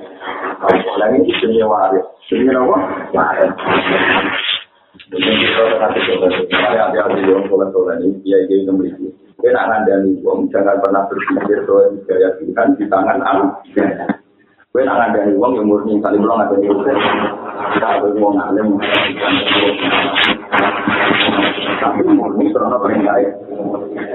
Allah. 0.63 0.95
Yang 1.11 1.27
ini 1.27 1.31
demi 1.43 1.59
waris, 1.59 2.07
demi 2.31 2.55
apa? 2.55 2.75
Kita. 3.11 3.51
Kita 9.37 9.59
jangan 10.47 10.77
pernah 10.79 11.03
berpikir 11.11 11.67
bahwa 11.67 11.83
di 12.79 12.85
tangan 12.87 13.19
Allah. 13.27 13.51
Kowe 14.71 14.81
nak 14.83 14.97
ngandani 14.99 15.33
wong 15.35 15.51
yang 15.57 15.67
murni 15.67 15.99
belum 16.21 16.37
ada 16.43 16.55
di. 16.59 16.67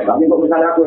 Tapi 0.02 0.26
kok 0.26 0.38
misalnya 0.42 0.68
aku. 0.74 0.82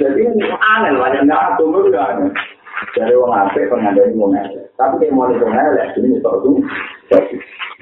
Jadi 0.00 0.22
aneh 0.58 0.92
lah 0.96 1.08
yang 1.12 1.24
nggak 1.28 2.08
aneh. 2.16 2.30
Dari 2.96 3.14
wong 3.14 3.30
apik 3.30 3.70
pengandani 3.70 4.18
wong 4.18 4.34
elek. 4.34 4.71
Tapi 4.82 4.98
kayak 4.98 5.14
mau 5.14 5.30
itu 5.30 5.46
elek, 5.46 5.94
ini 6.02 6.18
itu 6.18 6.50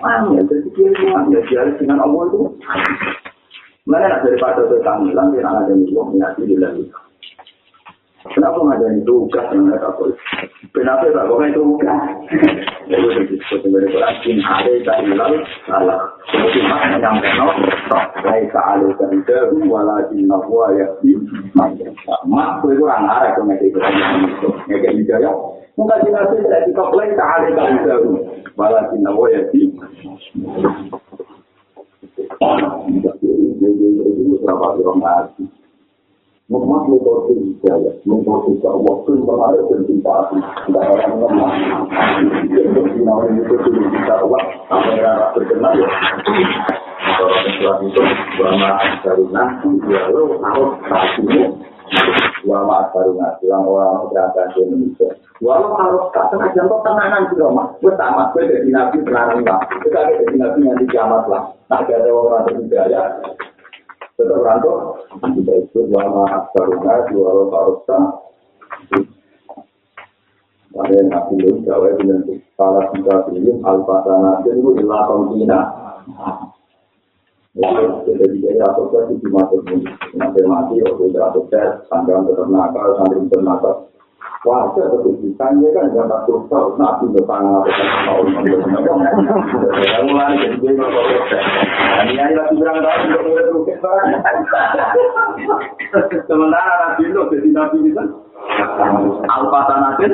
Wah, 0.00 0.20
ya, 0.32 0.40
jadi 0.44 0.68
dia 0.76 0.88
semua, 0.96 1.24
ya, 1.32 1.40
dia 1.48 1.64
dengan 1.80 2.04
Allah 2.04 2.28
itu. 2.28 2.40
Mana 3.88 4.08
nak 4.08 4.20
daripada 4.24 4.64
itu 4.68 4.76
kami 4.84 5.12
bilang, 5.12 5.28
dia 5.32 5.44
ada 5.44 5.68
yang 5.68 5.80
ngomong, 5.92 6.20
ya, 6.20 6.28
dia 6.36 6.44
bilang 6.44 6.76
itu. 6.76 6.92
Kenapa 8.20 8.60
nggak 8.60 8.84
ada 8.84 9.00
itu 9.00 9.12
ugas 9.16 9.44
sebenarnya 9.48 9.80
apa? 9.80 10.04
Kenapa 10.76 11.08
tak 11.08 11.24
kau 11.24 11.40
itu 11.40 11.62
ugas? 11.64 12.00
Jadi 12.84 13.32
disebut 13.32 13.58
sebagai 13.64 13.88
Quran 13.96 14.14
in 14.28 14.38
ada 14.44 14.72
tak 14.84 14.98
hilal 15.08 15.32
salah. 15.64 16.00
Seperti 16.28 16.60
mana 16.68 17.00
yang? 17.00 17.16
Saya 18.20 18.44
tak 18.52 18.66
ada 18.76 18.86
kerja, 18.92 19.38
walaupun 19.64 20.28
nafwa 20.28 20.68
ya 20.76 20.84
di 21.00 21.16
mak 21.56 22.60
itu 22.60 22.84
orang 22.84 23.08
arah 23.08 23.32
kau 23.32 23.48
nggak 23.48 23.64
itu 23.64 23.80
itu. 23.80 24.48
Nggak 24.68 25.34
ya. 25.88 25.96
Jika 26.04 26.20
saya 26.28 26.40
tidak 26.44 26.62
dikoplek 26.68 27.16
tak 27.16 27.28
ada 27.40 27.48
kerja, 27.54 27.94
walaupun 28.58 29.00
nafwa 29.00 29.26
ya 29.32 29.40
di. 29.48 29.72
Jadi 33.60 34.24
berapa 34.40 34.66
orang 34.76 34.98
mati? 35.00 35.44
Lemah 36.50 36.82
metode 36.90 37.38
hidayah, 37.38 37.94
metode 38.02 38.58
waktu 38.58 39.10
kemarin 39.22 39.62
dan 39.70 39.80
cinta 39.86 40.10
hati. 40.10 40.38
Tidak 40.66 40.82
orang 40.82 41.14
lemah. 41.22 41.50
Untuk 42.50 42.86
sinau 42.90 43.22
ini 43.30 43.46
itu 43.46 43.54
sudah 43.54 43.86
kita 43.86 44.14
buat, 44.26 44.44
apa 44.66 44.90
yang 44.98 45.30
terkenal 45.38 45.72
ya. 45.78 45.88
Orang 47.20 47.44
Islam 47.46 47.76
itu, 47.86 48.02
ulama 48.40 48.68
Asaruna, 48.82 49.44
ya 49.86 50.00
lo 50.10 50.40
harus 50.42 50.72
kasihmu. 50.88 51.42
Ulama 52.48 52.74
Asaruna, 52.88 53.38
bilang 53.38 53.64
orang 53.70 54.10
berangkat 54.10 54.46
di 54.56 54.60
Indonesia. 54.66 55.19
Walau 55.40 55.72
harus 55.72 56.04
tak 56.12 56.28
tengah 56.28 56.52
jantung 56.52 56.84
tenangan 56.84 57.32
di 57.32 57.40
rumah. 57.40 57.72
Bersama, 57.80 58.28
gue 58.36 58.44
jadi 58.44 58.68
nabi 58.68 59.00
tenangan 59.08 59.40
lah. 59.40 59.60
Kita 59.72 60.00
jadi 60.12 60.36
nabi 60.36 60.58
nanti 60.68 60.84
kiamat 60.92 61.24
lah. 61.32 61.42
Nah, 61.72 61.80
ada 61.80 62.10
orang 62.12 62.44
berhidayah. 62.44 63.24
tetap 64.20 64.44
rantau 64.44 65.00
kita 65.32 65.52
ikut 65.64 65.86
lama 65.96 66.28
karuna 66.52 66.94
dua 67.08 67.28
roh 67.32 67.46
karosa 67.48 67.98
ada 70.76 70.92
yang 70.92 71.08
nabi 71.08 71.40
lu 71.40 71.64
jawa 71.64 71.88
dengan 71.96 72.28
salah 72.52 72.84
tiga 72.92 73.24
triliun 73.24 73.64
alfatana 73.64 74.44
itu 74.44 74.70
ilah 74.76 75.02
kontina 75.08 75.60
jadi 78.04 78.24
jadi 78.28 78.60
asosiasi 78.60 79.16
di 79.24 79.28
masa 79.32 79.56
ini 79.72 79.88
nanti 80.20 80.40
mati 80.44 80.84
waktu 80.84 81.02
itu 81.08 81.40
sanggahan 81.88 82.28
tetap 82.28 82.46
nakal 82.52 82.92
santri 83.00 83.24
tetap 83.24 83.40
nakal 83.40 83.74
Itu 84.40 84.80
ada 84.80 84.96
tulisannya 85.04 85.68
kan, 85.76 85.92
jangan 85.92 86.24
takut 86.24 86.48
tahu, 86.48 86.72
nabi 86.80 87.12
bertangan 87.12 87.60
apa 87.60 87.68
kan, 87.76 87.88
tahu, 88.08 88.24
mulai 90.08 90.40
jadi 90.40 90.56
dia 90.64 90.72
Ini 92.08 92.16
aja 92.16 92.48
lagi 92.48 92.56
berang 92.56 92.80
tahu, 92.80 92.98
untuk 93.04 93.22
mulai 93.28 93.44
terukit 93.52 93.76
Sementara 96.24 96.72
nabi 96.80 97.12
itu, 97.12 97.20
jadi 97.20 97.48
nabi 97.52 97.76
itu, 97.84 98.04
Al-Fatah 99.28 99.76
Nadir, 99.76 100.12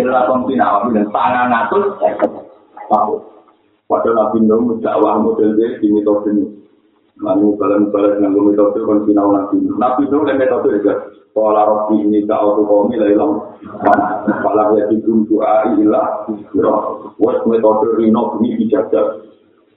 adalah 0.00 0.24
pembina 0.32 0.64
nabi 0.80 0.88
dan 0.96 1.06
tangan 1.12 1.52
atus, 1.52 1.86
tahu. 2.88 3.20
Padahal 3.84 4.32
nabi 4.32 4.48
itu, 4.48 4.80
dakwah 4.80 5.20
model 5.20 5.60
dia, 5.60 5.76
di 5.76 5.92
metode 5.92 6.32
ini. 6.32 6.67
Lalu 7.18 7.58
balan-balan 7.58 8.22
dengan 8.22 8.46
metode 8.46 8.78
konsinau 8.86 9.34
nabi. 9.34 9.58
Nabi 9.66 10.06
itu, 10.06 10.16
metode 10.22 10.68
juga. 10.78 10.94
Kala 11.38 11.62
rofi 11.70 12.02
ini 12.02 12.26
ka 12.26 12.34
auto 12.34 12.66
komi 12.66 12.98
la 12.98 13.06
ilang. 13.14 13.54
Kala 14.26 14.74
ya 14.74 14.90
tidur 14.90 15.22
doa 15.30 15.70
ilah 15.78 16.26
Wes 17.22 17.38
metode 17.46 17.94
rino 17.94 18.34
bunyi 18.34 18.58
bijak 18.58 18.90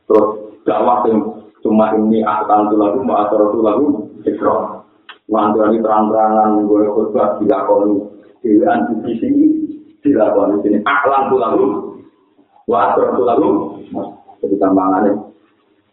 Terus 0.09 0.27
dakwah 0.65 1.05
yang 1.05 1.37
cuma 1.61 1.93
ini 1.93 2.25
akan 2.25 2.73
tuh 2.73 2.77
lagu 2.81 3.05
Mbak 3.05 3.19
Asar 3.29 3.41
tuh 3.53 3.61
lagu 3.61 3.85
Ikro 4.25 4.83
Wantuani 5.31 5.79
terang-terangan 5.79 6.67
gue 6.67 6.91
khutbah 6.91 7.39
dilakoni. 7.39 8.03
Dewan 8.41 8.99
di 9.05 9.13
sini 9.21 9.45
dilakoni. 10.03 10.59
Sini 10.65 10.77
Aklan 10.83 11.29
tuh 11.29 11.39
lagu. 11.39 11.65
Wa 12.67 12.91
Asar 12.91 13.15
tuh 13.15 13.23
lagu. 13.23 13.49
Jadi 14.41 14.55
tambangannya 14.57 15.30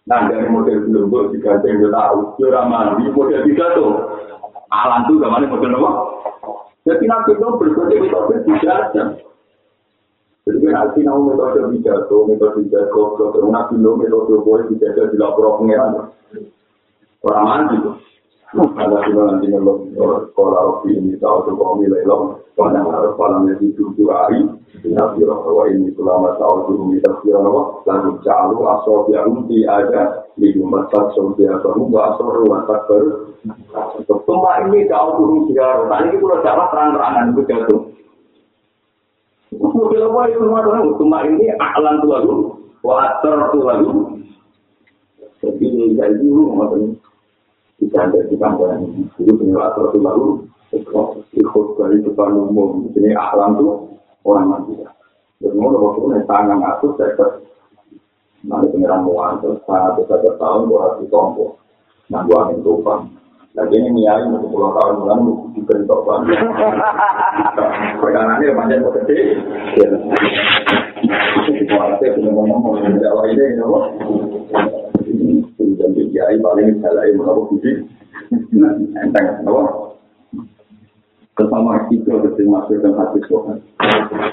Nah 0.08 0.24
dari 0.24 0.48
model 0.48 0.88
belum 0.88 1.12
gue 1.12 1.36
juga 1.36 1.60
saya 1.60 1.76
tahu 1.92 2.40
Jura 2.40 2.64
mandi 2.64 3.12
model 3.12 3.44
tiga 3.44 3.76
tuh 3.76 3.92
alam 4.72 5.04
itu 5.04 5.20
gamane 5.20 5.46
model 5.52 5.76
apa? 5.76 5.90
Jadi 6.88 7.04
nabi 7.04 7.36
itu 7.36 7.44
berbagai 7.44 7.98
metode 8.00 8.34
bijaksana. 8.48 9.20
Jadi 10.48 10.56
kan 10.64 10.72
nabi 10.72 10.98
nahu 11.04 11.20
metode 11.28 11.60
bijaksana, 11.76 12.24
metode 12.24 12.56
bijaksana, 12.64 13.16
metode 13.20 13.48
nabi 13.52 13.74
itu 13.76 13.90
metode 14.00 14.34
boleh 14.40 14.64
bijaksana 14.72 15.12
di 15.12 15.16
lapor 15.20 15.60
pengeran. 15.60 16.08
Orang 17.20 17.44
mandi 17.44 17.76
itu. 17.76 17.92
Ada 18.48 19.04
di 19.04 19.12
mana 19.12 19.36
di 19.44 19.52
sekolah 19.52 20.60
rofi 20.64 20.96
ini 20.96 21.20
tahu 21.20 21.44
tuh 21.44 21.52
kau 21.52 21.76
nilai 21.76 22.00
lo, 22.08 22.40
karena 22.56 22.80
harus 22.80 23.12
malamnya 23.20 23.60
di 23.60 23.76
tujuh 23.76 24.08
hari. 24.08 24.40
Nabi 24.88 25.20
Rasulullah 25.20 25.68
ini 25.68 25.92
selama 25.92 26.32
tahun 26.40 26.60
dulu 26.64 26.96
kita 26.96 27.12
kira 27.20 27.44
lo, 27.44 27.84
lalu 27.84 28.16
calu 28.24 28.56
asal 28.64 29.04
yang 29.12 29.44
ada 29.68 30.24
di 30.40 30.56
rumah 30.56 30.88
tak 30.88 31.12
sosial 31.12 31.60
baru, 31.60 31.92
asal 31.92 32.24
rumah 32.24 32.64
tak 32.64 32.88
baru. 32.88 33.36
Sumpah 34.08 34.64
ini 34.64 34.88
jauh 34.88 35.12
turun 35.20 35.44
tiga 35.52 35.84
Tadi 35.84 36.08
itu 36.16 36.24
udah 36.24 36.40
jalan 36.40 36.66
terang-terangan 36.72 37.24
itu 37.36 37.42
jatuh. 37.52 37.80
Mobil 39.60 40.00
apa 40.08 40.20
itu 40.32 40.40
rumah 40.40 40.64
orang? 40.64 40.96
Sumpah 40.96 41.20
ini 41.28 41.52
aklan 41.52 42.00
tua 42.00 42.24
dulu. 42.24 42.44
Water 42.80 43.36
tua 43.52 43.72
dulu. 43.84 44.24
Jadi 45.38 45.64
ini 45.68 45.94
dari 46.00 46.16
dulu 46.16 46.56
maksudnya. 46.56 46.97
Bisa 47.78 47.98
ada 48.04 48.18
di 48.26 48.34
kantoran 48.34 48.82
ini. 48.84 49.06
Itu 49.22 49.32
punya 49.38 49.54
water 49.54 49.94
tua 49.94 50.10
dulu. 50.14 50.44
Ikut 51.32 51.66
dari 51.78 52.02
depan 52.02 52.34
umum. 52.34 52.90
Ini 52.92 53.14
aklan 53.14 53.56
tuh 53.56 53.88
orang 54.26 54.46
mati. 54.50 54.74
Jadi 55.38 55.54
mau 55.54 55.70
waktu 55.70 56.02
itu 56.02 56.26
tangan 56.26 56.58
atus 56.66 56.98
saya 56.98 57.38
Nanti 58.46 58.70
pengiran 58.70 59.02
muan 59.02 59.42
terus 59.42 59.58
sangat 59.66 59.98
besar 59.98 60.22
tahun 60.38 60.70
buat 60.70 61.02
di 61.02 61.10
kompor. 61.10 61.58
Nah, 62.06 62.22
gua 62.22 62.46
angin 62.46 62.62
tupang. 62.62 63.10
Lagi 63.58 63.74
ini 63.74 63.90
niai 63.90 64.22
untuk 64.30 64.54
pulau 64.54 64.70
tahun 64.78 65.02
bulan 65.02 65.18
diberi 65.58 65.82
topan. 65.90 66.22
Perkara 67.98 68.38
ini 68.38 68.54
panjang 68.54 68.86
gede. 68.86 69.18
Kualitasnya 71.66 72.14
punya 72.14 72.30
ngomong 72.30 72.60
ngomong 72.62 73.00
Jawa 73.02 73.22
ini, 73.34 73.58
Dan 75.94 76.08
kiai 76.12 76.36
paling 76.40 76.66
yang 76.80 77.16
mengaku 77.16 77.56
budi. 77.56 77.72
Enteng, 78.98 79.26
apa? 79.46 79.62
Kesama 81.38 81.86
itu 81.94 82.10
harus 82.10 82.34
dimasukkan 82.34 82.98
hati 82.98 83.22
Tuhan. 83.30 83.62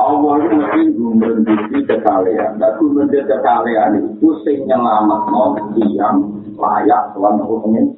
Allah 0.02 0.34
itu 0.42 0.54
mesti 0.58 0.82
gumbendisi 0.98 1.78
kekalian. 1.86 2.58
Dan 2.58 2.72
gumbendisi 2.82 3.30
kekalian 3.30 3.92
itu 4.02 4.30
sing 4.42 4.66
nyelamat 4.66 5.22
non 5.30 5.54
yang 5.78 6.18
layak 6.58 7.14
Tuhan 7.14 7.46
hukumnya. 7.46 7.94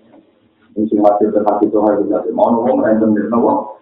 Mungkin 0.76 1.00
hasil 1.00 1.30
terhati 1.32 1.72
Tuhan 1.72 2.04
juga. 2.04 2.20
Mau 2.36 2.52
ngomong 2.52 2.84
random 2.84 3.16
dari 3.16 3.32
nopo. 3.32 3.80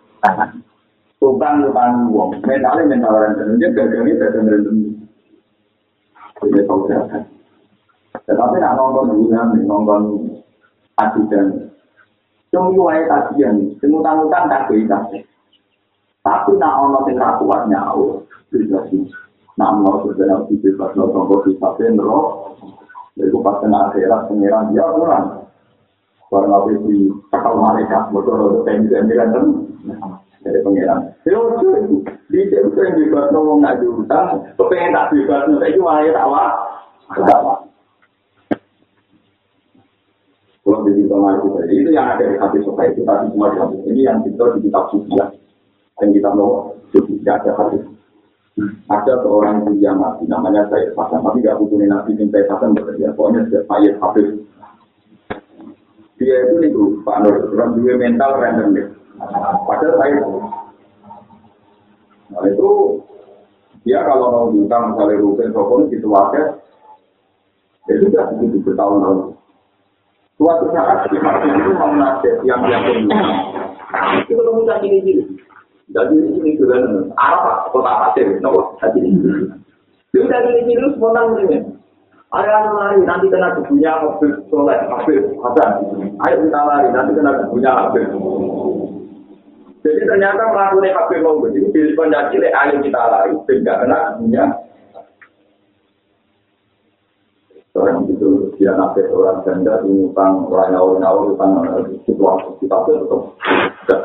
Tukang 1.18 1.66
tukang 1.66 2.14
uang. 2.14 2.30
Mentalnya 2.46 2.86
mental 2.86 3.18
random. 3.18 3.58
Dia 3.58 3.74
gagangnya 3.74 4.14
gagang 4.22 4.46
random. 4.46 4.76
Jadi 6.46 6.60
tahu 6.70 6.82
saya. 6.86 7.35
Tetapi 8.26 8.56
nak 8.58 8.76
nonton 8.78 9.22
bulan, 9.22 9.54
nonton 9.66 10.02
ajudan. 10.98 11.70
Cuma 12.50 12.72
wae 12.74 13.04
kajian, 13.06 13.78
semutang-utang 13.78 14.50
tak 14.50 14.66
bisa. 14.72 14.98
Tapi 16.26 16.52
nak 16.58 16.78
ono 16.82 17.06
sing 17.06 17.22
ra 17.22 17.38
kuat 17.38 17.70
nyaur, 17.70 18.26
bisa 18.50 18.82
sih. 18.90 19.06
Nak 19.56 19.72
mau 19.80 20.02
berjalan 20.02 20.50
di 20.50 20.58
bebas 20.58 20.92
nonton 20.98 21.30
kok 21.30 21.44
bisa 21.46 21.68
penro. 21.78 22.52
Lalu 23.16 23.38
pas 23.40 23.60
kena 23.64 23.88
akhirat 23.88 24.28
pengiran 24.28 24.74
dia 24.76 24.84
orang. 24.84 25.48
Barang 26.28 26.52
apa 26.52 26.68
di 26.74 27.08
kapal 27.32 27.54
mereka, 27.62 28.10
motor 28.12 28.66
pengen 28.66 28.90
kan 28.92 29.08
dari 30.44 30.60
pengiran. 30.66 31.00
Itu, 31.24 31.40
di 32.28 32.40
situ 32.50 32.76
yang 32.76 32.98
bebas 32.98 33.32
ngomong 33.32 33.64
nggak 33.64 33.78
diutang, 33.80 34.44
kepengen 34.58 34.98
tak 34.98 35.10
bebas, 35.14 35.48
saya 35.48 35.76
cuma 35.78 36.02
air 36.02 36.12
tawa, 36.12 36.44
tawa. 37.16 37.54
Kalau 40.66 40.82
di 40.82 40.98
situ 40.98 41.14
itu 41.14 41.48
itu 41.78 41.90
yang 41.94 42.18
ada 42.18 42.26
di 42.26 42.42
hati 42.42 42.58
suka 42.66 42.90
itu 42.90 43.06
tadi 43.06 43.30
semua 43.30 43.54
di 43.54 43.58
hati. 43.62 43.78
Ini 43.86 44.02
yang 44.02 44.18
kita 44.26 44.58
di 44.58 44.66
kitab 44.66 44.90
suci 44.90 45.14
dan 45.14 46.08
kita 46.10 46.30
mau 46.34 46.74
suci 46.90 47.22
ada 47.22 47.54
hati. 47.54 47.78
Ada 48.90 49.14
seorang 49.22 49.68
yang 49.78 50.02
mati, 50.02 50.26
namanya 50.26 50.66
saya 50.72 50.90
Hasan, 50.96 51.22
tapi 51.22 51.44
nggak 51.44 51.60
hubungi 51.60 51.86
nabi 51.86 52.18
yang 52.18 52.34
saya 52.34 52.50
Hasan 52.50 52.74
bekerja. 52.74 53.14
Pokoknya 53.14 53.46
saya 53.68 53.92
Hafiz 54.02 54.42
dia 56.16 56.36
itu 56.48 56.54
nih 56.64 56.72
Pak 57.04 57.18
Nur, 57.28 57.36
orang 57.52 57.76
dua 57.76 57.94
mental 58.00 58.32
random 58.40 58.72
deh. 58.72 58.88
Padahal 59.68 59.94
saya 60.00 60.16
Nah 62.26 62.42
itu 62.50 62.70
dia 63.86 64.02
kalau 64.02 64.34
mau 64.34 64.46
bintang 64.50 64.96
misalnya 64.96 65.22
rutin 65.22 65.54
sokon 65.54 65.92
gitu 65.94 66.10
aja, 66.10 66.58
ya 67.86 67.94
sudah 68.02 68.24
begitu 68.34 68.66
bertahun-tahun. 68.66 69.35
Suatu 70.36 70.68
saat 70.76 71.08
di 71.08 71.18
masjid 71.24 71.48
itu 71.56 71.72
mau 71.80 71.96
nasihat 71.96 72.44
yang 72.44 72.60
dia 72.68 72.84
pun 72.84 73.08
Itu 74.28 74.32
ketemu 74.36 74.62
cacing 74.68 74.94
ini. 75.00 75.14
Jadi 75.96 76.18
ini 76.18 76.60
juga 76.60 76.84
Arab, 77.16 77.72
kota 77.72 77.94
pasir, 78.04 78.36
nopo 78.44 78.76
cacing 78.84 79.16
ini. 79.16 79.48
Itu 80.12 80.28
cacing 80.28 80.68
ini 80.68 80.76
spontan 81.00 81.40
ini. 81.40 81.76
Ayo 82.36 82.52
lari, 82.52 83.00
nanti 83.08 83.32
kena 83.32 83.56
debunya 83.56 83.96
mobil 84.04 84.36
soleh, 84.52 84.76
mobil 84.92 85.40
Hasan. 85.40 85.72
Ayo 86.20 86.36
kita 86.44 86.60
lari, 86.68 86.92
nanti 86.92 87.16
kena 87.16 87.32
debunya 87.40 87.72
mobil. 87.72 88.06
Jadi 89.88 90.02
ternyata 90.04 90.52
melakukan 90.52 91.00
mobil 91.00 91.20
mau 91.24 91.40
begini, 91.40 91.72
di 91.72 91.96
penjajil, 91.96 92.44
ayo 92.44 92.76
kita 92.84 93.02
lari, 93.08 93.32
tidak 93.48 93.88
kena 93.88 93.98
debunya. 94.12 94.44
Orang 97.72 98.08
itu 98.12 98.25
dia 98.66 98.74
nafas 98.74 99.06
orang 99.14 99.46
ganda, 99.46 99.78
utang 99.86 100.50
orang 100.50 100.74
nyawa-nyawa, 100.74 101.38
utang 101.38 101.54
situasi, 102.02 102.50
kita 102.66 102.78
tetap 102.90 103.22
tidak 103.86 104.02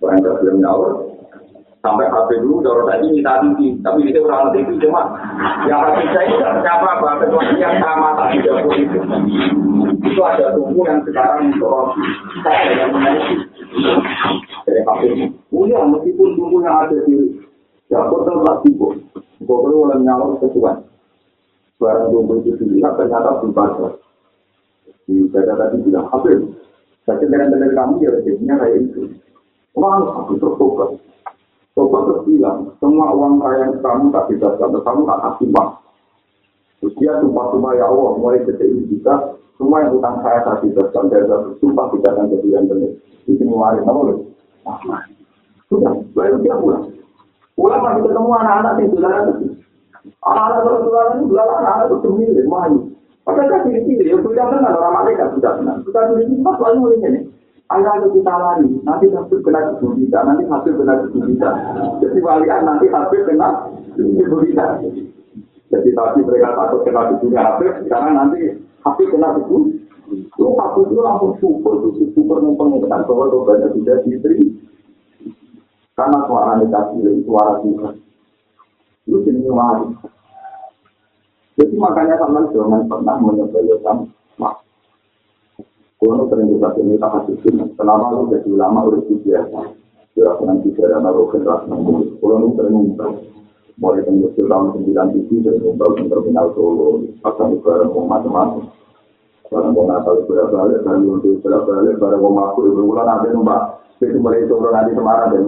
Orang 0.00 0.24
belum 0.24 0.56
nyawa, 0.64 0.88
sampai 1.82 2.10
HP 2.10 2.42
dulu 2.42 2.60
dorong 2.60 2.86
tadi 2.90 3.06
minta 3.08 3.38
tinggi 3.38 3.78
tapi 3.86 4.10
itu 4.10 4.20
orang 4.26 4.50
tinggi 4.50 4.74
cuma 4.82 5.02
yang 5.70 5.78
hati 5.78 6.04
saya 6.10 6.26
tidak 6.26 6.52
siapa 6.66 6.88
apa 6.98 7.22
kecuali 7.22 7.54
yang 7.56 7.78
sama 7.78 8.18
tadi 8.18 8.42
dapur 8.42 8.74
itu 8.74 8.98
itu 10.02 10.20
ada 10.20 10.58
tubuh 10.58 10.84
yang 10.90 11.00
sekarang 11.06 11.54
dorong 11.56 11.94
saya 12.42 12.82
yang 12.82 12.90
menaiki 12.90 13.34
dari 14.66 14.80
HP 14.82 15.00
punya 15.54 15.78
meskipun 15.86 16.28
tubuh 16.34 16.60
yang 16.66 16.76
ada 16.82 16.96
di 17.06 17.14
dapur 17.86 18.26
tempat 18.26 18.56
tiba 18.66 18.88
pokoknya 19.46 19.76
orang 19.78 20.00
nyawa 20.02 20.24
sesuai 20.42 20.76
barang 21.78 22.06
tubuh 22.10 22.42
itu 22.42 22.58
dilihat 22.58 22.98
ternyata 22.98 23.42
dibaca 23.42 23.88
di 25.06 25.24
dada 25.30 25.54
tadi 25.56 25.76
bilang 25.86 26.06
HP 26.10 26.26
saya 27.08 27.24
dengan 27.24 27.72
kamu 27.72 27.94
ya 28.04 28.10
jadinya 28.20 28.54
kayak 28.60 28.84
itu 28.84 29.08
Orang 29.78 30.10
aku 30.10 30.34
tertukar. 30.42 30.90
Coba 31.78 31.98
terus 32.10 32.20
bilang, 32.26 32.74
semua 32.82 33.14
uang 33.14 33.38
kaya 33.38 33.70
kamu 33.78 34.10
tak 34.10 34.26
bisa 34.26 34.58
sampai 34.58 34.82
kamu 34.82 35.06
tak 35.06 35.20
kasih 35.22 35.48
bang. 35.54 35.70
Terus 36.82 36.94
dia 36.98 37.12
sumpah-sumpah 37.22 37.72
ya 37.78 37.86
Allah, 37.86 38.10
mulai 38.18 38.42
detik 38.42 38.66
ini 38.66 38.82
bisa, 38.90 39.38
semua 39.54 39.86
yang 39.86 39.94
utang 39.94 40.18
saya 40.26 40.42
tak 40.42 40.66
bisa 40.66 40.82
sampai 40.90 41.22
sumpah 41.62 41.86
tidak 41.94 42.10
akan 42.18 42.26
jadi 42.34 42.48
yang 42.50 42.66
benar. 42.66 42.92
Itu 43.30 43.42
ngeluarin, 43.46 43.86
apa 43.86 44.00
loh? 44.02 44.18
Sudah, 45.70 45.94
baru 46.14 46.42
dia 46.42 46.54
pulang. 46.58 46.90
Pulang 47.54 47.80
masih 47.82 48.02
ketemu 48.10 48.30
anak-anak 48.34 48.72
di 48.74 48.84
saudara 48.90 49.18
itu. 50.04 50.14
Anak-anak 50.22 50.60
kalau 50.62 50.78
saudara 50.84 51.08
itu, 51.18 51.34
anak-anak 51.34 51.86
itu 51.86 51.96
sendiri, 52.04 52.42
mayu. 52.46 52.80
Padahal 53.26 53.48
kan 53.52 53.60
pilih-pilih, 53.68 54.06
ya 54.08 54.16
sudah 54.24 54.44
kenal 54.48 54.72
orang 54.72 54.94
malaikat, 55.04 55.28
sudah 55.36 55.52
kenal. 55.60 55.76
Sudah 55.84 56.02
pilih-pilih, 56.08 56.44
pas 56.46 56.56
lalu 56.64 56.80
ini. 56.96 57.20
Anda 57.68 58.00
itu 58.00 58.08
kita 58.16 58.32
lari, 58.32 58.68
nanti 58.80 59.12
hasil 59.12 59.38
kena 59.44 59.76
tubuh 59.76 59.92
kita, 60.00 60.24
nanti 60.24 60.48
hasil 60.48 60.72
kena 60.72 61.04
tubuh 61.04 61.20
kita. 61.28 61.50
Jadi 62.00 62.18
walian 62.24 62.60
nanti 62.64 62.86
hasil 62.88 63.20
kena 63.28 63.48
tubuh 63.92 64.40
kita. 64.40 64.64
Jadi 65.68 65.88
tadi 65.92 66.20
mereka 66.24 66.56
takut 66.56 66.80
kena 66.88 67.12
tubuhnya 67.12 67.40
hasil, 67.44 67.68
sekarang 67.84 68.16
nanti 68.16 68.56
hasil 68.80 69.06
kena 69.12 69.36
tubuh. 69.36 69.68
Lu 70.40 70.56
aku 70.56 70.88
itu 70.88 70.96
langsung 71.04 71.36
syukur, 71.36 71.92
itu 71.92 72.08
syukur 72.16 72.40
mempengaruhi 72.40 72.88
bahwa 73.04 73.44
banyak 73.44 73.76
sudah 73.76 74.00
diberi. 74.00 74.48
Karena 75.92 76.24
suara 76.24 76.56
itu 76.64 77.20
suara 77.28 77.60
Tuhan. 77.60 78.07
Itu 79.08 79.24
jadi 79.24 79.48
wali. 79.48 79.96
Jadi 81.56 81.74
makanya 81.80 82.20
sama 82.20 82.44
jangan 82.52 82.84
pernah 82.84 83.16
menyebelkan 83.16 84.12
Kulo 85.98 86.30
sering 86.30 86.54
kita 86.54 86.78
ini 86.78 86.94
tak 86.94 87.10
kasih. 87.26 87.58
Kenapa 87.74 88.14
lu 88.14 88.30
jadi 88.30 88.46
ulama 88.54 88.86
udah 88.86 89.02
biasa? 89.02 89.60
Ya 90.14 90.30
nanti 90.46 90.70
saya 90.78 91.02
naruh 91.02 91.26
generasi 91.34 91.66
nomor. 91.66 92.06
Kulo 92.22 92.34
nu 92.38 92.54
sering 92.54 92.70
ngumpul. 92.70 93.26
Mulai 93.82 94.06
tembus 94.06 94.34
tahun 94.38 94.74
sembilan 94.78 95.06
tujuh 95.10 95.38
sering 95.42 95.58
di 95.98 96.04
terminal 96.06 96.46
Solo. 96.54 97.02
Pasang 97.18 97.58
barang 97.58 97.90
mau 97.90 98.06
macam-macam. 98.06 98.70
Barang 99.50 99.70
mau 99.74 99.90
natal 99.90 100.22
berapa 100.22 100.54
balik, 100.54 100.86
barang 100.86 101.02
untuk 101.02 101.42
berapa 101.42 101.66
balik, 101.66 101.94
barang 101.98 102.20
mau 102.22 102.30
masuk 102.30 102.62
ibu 102.70 102.82
bulan 102.94 103.18
numpak. 103.34 103.62
Itu 103.98 104.18
mulai 104.22 104.46
turun 104.46 104.70
nanti 104.70 104.94
Semarang 104.94 105.30
dan 105.34 105.44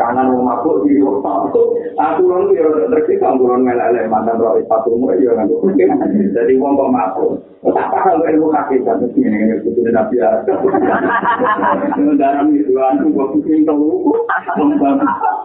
kanan 0.00 0.32
mau 0.32 0.40
mabuk 0.40 0.88
di 0.88 0.96
waktu 1.04 1.60
aku 2.00 2.20
orang 2.24 2.48
itu 2.48 2.52
ya 2.56 2.88
terkait 2.88 3.20
kamburan 3.20 3.60
meleleh 3.60 4.08
mantan 4.08 4.40
roh 4.40 4.56
sepatu 4.56 4.96
mu 4.96 5.12
ya 5.12 5.36
kan 5.36 5.44
jadi 6.34 6.52
uang 6.56 6.72
kok 6.80 6.88
mabuk 6.88 7.30
tak 7.60 7.92
paham 7.92 8.24
ilmu 8.24 8.48
hakikat 8.48 8.96
mesti 9.04 9.20
ini 9.20 9.36
ini 9.36 9.54
itu 9.60 9.68
tidak 9.84 10.08
biasa 10.08 10.52
dalam 12.16 12.48
itu 12.56 12.72
anu 12.80 13.12
kok 13.12 13.28
pusing 13.36 13.68
tahu 13.68 14.16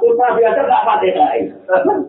Usah 0.05 0.29
biasa 0.37 0.61
tak 0.69 0.85
pakai 0.85 1.11
lain. 1.17 1.45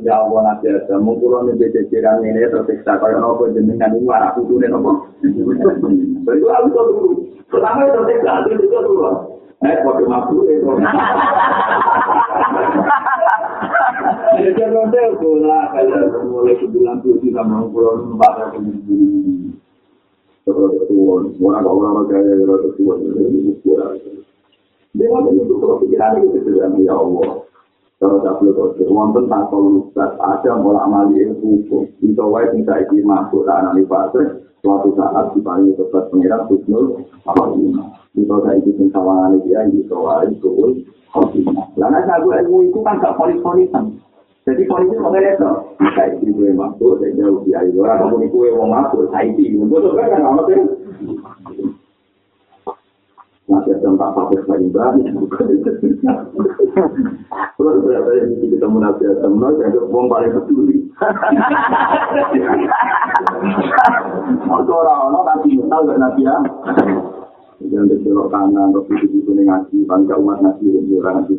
Ya 0.04 0.20
Allah 0.20 0.40
nanti 0.44 0.68
ada 0.68 1.00
mengkurang 1.00 1.48
ini 1.48 1.70
ceceran 1.72 2.20
ini 2.20 2.44
tersiksa 2.50 3.00
kalau 3.00 3.38
nopo 3.38 3.48
jenengan 3.54 3.94
nopo. 3.94 4.92
Itu 6.26 6.46
aku 6.50 6.68
tuh 6.74 6.84
dulu. 6.90 7.10
Pertama 7.46 7.86
itu 7.86 7.94
tersiksa 8.02 8.50
itu 8.50 8.66
dulu. 8.66 9.35
Eh, 9.64 9.76
kode 9.80 10.04
mabuk 10.04 10.44
itu. 10.52 10.68
Jadi 14.36 14.62
nanti 14.68 15.00
bola 15.16 15.60
kalau 15.72 16.28
mulai 16.28 16.60
sembilan 16.60 17.00
puluh 17.00 17.18
tiga 17.24 17.40
mau 17.40 17.64
pulau 17.72 18.04
numpak 18.04 18.52
ke 18.52 18.60
sini. 18.60 19.48
Terus 20.44 20.76
tuan, 20.92 21.32
orang 21.40 21.64
orang 21.64 22.06
kaya 22.12 22.36
terus 22.36 22.76
ini 22.76 23.38
mutiara. 23.48 23.96
Dia 24.92 25.06
mau 25.08 25.24
itu 25.32 25.54
kalau 25.56 25.80
pikiran 25.80 26.20
itu 26.20 26.38
tidak 26.44 26.76
ya 26.84 26.92
Allah. 26.92 27.45
Kalau 27.96 28.20
tak 28.20 28.36
perlu 28.36 28.52
terus, 28.52 28.92
uang 28.92 29.16
tentang 29.16 29.48
kalau 29.48 29.88
ada 29.96 30.52
bola 30.60 30.84
amali 30.84 31.16
itu 31.24 31.40
hukum. 31.40 31.88
Itu 32.04 32.24
wae 32.28 32.44
tinggal 32.52 32.84
ini 32.92 33.00
masuk 33.00 33.48
dalam 33.48 33.72
fase 33.88 34.44
suatu 34.60 34.92
saat 35.00 35.32
di 35.32 35.40
paling 35.40 35.72
tepat 35.80 36.12
pengirat 36.12 36.44
Husnul 36.52 37.00
Khotimah. 37.24 37.88
Itu 38.12 38.36
saya 38.44 38.60
ikut 38.60 38.92
sawangan 38.92 39.40
dia 39.48 39.64
di 39.72 39.80
Sawari 39.88 40.36
Suul 40.44 40.84
Khotimah. 41.08 41.72
Karena 41.72 42.04
aku 42.20 42.36
ilmu 42.36 42.68
itu 42.68 42.84
kan 42.84 43.00
gak 43.00 43.16
polis-polisan. 43.16 43.96
Jadi 44.44 44.62
polisi 44.68 44.94
mau 45.00 45.10
ngeliat 45.10 45.42
tuh, 45.42 45.74
saya 45.96 46.14
itu 46.14 46.30
gue 46.30 46.54
masuk, 46.54 47.02
saya 47.02 47.10
jauh 47.18 47.42
dia 47.42 47.66
itu 47.66 47.82
kamu 47.82 48.30
itu 48.30 48.38
mau 48.54 48.70
masuk, 48.70 49.10
saya 49.10 49.26
itu, 49.26 49.58
betul 49.66 49.98
kan 49.98 50.22
kan 50.22 50.22
Nanti 53.46 53.70
ada 53.70 53.86
empat 53.86 54.10
pakai 54.10 54.42
paling 54.42 54.74
banyak. 54.74 55.06
Terus 57.56 57.76
berapa 57.86 58.10
yang 58.18 58.42
ketemu 58.42 58.76
paling 60.10 60.32
peduli. 60.34 60.76
Nanti 64.50 64.66
gak 65.86 65.98
nabi 66.02 66.26
ya? 66.26 66.36
Jangan 67.56 67.88
kanan, 68.28 68.68
terus 68.68 69.00
itu 69.00 69.16
itu 69.24 69.32
ngaji, 69.32 69.88
bangga 69.88 70.20
umat 70.20 70.44
ngaji, 70.44 70.76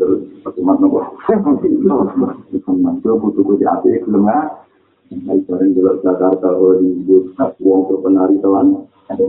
terus, 0.01 0.25
pas 0.41 0.55
umat 0.57 0.81
nopo. 0.81 1.13
Itu 1.29 3.11
butuh 3.21 3.41
gue 3.45 3.61
belum? 4.01 4.25
Nah, 4.25 5.37
belok 5.77 6.01
Jakarta, 6.01 6.57
uang 6.57 7.81
penari 8.01 8.41
telan. 8.41 8.89
Nanti 9.07 9.23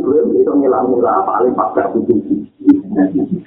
gue 0.00 0.18
itu 0.40 0.52
ngelah-ngelah, 0.56 1.16
paling 1.28 1.52
pas 1.52 1.68
gak 1.76 1.92
butuh. 1.92 2.16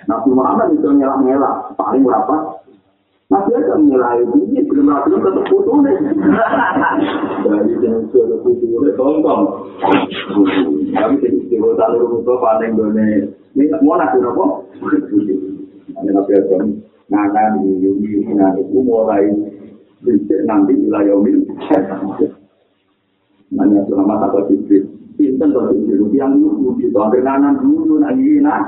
Nabi 0.05 0.29
Muhammad 0.29 0.77
itu 0.77 0.85
ngelah-ngelah, 0.85 1.73
paling 1.73 2.05
berapa? 2.05 2.61
Ada 3.31 3.79
nilai 3.79 4.27
ini, 4.27 4.59
belum 4.67 4.91
lagi 4.91 5.15
tetap 5.15 5.47
putus 5.47 5.77
nih. 5.87 5.95
Dari 7.47 7.79
yang 7.79 8.03
sudah 8.11 8.37
putus 8.43 8.67
nih, 8.67 8.91
tonton. 8.99 9.39
Kami 10.91 11.15
jadi 11.23 11.37
istimewa 11.39 11.79
tahu 11.79 11.95
rumus 11.95 12.27
paling 12.27 12.75
done. 12.75 13.31
Ini 13.55 13.71
mau 13.87 13.95
nanti 13.95 14.19
apa? 14.19 14.45
Ada 15.95 16.11
nabi 16.11 16.31
ngakan 17.11 17.51
di 17.63 17.71
Yuni, 17.83 18.35
nah 18.35 18.51
itu 18.55 18.79
mulai 18.83 19.31
nanti 20.47 20.73
wilayah 20.75 21.15
Yomil. 21.15 21.43
Nanya 23.51 23.83
selama 23.83 24.15
kata 24.15 24.47
Jibril, 24.47 24.87
pinten 25.19 25.51
to 25.51 25.59
Jibril, 25.75 26.07
yang 26.15 26.39
dulu 26.39 26.71
di 26.79 26.87
tahun 26.95 27.19
kanan 27.19 27.59
dulu 27.59 27.99
lagi 27.99 28.39
nah. 28.39 28.63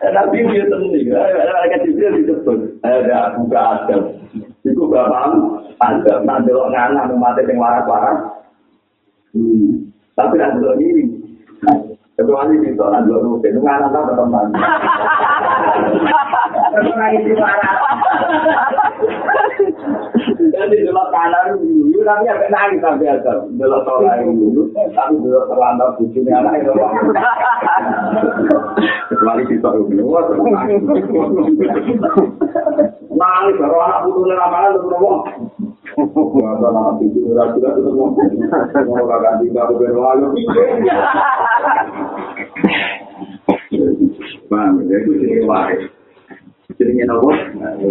Tapi 0.00 0.38
dia 0.48 0.64
tenang, 0.64 1.12
ada 1.12 1.76
kecil 1.76 2.08
disebut, 2.24 2.58
ada 2.80 3.36
buka 3.36 3.60
adam. 3.60 4.02
Iku 4.64 4.88
bapak 4.88 5.28
ada, 5.80 6.24
nanti 6.24 6.52
lo 6.52 6.72
nganak 6.72 7.12
mati 7.16 7.44
yang 7.44 7.60
waras-waras. 7.60 8.18
Tapi 10.16 10.34
nanti 10.40 10.58
lo 10.60 10.72
ini, 10.80 11.04
kecuali 12.20 12.60
itu 12.60 12.84
nanti 12.84 13.08
lo 13.08 13.24
rutin, 13.24 13.56
nganak 13.64 13.88
tak 13.96 14.12
teman. 14.12 14.52
Tapi 16.70 16.90
nanti 16.92 17.32
waras. 17.32 17.76
Jadi 20.52 20.76
delok 20.84 21.08
kanan 21.08 21.56
dulu, 21.56 21.98
tapi 22.04 22.28
agak 22.28 22.52
nangis 22.52 22.84
sampai 22.84 23.08
ada. 23.08 23.48
Delok 23.56 23.88
sholat 23.88 24.20
dulu, 24.28 24.68
tapi 24.92 25.16
delok 25.24 25.48
terlantar 25.48 25.96
bujurnya 25.96 26.44
anak 26.44 26.60
itu. 26.60 26.72
Kecuali 29.08 29.42
kita 29.48 29.68
itu. 29.80 30.04
Wah, 30.04 30.24
nangis. 30.28 30.84
Nangis, 33.08 33.56
baru 33.56 33.76
anak 33.80 34.02
putusnya 34.04 34.36
ramalan 34.36 34.76
terus 34.76 34.92
itu 35.98 37.20
itu. 37.20 37.34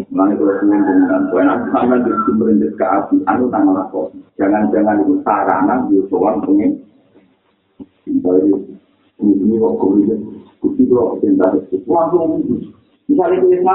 Mau 0.10 0.30
itu. 0.32 0.46
Jangan-jangan 4.40 5.04
itu 5.04 5.14
sarana 5.28 5.76
sowan 6.08 6.36
pengen. 6.48 6.72
Dari 8.10 8.52
ini 9.20 9.56
kok 9.60 9.74
kuwi 9.78 10.02
kuwi 10.64 10.84
kok 10.88 11.20
cinta 11.20 11.46
itu. 11.54 11.78
Langsung 11.86 12.40
misalnya 13.10 13.42
kita 13.42 13.74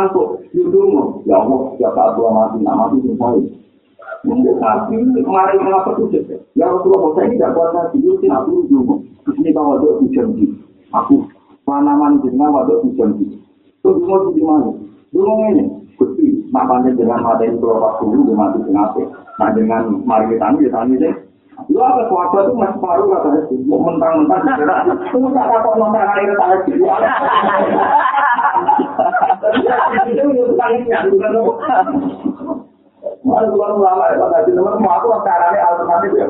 yudung, 0.55 1.23
ya 1.27 1.43
Allah, 1.43 1.75
ya 1.83 1.91
tak 1.91 2.15
tua 2.15 2.31
mati, 2.31 2.63
nak 2.63 2.75
mati 2.79 3.03
semua 3.03 3.35
Untuk 4.23 4.57
sapi, 4.63 4.97
kemarin 5.03 5.59
kenapa 5.61 5.91
tuh 5.99 6.09
Ya 6.55 6.71
Rasulullah, 6.71 7.13
saya 7.19 7.27
ini 7.29 7.37
tidak 7.37 7.53
kuat 7.59 7.75
hati, 7.75 7.99
itu 8.01 8.27
aku 8.31 8.65
dulu. 8.71 9.03
Ini 9.35 9.51
kalau 9.51 9.77
ada 9.77 9.89
hujan 10.01 10.29
aku 10.95 11.27
tanaman 11.65 12.23
jenengan 12.23 12.55
waduk 12.55 12.85
hujan 12.87 13.19
gitu. 13.19 13.37
Itu 13.83 13.89
dulu 14.01 14.31
di 14.37 14.43
mana? 14.45 14.71
Dulu 15.11 15.33
ini, 15.51 15.65
gusti, 15.99 16.27
makanya 16.53 16.95
dengan 16.95 17.21
mata 17.25 17.45
itu 17.45 17.59
lepas 17.59 17.99
dulu, 18.01 18.29
dia 18.29 18.35
mati 18.37 18.59
kenapa? 18.65 19.03
Nah 19.41 19.51
dengan 19.53 19.83
mari 20.07 20.31
kita 20.33 20.45
ambil 20.55 20.71
tani 20.71 20.95
deh. 21.01 21.15
Lu 21.71 21.79
apa 21.79 22.11
kuasa 22.11 22.51
itu 22.51 22.53
masih 22.59 22.79
paruh 22.83 23.07
kata 23.15 23.29
itu, 23.47 23.55
mau 23.71 23.79
mentang-mentang 23.87 24.43
segera. 24.43 24.91
Tunggu 25.15 25.31
tak 25.31 25.47
apa 25.47 25.71
nonton 25.79 26.03
hari 26.03 26.27
kita 26.27 26.45
lagi. 26.51 26.73
Itu 30.11 30.25
itu 30.35 30.55
tangisnya, 30.59 31.07
bukan. 31.15 31.85
Mana 33.25 33.49
bukan 33.49 33.81
ulama 33.81 34.13
ya, 34.13 34.21
Pak 34.21 34.53
nomor 34.53 34.77
mau 34.85 35.01
aku 35.01 35.09
caranya 35.25 35.65
alternatif 35.65 36.13
ya. 36.13 36.29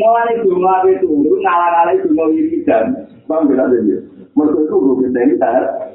Mulai 0.00 0.40
bunga 0.46 0.74
itu 0.86 1.10
turun, 1.10 1.42
ngalah-ngalah 1.42 1.98
bunga 2.06 2.24
wiridan. 2.30 2.84
Bang, 3.26 3.50
bila 3.50 3.66
aja 3.66 3.98
Mereka 4.30 4.60
itu 4.62 4.76
kita 5.02 5.20
ini 5.26 5.34
tak. 5.42 5.90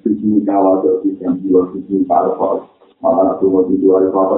Sisi 0.00 0.40
kawal 0.48 0.80
sisi 1.04 1.22
jiwa, 1.44 1.68
sisi 1.76 2.02
parpol. 2.08 2.64
Malah 3.04 3.36
aku 3.36 3.52
mau 3.52 3.68
tidur 3.68 4.00
hari 4.00 4.08
apa? 4.08 4.36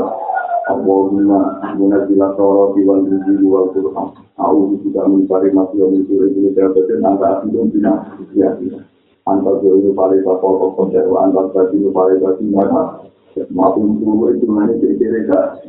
Guna, 0.84 1.40
guna 1.78 1.98
sila 2.10 2.34
toro, 2.34 2.74
diwan 2.76 3.06
gizi, 3.06 3.40
diwan 3.40 3.70
turham. 3.72 4.10
Aku 4.36 4.74
juga 4.82 5.06
mencari 5.08 5.48
masih 5.54 5.80
yang 5.80 6.02
itu, 6.02 6.14
ini 6.34 6.50
terbetin, 6.52 7.00
angka 7.06 7.46
itu 7.46 7.62
bina. 7.72 7.94
Ya, 8.36 8.52
antar 9.28 9.60
itu 9.60 9.92
paling 9.92 10.24
kapal, 10.24 10.52
kapal 10.56 10.88
jawa, 10.88 11.28
antar 11.28 11.44
tadi 11.52 11.76
itu 11.76 11.92
paling 11.92 12.18
tadi, 12.24 12.44
maka 12.48 13.04
maupun 13.52 14.00
dulu 14.00 14.32
itu 14.32 14.46
mana 14.48 14.72
kira-kira. 14.80 15.60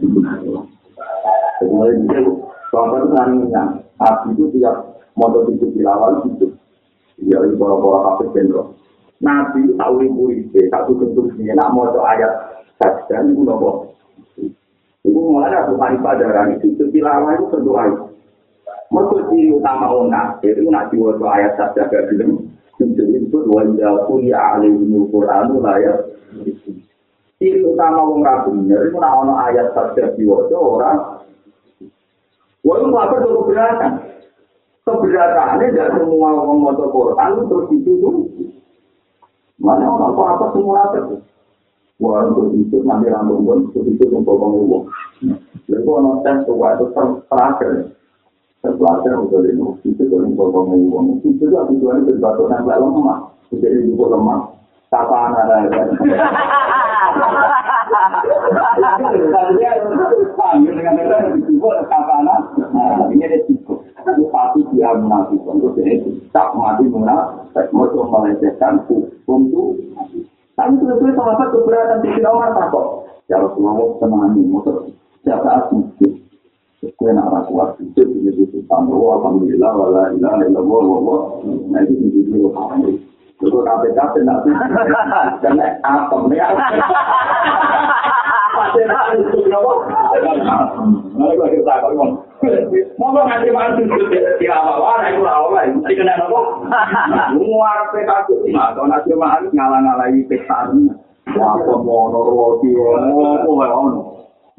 Kemudian 1.60 2.08
itu, 2.08 2.32
itu 2.40 3.08
nanya, 3.12 3.64
api 4.00 4.32
itu 4.32 4.48
tiap 4.56 4.96
motor 5.20 5.52
itu 5.52 5.68
tilawal 5.76 6.24
itu. 6.24 6.48
Ya, 7.20 7.36
itu 7.44 7.60
para-para 7.60 8.16
kafir 8.16 8.28
jenderal. 8.32 8.72
Nabi 9.20 9.76
tahu 9.76 9.96
ibu 10.08 10.24
itu, 10.32 10.72
satu 10.72 10.96
konstruksinya, 10.96 11.60
nak 11.60 11.76
mau 11.76 11.92
ayat 11.92 12.64
saja, 12.80 13.20
itu 13.28 13.44
nopo. 13.44 13.92
Itu 15.04 15.20
mulai 15.20 15.52
aku 15.52 15.76
hari 15.76 16.00
padaran 16.00 16.56
itu, 16.56 16.72
itu 16.72 16.88
tilawal 16.96 17.36
itu 17.36 17.52
berdoa. 17.52 18.08
Mereka 18.90 19.18
ciri 19.30 19.52
utama 19.52 19.92
orang, 19.92 20.40
itu 20.40 20.64
nak 20.72 20.88
diwajib 20.90 21.28
ayat 21.28 21.60
saja, 21.60 21.92
gak. 21.92 22.10
Itu 23.50 23.58
itu, 23.58 23.82
wajah 23.82 23.94
kuli 24.06 24.30
alimul 24.30 25.10
Qur'anu 25.10 25.58
layak. 25.58 25.98
Ciri 27.42 27.66
utama 27.66 28.04
orang 28.04 28.22
rabu, 28.22 28.52
itu 28.68 29.00
nak 29.00 29.48
ayat 29.48 29.72
diwajib 30.20 30.60
orang, 30.60 31.24
Wah, 32.60 32.76
itu 32.76 32.92
apa 32.92 33.16
itu 33.16 33.30
keberatan? 33.32 33.94
Keberatannya 34.84 35.66
tidak 35.72 35.96
semua 35.96 36.36
orang 36.36 36.60
mau 36.60 36.76
Quran 36.76 37.32
terus 37.48 37.72
itu 37.72 37.92
tuh. 38.04 38.16
Mana 39.56 39.88
orang 39.88 40.12
apa 40.12 40.22
apa 40.36 40.46
semua 40.52 40.84
apa 40.92 41.00
Wah, 42.04 42.28
untuk 42.28 42.52
itu 42.60 42.84
nanti 42.84 43.08
rambut 43.08 43.40
pun 43.44 43.72
untuk 43.72 43.88
itu 43.88 44.04
untuk 44.12 44.36
ngomong. 44.36 44.92
Lalu 45.72 45.88
orang 45.88 46.20
tes 46.28 46.44
tuh 46.44 46.60
itu 46.60 46.86
terakhir. 47.32 47.72
Terakhir 48.60 49.14
untuk 49.16 49.44
itu 49.48 49.64
itu 49.96 50.16
untuk 50.20 50.52
ngomong. 50.52 51.24
Itu 51.24 51.40
juga 51.40 51.68
tujuannya 51.72 52.08
berbatu 52.08 52.44
nempel 52.52 52.84
lemah. 52.84 53.39
Jadi 53.50 53.78
itu 53.86 53.98
lemah. 53.98 54.58
Tapa 54.90 55.30
anak 55.30 55.46
ada. 55.70 55.82
Ini 63.10 63.22
ada 63.26 63.38
cukup. 63.46 63.80
Tapi 64.10 64.60
dia 64.74 64.90
munafik 64.98 65.42
untuk 65.46 65.78
ini 65.78 66.26
tak 66.34 66.50
mati 66.58 66.90
munafik, 66.90 67.70
mau 67.70 67.86
melecehkan 67.86 68.82
hukum 68.90 69.40
itu. 69.46 69.64
Tapi 70.58 70.74
sebetulnya 70.82 71.14
sahabat 71.14 71.48
keberatan 71.54 72.02
di 72.02 72.10
Umar 72.26 72.52
tak 72.58 72.74
kok. 72.74 73.06
Ya 73.30 73.38
Rasulullah 73.38 73.94
tenang 74.02 74.34
motor 74.50 74.90
siapa 75.22 75.70
aku 75.70 75.86
Kue 76.80 77.12
nak 77.12 77.28
rasa 77.28 77.52
kuat 77.52 77.76
itu 77.84 78.08
jadi 78.08 78.40
itu 78.40 78.64
tambah 78.72 78.96
alhamdulillah 78.96 79.72
wala 79.76 80.16
ilaha 80.16 80.48
illallah 80.48 80.84
wa 81.04 81.18
nah 81.76 81.84
itu 81.84 82.08
jadi 82.08 82.20
itu 82.24 82.48
Karena 85.40 85.66
apa? 85.80 86.16
Pasti 88.50 88.82
nak 88.84 89.16
itu 89.16 89.40
kenapa? 89.48 89.72
Ngomong. 91.88 92.20
Mau 93.00 93.16
ngasih 93.16 93.48
di 93.48 93.56
mesti 95.72 95.94
kena 95.96 96.20
apa? 96.20 96.40
Muar 97.40 97.80
nah, 98.52 98.76
kalau 98.76 98.92
ngasih 98.92 99.16
ngalang-ngalangi. 99.56 100.28
Apa 101.32 101.74
mau 101.80 102.12
norwoti, 102.12 102.76
mau 102.76 103.24
apa 103.40 103.72
ya? 103.72 103.80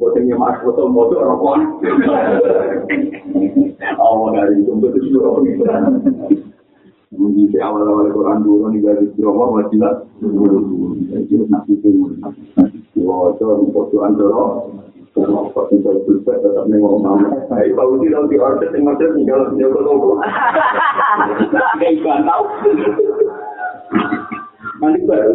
Boten 0.01 0.25
nyemak 0.25 0.65
foto 0.65 0.89
motor 0.89 1.29
rokok. 1.29 1.85
Oh, 4.01 4.33
dari 4.33 4.65
itu 4.65 4.73
betul 4.81 5.05
betul. 5.13 6.49
Mungkin 7.11 7.51
di 7.51 7.59
awal-awal 7.59 8.07
Quran 8.15 8.47
dulu 8.47 8.71
nih 8.71 8.87
dari 8.87 9.11
Jawa 9.19 9.51
Madinah 9.51 10.07
dulu 10.23 10.95
jadi 11.11 11.43
nasi 11.51 11.75
itu 11.75 11.91
Wah, 13.01 13.33
itu 13.35 13.47
untuk 13.49 13.91
Tuhan 13.91 14.15
dulu. 14.15 14.71
Kalau 15.11 15.51
kau 15.51 15.67
bisa 15.67 15.91
berbuat 15.91 16.39
tetap 16.39 16.71
nengok 16.71 17.03
mama. 17.03 17.35
Baik, 17.51 17.75
kalau 17.75 17.99
tidak 17.99 18.31
di 18.31 18.37
order 18.39 18.71
yang 18.71 18.87
macam 18.87 19.11
ni 19.19 19.27
kalau 19.27 19.51
dia 19.59 19.67
berlaku. 19.67 20.11
Kayak 21.83 22.23
tahu. 22.23 22.45
Nanti 24.79 25.01
baru. 25.03 25.35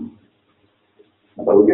Jadi 1.41 1.73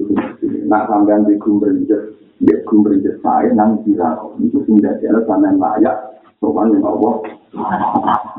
Itu. 0.00 0.12
Nah, 0.68 0.86
sampean 0.86 1.24
di 1.24 1.34
gumberjet, 1.40 2.02
di 2.38 2.52
gumberjet 2.68 3.16
saya 3.24 3.50
nang 3.56 3.80
bila 3.82 4.20
itu 4.38 4.60
sudah 4.68 4.94
ada 5.00 5.20
sampean 5.24 5.56
layak. 5.56 5.96
Sopan 6.40 6.72
yang 6.72 6.88
Allah. 6.88 7.20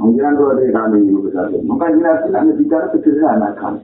Mungkin 0.02 0.34
dua 0.34 0.58
dari 0.58 0.74
kami 0.74 1.06
itu 1.06 1.22
besar. 1.22 1.54
Maka 1.54 1.94
jelas 1.94 2.26
kita 2.26 2.40
bicara 2.58 2.86
sederhana 2.90 3.54
kan. 3.54 3.78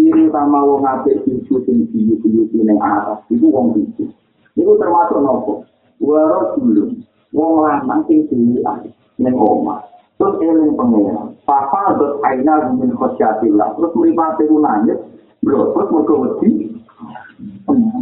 Ini 0.00 0.28
utama 0.28 0.64
wong 0.64 0.84
apik 0.84 1.20
cucu 1.24 1.60
sing 1.68 1.88
biyu-biyu 1.92 2.48
ning 2.64 2.80
atas 2.80 3.20
iku 3.28 3.52
wong 3.52 3.76
iki. 3.80 4.08
Iku 4.56 4.72
termasuk 4.80 5.20
nopo? 5.20 5.68
Waro 6.00 6.56
dulu. 6.56 6.96
Wong 7.36 7.60
lanang 7.60 8.08
sing 8.08 8.24
dilihat 8.32 8.88
ning 9.20 9.36
omah. 9.36 9.84
Terus 10.16 10.40
eling 10.40 10.72
pengira. 10.72 11.28
Papa 11.44 11.92
dot 12.00 12.24
aina 12.24 12.72
min 12.72 12.96
khosyatillah. 12.96 13.76
Terus 13.76 13.92
mripate 13.92 14.48
ku 14.48 14.56
nangis. 14.64 14.96
Bro, 15.44 15.76
terus 15.76 15.92
mau 15.92 16.24
wedi. 16.24 16.72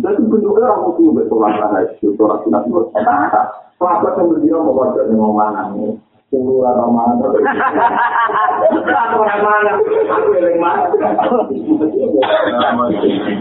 Jadi 0.05 0.21
bentuknya 0.31 0.71
orang 0.71 0.95
mesti 0.95 1.11
betul 1.11 1.43
lah, 1.43 1.83
itu 1.99 2.15
orang 2.23 2.39
sudah 2.47 2.63
buat. 2.71 2.87
Kenapa 2.95 4.15
yang 4.15 4.31
berdiri 4.31 4.55
mau 4.55 4.77
baca 4.77 5.01
nih 5.03 5.17
mau 5.19 5.35
mana 5.35 5.75
nih? 5.75 5.99
Tunggu 6.31 6.63
atau 6.63 6.89
mana? 6.95 7.27
Aku 7.27 9.17
orang 9.19 9.41
mana? 9.43 9.71
Aku 10.15 10.29
yang 10.39 10.63
mana? 10.63 10.87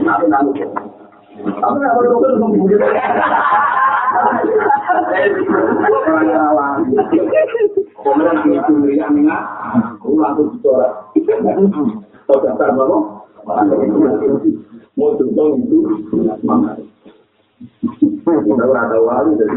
Nanti 0.01 0.26
nanti. 0.26 0.66
Aku 0.66 1.03
Kemudian 8.04 8.36
itu? 8.44 8.62
Mau 14.94 15.10
itu 15.18 15.26
tahu 18.88 19.04
wali 19.04 19.32
jadi. 19.36 19.56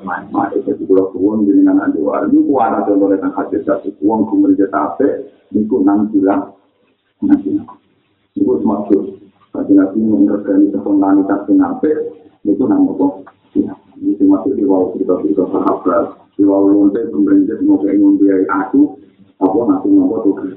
Mas 0.00 0.50
itu 0.56 0.72
pulau 0.88 1.12
kuwon 1.12 1.44
nanti 1.44 2.00
waris. 2.00 2.32
Itu 2.32 2.40
kuat 2.48 2.72
atau 2.84 2.96
boleh 2.96 3.20
nang 3.20 3.36
hati 3.36 3.60
satu 3.64 3.92
kuwon 4.00 4.24
kumul 4.28 4.56
jetape 4.56 5.28
niku 5.52 5.84
nang 5.84 6.08
bilang 6.08 6.56
nanti. 7.20 7.60
Ibu 8.38 8.62
semaksud 8.62 9.20
Kasi 9.50 9.74
nabi 9.74 9.98
mengorganisasi 9.98 10.78
spontanitas 10.78 11.42
yang 11.50 11.74
apa, 11.74 11.90
itu 12.46 12.64
nang 12.70 12.86
apa? 12.86 13.06
Ya, 13.58 13.74
ini 13.98 14.14
semaksud 14.14 14.54
di 14.54 14.62
bawah 14.62 14.94
cerita-cerita 14.94 15.42
sahabat, 15.50 16.04
di 16.38 16.46
bawah 16.46 16.70
lontek, 16.70 17.10
pemerintah 17.10 17.58
mau 17.66 17.82
kayak 17.82 17.98
ngombiai 17.98 18.46
aku, 18.46 18.94
apa 19.42 19.58
nanti 19.66 19.86
ngomong 19.90 20.22
tuh 20.22 20.54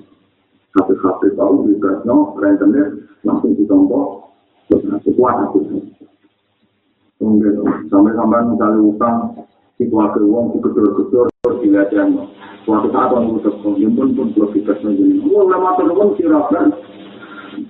Habis-habis 0.73 1.33
tahu 1.37 1.69
di 1.69 1.77
Kresno, 1.81 2.37
rentenir 2.37 3.05
langsung 3.25 3.57
ditompok, 3.57 4.29
terus 4.69 4.85
nanti 4.85 5.09
kuat 5.17 5.41
aku. 5.41 5.57
Kemudian 7.23 7.87
sampai-sampai 7.87 8.51
misalnya 8.51 8.79
utang, 8.83 9.17
si 9.79 9.87
keluarga 9.87 10.19
uang, 10.19 10.45
si 10.51 10.57
gedor-gedor, 10.59 11.31
terus 11.39 11.57
dilihatnya. 11.63 12.27
Suatu 12.67 12.91
saat 12.91 13.15
orang 13.15 13.39
udah 13.39 13.53
kemudian 13.63 13.95
pun 13.95 14.11
pun 14.11 14.27
di 14.35 14.59
Kresno 14.59 14.91
jadi. 14.91 15.23
Oh, 15.31 15.47
lama 15.47 15.79
terus 15.79 16.19
sirakan. 16.19 16.75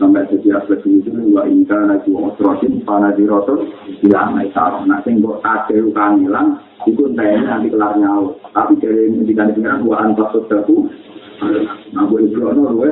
Sampai 0.01 0.26
jadi 0.26 0.58
aspek 0.58 0.82
ini 0.89 1.06
dulu, 1.06 1.38
wa 1.38 1.45
inka 1.45 1.76
naju 1.76 2.34
osrotin, 2.34 2.82
pana 2.82 3.14
dirotun, 3.14 3.70
ya 4.01 4.26
naik 4.34 4.56
taruh. 4.58 4.82
Nah, 4.89 5.06
sing 5.06 5.22
buat 5.22 5.43
ada 5.45 5.76
utang 5.86 6.26
hilang, 6.26 6.58
itu 6.89 7.14
entahnya 7.14 7.62
nanti 7.62 7.70
kelar 7.70 7.93
nyawa. 8.01 8.34
Tapi 8.58 8.82
dari 8.82 9.14
ini 9.14 9.28
dikandungkan, 9.28 9.86
wa 9.86 10.01
antas 10.01 10.34
sedaku, 10.34 10.89
Nah, 11.93 12.10
boleh 12.10 12.32
berokno 12.32 12.74
luwe. 12.74 12.91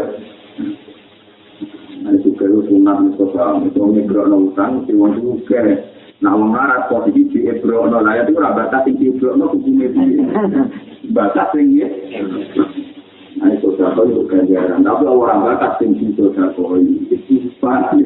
Nah, 2.06 2.12
itu 2.12 2.36
kalau 2.38 2.70
sunat 2.70 2.98
Mustafa, 3.02 3.66
itu 3.66 3.82
ngebrokno 3.82 4.38
utang, 4.52 4.84
si 4.86 4.92
wong 4.94 5.16
juga. 5.18 5.91
Nah, 6.22 6.38
wong 6.38 6.54
larat 6.54 6.86
kok 6.86 7.10
di 7.10 7.26
di 7.34 7.50
berokno 7.66 7.98
lah, 8.06 8.22
itu 8.22 8.38
ora 8.38 8.54
batas 8.54 8.86
sing 8.86 8.94
di 9.02 9.10
berokno 9.10 9.50
kukume 9.58 9.90
di. 9.90 10.22
Batas 11.10 11.50
sing 11.50 11.74
ya. 11.74 11.90
Nah, 13.42 13.50
itu 13.58 13.74
satu 13.74 14.06
itu 14.06 14.30
ganjaran. 14.30 14.86
Tapi 14.86 15.04
orang 15.10 15.42
batas 15.42 15.82
sing 15.82 15.98
di 15.98 16.14
sodako 16.14 16.78
itu 16.78 17.50
pasti. 17.58 18.06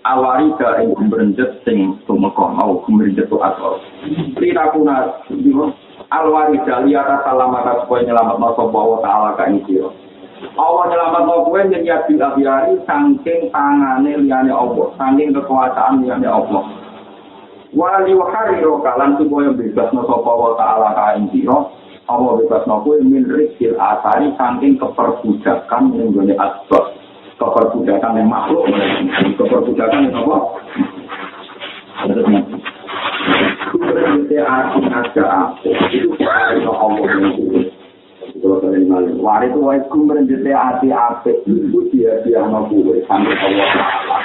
Awari 0.00 0.48
ka 0.56 0.80
ing 0.80 0.96
gumrenjet 0.96 1.60
sing 1.64 2.00
tumeka 2.08 2.48
mau 2.56 2.80
gumrenjet 2.88 3.28
to 3.28 3.36
asal. 3.40 3.76
Rita 4.40 4.72
kuna 4.72 5.24
dino 5.28 5.76
alwari 6.08 6.56
dali 6.64 6.96
atas 6.96 7.20
salamata 7.24 7.84
supaya 7.84 8.08
nyelamat 8.08 8.36
no 8.40 8.48
sapa 8.56 8.80
wa 8.80 8.98
taala 9.04 9.30
ka 9.36 9.44
ing 9.52 9.60
sira. 9.68 9.92
Allah 10.56 10.84
nyelamat 10.88 11.22
no 11.28 11.34
kowe 11.44 11.60
yen 11.68 11.84
ya 11.84 12.00
biari 12.08 12.80
saking 12.88 13.52
tangane 13.52 14.12
liyane 14.24 14.48
Allah, 14.48 14.88
saking 14.96 15.36
kekuasaan 15.36 16.00
liyane 16.00 16.24
Allah. 16.28 16.64
wali 17.74 18.12
wahari 18.14 18.58
rokalan 18.62 19.14
supaya 19.18 19.54
bebas 19.54 19.88
no 19.94 20.02
sopa 20.06 20.32
wa 20.34 20.52
ta'ala 20.58 20.88
kain 20.98 21.30
siro 21.30 21.70
Allah 22.10 22.42
bebas 22.42 22.66
no 22.66 22.82
kue 22.82 22.98
min 22.98 23.22
rikil 23.30 23.78
asari 23.78 24.34
saking 24.34 24.74
keperbudakan 24.82 25.94
yang 25.94 26.10
gini 26.10 26.34
asbab 26.34 26.98
keperbudakan 27.40 28.20
yang 28.20 28.28
makhluk 28.28 28.68
keperbudakan 29.40 30.12
yang 30.12 30.20
apa? 30.20 30.38
Berarti 33.80 34.36
arti 34.36 34.80
ada 34.84 35.24
apa? 35.24 35.68
Itu 35.88 36.60
itu? 39.88 41.48
Itu 41.48 41.80
dia 41.92 42.12
dia 42.24 42.40
mau 42.44 42.68
kue 42.68 43.00
sampai 43.08 43.36
Allah 43.40 43.68
Taala. 43.72 44.18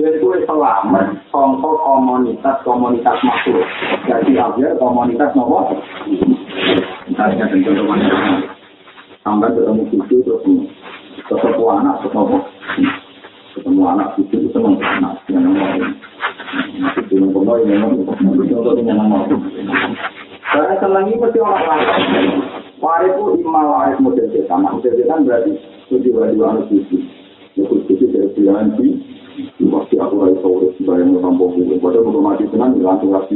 Jadi 0.00 0.16
kue 0.24 0.36
selamat 0.48 1.06
contoh 1.28 1.74
komunitas 1.84 2.56
komunitas 2.64 3.16
makhluk. 3.20 3.64
Jadi 4.08 4.40
aja 4.40 4.68
komunitas 4.80 5.32
nopo. 5.36 5.76
Misalnya 7.08 7.44
contoh 7.48 7.72
komunitas 7.76 8.20
sampai 9.24 9.52
ketemu 9.56 9.82
cucu 9.88 10.16
terus 10.20 10.44
ketemu 11.28 11.64
anak 11.72 11.94
terus 12.04 12.12
nopo. 12.12 12.38
Ketemu 13.54 13.82
anak 13.86 14.08
cucu 14.18 14.34
itu 14.34 14.48
senang 14.50 14.76
anak 14.82 15.14
yang 15.30 15.46
nomor. 15.46 15.78
Nanti 16.74 17.00
belum 17.08 17.30
pernah 17.32 17.56
yang 17.64 17.80
nomor. 17.80 18.02
Contoh 18.18 18.72
yang 18.82 18.98
nomor. 18.98 19.22
Karena 20.44 20.74
senang 20.78 21.04
ini 21.08 21.22
pasti 21.22 21.38
orang 21.40 21.64
lain. 21.64 21.88
Waris 22.82 23.16
itu 23.16 23.24
imal 23.40 23.66
waris 23.72 23.98
model 24.02 24.26
setan. 24.34 24.68
Model 24.68 24.92
setan 24.92 25.24
berarti 25.24 25.52
tujuh 25.88 26.12
harus 26.18 26.68
cucu. 26.68 26.98
Itu 27.54 27.74
cucu 27.88 28.04
dari 28.10 28.28
pilihan 28.34 28.74
di 28.76 29.66
pasti 29.66 29.98
aku 29.98 30.14
lagi 30.20 30.36
sore 30.44 30.68
bayang 30.84 31.16
tampung 31.22 31.56
itu. 31.56 31.80
Padahal 31.80 32.04
belum 32.04 32.22
mati 32.26 32.44
tenang 32.52 32.76
langsung 32.82 33.14
lagi. 33.14 33.34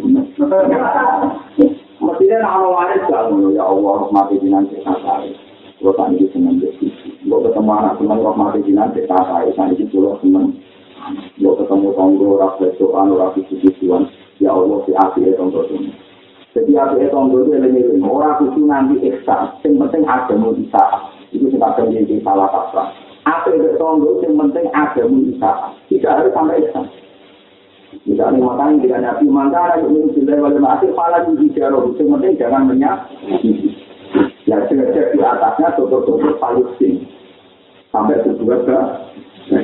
Mestinya 1.99 2.36
nama 2.43 2.68
waris 2.68 3.03
kalau 3.09 3.51
ya 3.55 3.64
Allah 3.64 4.11
mati 4.12 4.36
kita 4.43 4.61
saya. 4.82 5.30
Kalau 5.78 5.95
tadi 5.95 6.26
senang 6.34 6.59
jadi. 6.59 6.98
Kalau 7.29 7.45
ketemu 7.45 7.70
anak 7.76 7.95
senang 8.01 8.18
kalau 8.24 8.41
mati 8.41 8.64
jinan 8.64 8.89
kita 8.97 9.12
saya. 9.12 9.53
Tadi 9.53 9.76
itu 9.76 10.01
kalau 10.01 10.16
senang. 10.24 10.57
Kalau 11.37 11.61
ketemu 11.61 11.89
tonggo 11.93 12.41
rakyat 12.41 12.72
doan 12.81 13.12
rakyat 13.12 13.53
tujuan. 13.53 14.03
Ya 14.41 14.57
Allah 14.57 14.81
si 14.89 14.97
api 14.97 15.29
itu 15.29 15.37
untuk 15.37 15.68
ini. 15.68 15.93
Jadi 16.57 16.72
api 16.72 17.05
itu 17.05 17.16
untuk 17.20 17.53
itu 17.53 17.57
yang 17.61 18.09
orang 18.09 18.49
itu 18.49 18.61
nanti 18.64 18.97
eksa. 19.12 19.61
Yang 19.61 19.76
penting 19.76 20.03
ada 20.09 20.35
bisa. 20.57 20.85
Itu 21.29 21.53
sebabnya 21.53 22.01
jadi 22.01 22.16
salah 22.24 22.49
kaprah. 22.49 22.89
Apa 23.29 23.53
itu 23.53 23.76
tonggo 23.76 24.24
yang 24.24 24.41
penting 24.49 24.64
ada 24.72 25.03
bisa. 25.05 25.53
Tidak 25.93 26.09
harus 26.09 26.33
sampai 26.33 26.64
eksa. 26.64 26.81
Misalnya 28.09 28.41
makanya 28.41 28.81
tidak 28.85 29.01
nabi 29.05 29.26
maka 29.29 29.81
yang 29.81 29.93
menurut 29.93 30.16
kita 30.16 30.33
wajib 30.41 30.64
mati 30.64 30.87
malah 30.97 31.29
di 31.29 31.49
jarum. 31.53 31.93
Yang 31.93 32.09
penting 32.09 32.33
jangan 32.41 32.72
menyak. 32.72 32.97
Ya 34.49 34.64
sudah 34.64 35.29
atasnya 35.37 35.76
tutup-tutup 35.76 36.41
Palestina 36.41 37.18
sampai 37.91 38.20
berdua 38.24 38.57
ke 38.64 38.78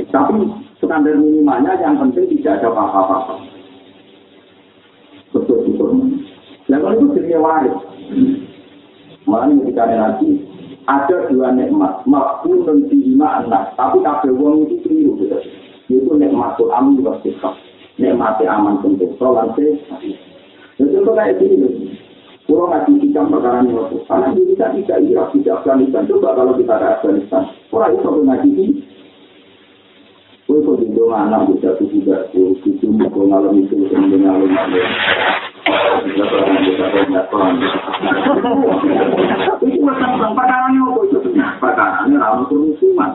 tapi 0.08 0.34
standar 0.80 1.16
minimalnya 1.16 1.76
yang 1.80 2.00
penting 2.00 2.28
tidak 2.40 2.64
ada 2.64 2.72
apa-apa. 2.72 3.40
Betul-betul 5.34 5.90
yang 6.70 6.80
kalau 6.80 6.96
itu 6.96 7.06
jadi 7.20 7.36
waris. 7.40 7.76
Malah 9.24 9.48
ketika 9.48 9.84
nanti 9.88 10.28
ada 10.84 11.28
dua 11.32 11.48
nikmat. 11.52 12.04
Makhluk 12.04 12.68
dan 12.68 12.84
lima 13.14 13.46
anak 13.46 13.78
tapi 13.78 14.02
kabel 14.02 14.34
wong 14.34 14.66
itu 14.66 14.82
keliru 14.82 15.12
gitu 15.22 15.38
itu 15.86 16.12
nikmatul 16.18 16.74
amin 16.74 16.98
wasifah 17.06 17.54
nikmati 17.94 18.42
aman 18.42 18.82
penting 18.82 19.14
sholat 19.22 19.54
sih 19.54 19.78
itu 20.82 21.10
kayak 21.14 21.38
gini 21.38 21.94
Kurang 22.44 22.76
ngaji 22.76 22.92
hikam 23.08 23.32
perkara 23.32 23.64
ini 23.64 23.72
waktu. 23.72 23.96
Karena 24.04 24.26
Indonesia 24.36 24.68
tidak 24.76 24.98
Irak, 25.08 25.28
tidak 25.32 25.54
Afghanistan. 25.64 26.04
Coba 26.12 26.28
kalau 26.36 26.52
kita 26.60 26.74
ke 26.76 26.86
Afghanistan. 27.00 27.42
Orang 27.72 27.96
itu 27.96 28.08
ngaji 28.20 28.50
ini. 28.52 28.66
Kue 30.44 30.60
kok 30.60 30.76
di 30.76 30.92
dua 30.92 31.24
anak 31.24 31.48
bisa 31.48 31.72
tuh 31.80 31.88
juga 31.88 32.28
tuh 32.28 32.52
itu 32.68 32.84
mau 32.92 33.08
ngalami 33.08 33.64
itu 33.64 33.80
kemudian 33.88 34.28
ngalami 34.28 34.52
itu. 34.52 34.80
Kita 36.04 36.24
pernah 36.28 36.60
kita 36.60 36.86
pernah 36.92 37.24
pernah. 37.32 37.72
Itu 39.64 39.80
macam 39.80 40.36
perkara 40.36 40.68
ini 40.68 40.78
apa 40.84 41.00
itu? 41.00 41.16
Perkara 41.32 42.04
ini 42.04 42.20
rawan 42.20 42.44
kerusuhan. 42.52 43.10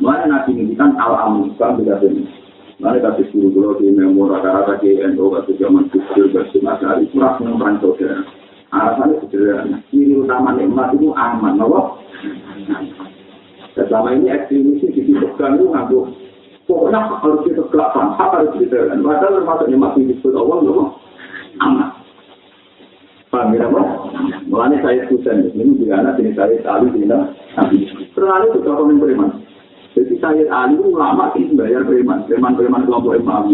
Mulai 0.00 0.24
nanti 0.24 0.56
ini 0.56 0.72
kan 0.72 0.96
al-amun 0.96 1.52
kan 1.60 1.76
tidak 1.76 2.00
benar. 2.00 2.32
Mari 2.80 2.96
kasih 3.04 3.28
guru-guru 3.28 3.76
di 3.76 3.92
memori 3.92 4.40
rata-rata 4.40 4.80
di 4.80 4.96
NU 5.04 5.36
atau 5.36 5.52
zaman 5.52 5.92
kecil 5.92 6.32
bersama 6.32 6.80
dari 6.80 7.04
kurang 7.12 7.44
membantu 7.44 7.92
Alasannya 8.70 9.18
sederhana. 9.26 9.78
Ciri 9.90 10.14
utama 10.14 10.54
nikmat 10.54 10.94
itu 10.94 11.10
aman, 11.14 11.58
loh. 11.58 11.98
Selama 13.74 14.14
ini 14.14 14.30
ekstremis 14.30 14.82
di 14.82 14.94
disebutkan 14.94 15.58
itu 15.58 15.66
ngaku. 15.70 16.00
Pokoknya 16.70 17.02
harus 17.18 17.42
kita 17.42 17.66
kelapan, 17.74 18.14
apa 18.14 18.46
harus 18.46 18.54
kita 18.62 18.86
dan 18.86 19.02
padahal 19.02 19.42
termasuk 19.42 19.66
nikmat 19.66 19.98
ini 19.98 20.14
disebut 20.14 20.38
Allah, 20.38 20.58
loh. 20.62 20.88
Aman. 21.58 21.88
Paham 23.30 23.54
ya, 23.54 23.66
Pak? 23.70 23.86
Mulanya 24.50 24.82
saya 24.82 25.06
kusen, 25.06 25.54
ini 25.54 25.78
juga 25.78 26.02
anak 26.02 26.18
ini 26.18 26.34
saya 26.34 26.58
tali 26.66 26.90
di 26.90 27.06
Nabi. 27.06 27.78
Terlalu 28.14 28.46
itu 28.50 28.60
kalau 28.66 28.90
beriman. 28.90 29.30
Jadi 29.94 30.14
saya 30.22 30.46
Ali 30.50 30.78
ulama 30.78 31.34
ini 31.34 31.54
bayar 31.58 31.82
preman, 31.86 32.26
preman-preman 32.26 32.86
kelompok 32.86 33.18
Imam 33.18 33.50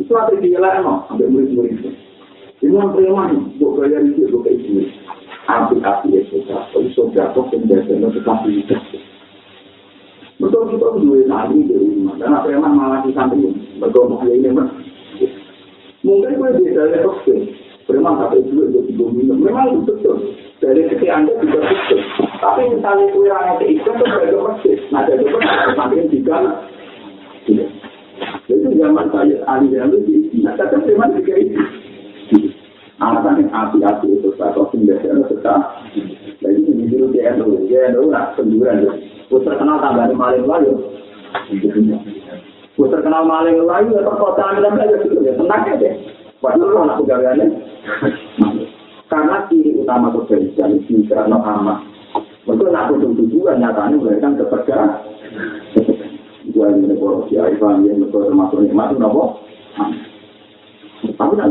Itu 0.00 0.12
ada 0.16 0.32
dia 0.40 0.58
lah, 0.60 1.04
sampai 1.08 1.28
murid-murid 1.28 1.76
Ini 1.80 1.93
yang 2.70 2.94
preman, 2.94 3.58
buat 3.58 3.82
gaya 3.82 3.98
itu, 4.06 4.30
buat 4.30 4.46
gini. 4.46 4.88
Api-api 5.44 6.16
ya, 6.16 6.22
sudah. 6.32 6.60
Kalau 6.72 6.88
sudah, 6.96 7.26
kok 7.36 7.52
biasanya 7.52 8.08
tetapi 8.08 8.64
itu. 8.64 8.76
Betul 10.40 10.72
kita 10.72 10.88
dua 10.98 11.20
tadi 11.30 11.56
di 11.62 11.74
rumah. 11.76 12.16
Karena 12.18 12.42
preman 12.42 12.72
malah 12.74 13.00
di 13.04 13.12
samping. 13.12 13.54
Betul, 13.78 14.08
mau 14.08 14.24
ini, 14.24 14.48
mas. 14.50 14.72
Mungkin 16.04 16.36
gue 16.36 16.50
beda 16.58 16.82
ya, 16.90 16.98
oke. 17.04 17.36
Preman 17.84 18.16
tak 18.16 18.40
itu, 18.40 18.56
gue 18.56 18.82
tiga 18.88 19.04
minum. 19.12 19.38
Memang 19.40 19.84
itu 19.84 19.92
betul. 19.92 20.16
Dari 20.64 20.88
kecil 20.88 21.12
anda 21.12 21.32
juga 21.44 21.60
betul. 21.60 22.00
Tapi 22.40 22.60
misalnya 22.72 23.04
gue 23.12 23.26
yang 23.28 23.44
ada 23.44 23.64
itu, 23.68 23.84
itu 23.84 24.04
beragam 24.04 24.42
masjid. 24.48 24.78
Nah, 24.88 25.02
jadi 25.04 25.24
gue 25.28 25.40
samping 25.76 26.08
tiga. 26.08 26.36
Itu 28.48 28.68
zaman 28.72 29.06
saya, 29.12 29.36
ahli 29.44 29.76
yang 29.76 29.92
lebih. 29.92 30.32
Nah, 30.40 30.56
tapi 30.56 30.80
preman 30.82 31.12
juga 31.20 31.34
itu. 31.36 31.83
Alasan 33.02 33.42
yang 33.42 33.50
api-api 33.50 34.06
itu 34.22 34.30
satu 34.38 34.70
sendiri 34.70 35.02
itu 35.02 35.24
suka 35.34 35.54
jadi 36.38 36.60
ini 36.62 36.84
dulu 36.86 37.10
dia 37.10 37.34
itu 37.34 37.46
dia 37.66 37.90
itu 37.90 38.06
nak 38.06 38.38
penjualan 38.38 38.86
itu 39.02 39.36
terkenal 39.42 39.82
tambah 39.82 40.06
di 40.06 40.14
maling 40.14 40.44
layu. 40.46 40.72
Gue 42.74 42.86
terkenal 42.90 43.26
maling 43.26 43.66
layu 43.66 43.98
ya 43.98 44.02
perkotaan 44.06 44.62
dan 44.62 44.78
gitu 44.78 45.18
ya 45.26 45.34
tenang 45.34 45.62
aja 45.74 45.90
padahal 46.44 46.68
lu 46.68 46.78
anak 46.84 46.98
pegawaiannya. 47.00 47.46
Karena 49.08 49.46
ciri 49.48 49.70
utama 49.78 50.12
kepolisian 50.12 50.80
itu 50.80 51.06
karena 51.08 51.38
amat. 51.40 51.78
Mungkin 52.44 52.72
nak 52.72 52.92
tujuh 52.92 53.10
tujuan 53.24 53.62
nyatanya 53.62 53.96
memberikan 53.96 54.36
kepercayaan. 54.36 54.90
Korupsi, 56.54 57.34
aifan, 57.40 57.82
yang 57.82 58.04
termasuk 58.14 58.62
nikmat 58.62 58.94
itu. 58.94 59.24
Tapi 61.18 61.32
nak 61.34 61.50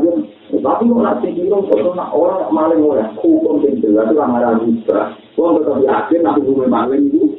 Tapi 0.63 0.87
kok 0.87 1.03
nanti 1.03 1.35
kira 1.35 1.59
kalau 1.59 1.91
nak 1.91 2.15
orang 2.15 2.47
maling 2.55 2.87
orang 2.87 3.11
hukum 3.19 3.59
yang 3.67 3.83
jelas 3.83 4.07
itu 4.07 4.15
ramah 4.15 4.55
bisa. 4.63 5.11
Kau 5.35 5.59
tetap 5.59 5.83
yakin 5.83 6.23
nanti 6.23 6.39
bumi 6.39 6.71
maling 6.71 7.03
itu 7.11 7.35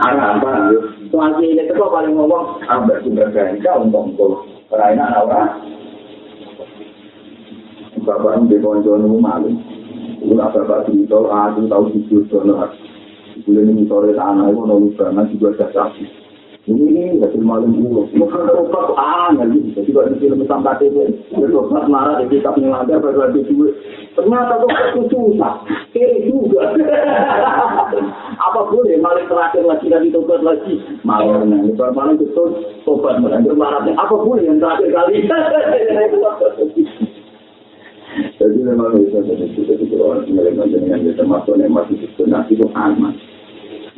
arah 0.00 0.40
apa 0.40 0.48
ya? 0.48 0.80
Soalnya 1.12 1.44
ini 1.44 1.68
itu 1.68 1.84
paling 1.84 2.16
ngomong 2.16 2.64
ambil 2.64 2.96
sumber 3.04 3.28
ganja 3.36 3.76
untuk 3.76 4.16
untuk 4.16 4.48
perainan 4.72 5.12
orang. 5.12 5.60
Bapak 8.00 8.48
di 8.48 8.56
konco 8.64 8.96
nunggu 8.96 9.20
maling. 9.20 9.56
Nak 10.24 10.56
bapak 10.56 10.88
di 10.88 11.04
tol, 11.04 11.28
aku 11.28 11.68
tahu 11.68 11.92
di 11.92 12.00
sana. 12.32 12.72
Bulan 13.44 13.76
ini 13.76 13.84
sore 13.84 14.16
tanah 14.16 14.48
itu 14.48 14.62
nunggu 14.64 14.96
banget 14.96 15.36
juga 15.36 15.68
ada 15.68 15.92
ini 16.64 17.20
hasil 17.20 17.44
malam 17.44 17.76
dulu. 17.76 18.08
Gitu. 18.08 18.24
Kalau 18.24 20.08
di 20.08 20.16
film 20.16 20.40
sampai 20.48 20.88
marah. 21.92 22.24
Ternyata 24.14 24.52
kok 24.62 24.72
itu 24.72 25.00
susah. 25.10 25.54
Kiri 25.92 26.30
juga. 26.30 26.72
Apa 28.40 28.60
boleh 28.72 28.96
malam 28.96 29.28
terakhir 29.28 29.66
lagi 29.68 29.92
dari 29.92 30.08
obat 30.16 30.40
lagi? 30.40 30.80
Malam. 31.04 31.52
Kalau 31.76 31.92
malam 31.92 32.16
itu 32.16 32.44
obat 32.88 33.20
marah. 33.20 33.44
Marahnya 33.44 33.92
apa 34.00 34.14
boleh 34.16 34.48
yang 34.48 34.56
terakhir 34.56 34.88
kali? 34.88 35.28
Jadi 38.14 38.58
memang 38.62 38.94
bisa 38.94 39.18
jadi 39.26 39.46
kita 39.52 39.74
itu 39.74 39.98
orang 39.98 40.22
dengan 40.30 41.12
termasuk 41.18 41.58
yang 41.58 41.74
masih 41.74 41.98
itu 41.98 42.22
nanti 42.30 42.54
itu 42.54 42.66
aman. 42.72 43.10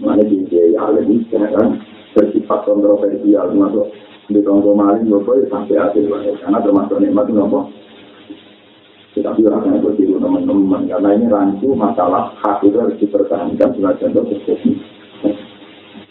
Mana 0.00 0.24
di 0.24 0.40
dia 0.48 0.80
lebih 0.88 1.28
sekarang 1.28 1.76
bersifat 2.16 2.64
kontroversial 2.64 3.52
termasuk 3.52 3.92
di 4.32 4.40
tonggo 4.40 4.72
maling 4.72 5.06
ya 5.06 5.46
sampai 5.52 5.76
akhir 5.76 6.02
karena 6.40 6.58
termasuk 6.64 6.96
nikmat 6.98 7.28
nopo 7.28 7.68
tetapi 9.12 9.44
rasanya 9.44 9.84
begitu 9.84 10.16
teman-teman 10.16 10.88
karena 10.88 11.08
ini 11.12 11.26
rancu 11.28 11.68
masalah 11.76 12.32
hak 12.40 12.64
itu 12.64 12.76
harus 12.80 12.96
dipertahankan 12.96 13.76
sebagai 13.76 14.00
contoh 14.08 14.24
seperti 14.32 14.80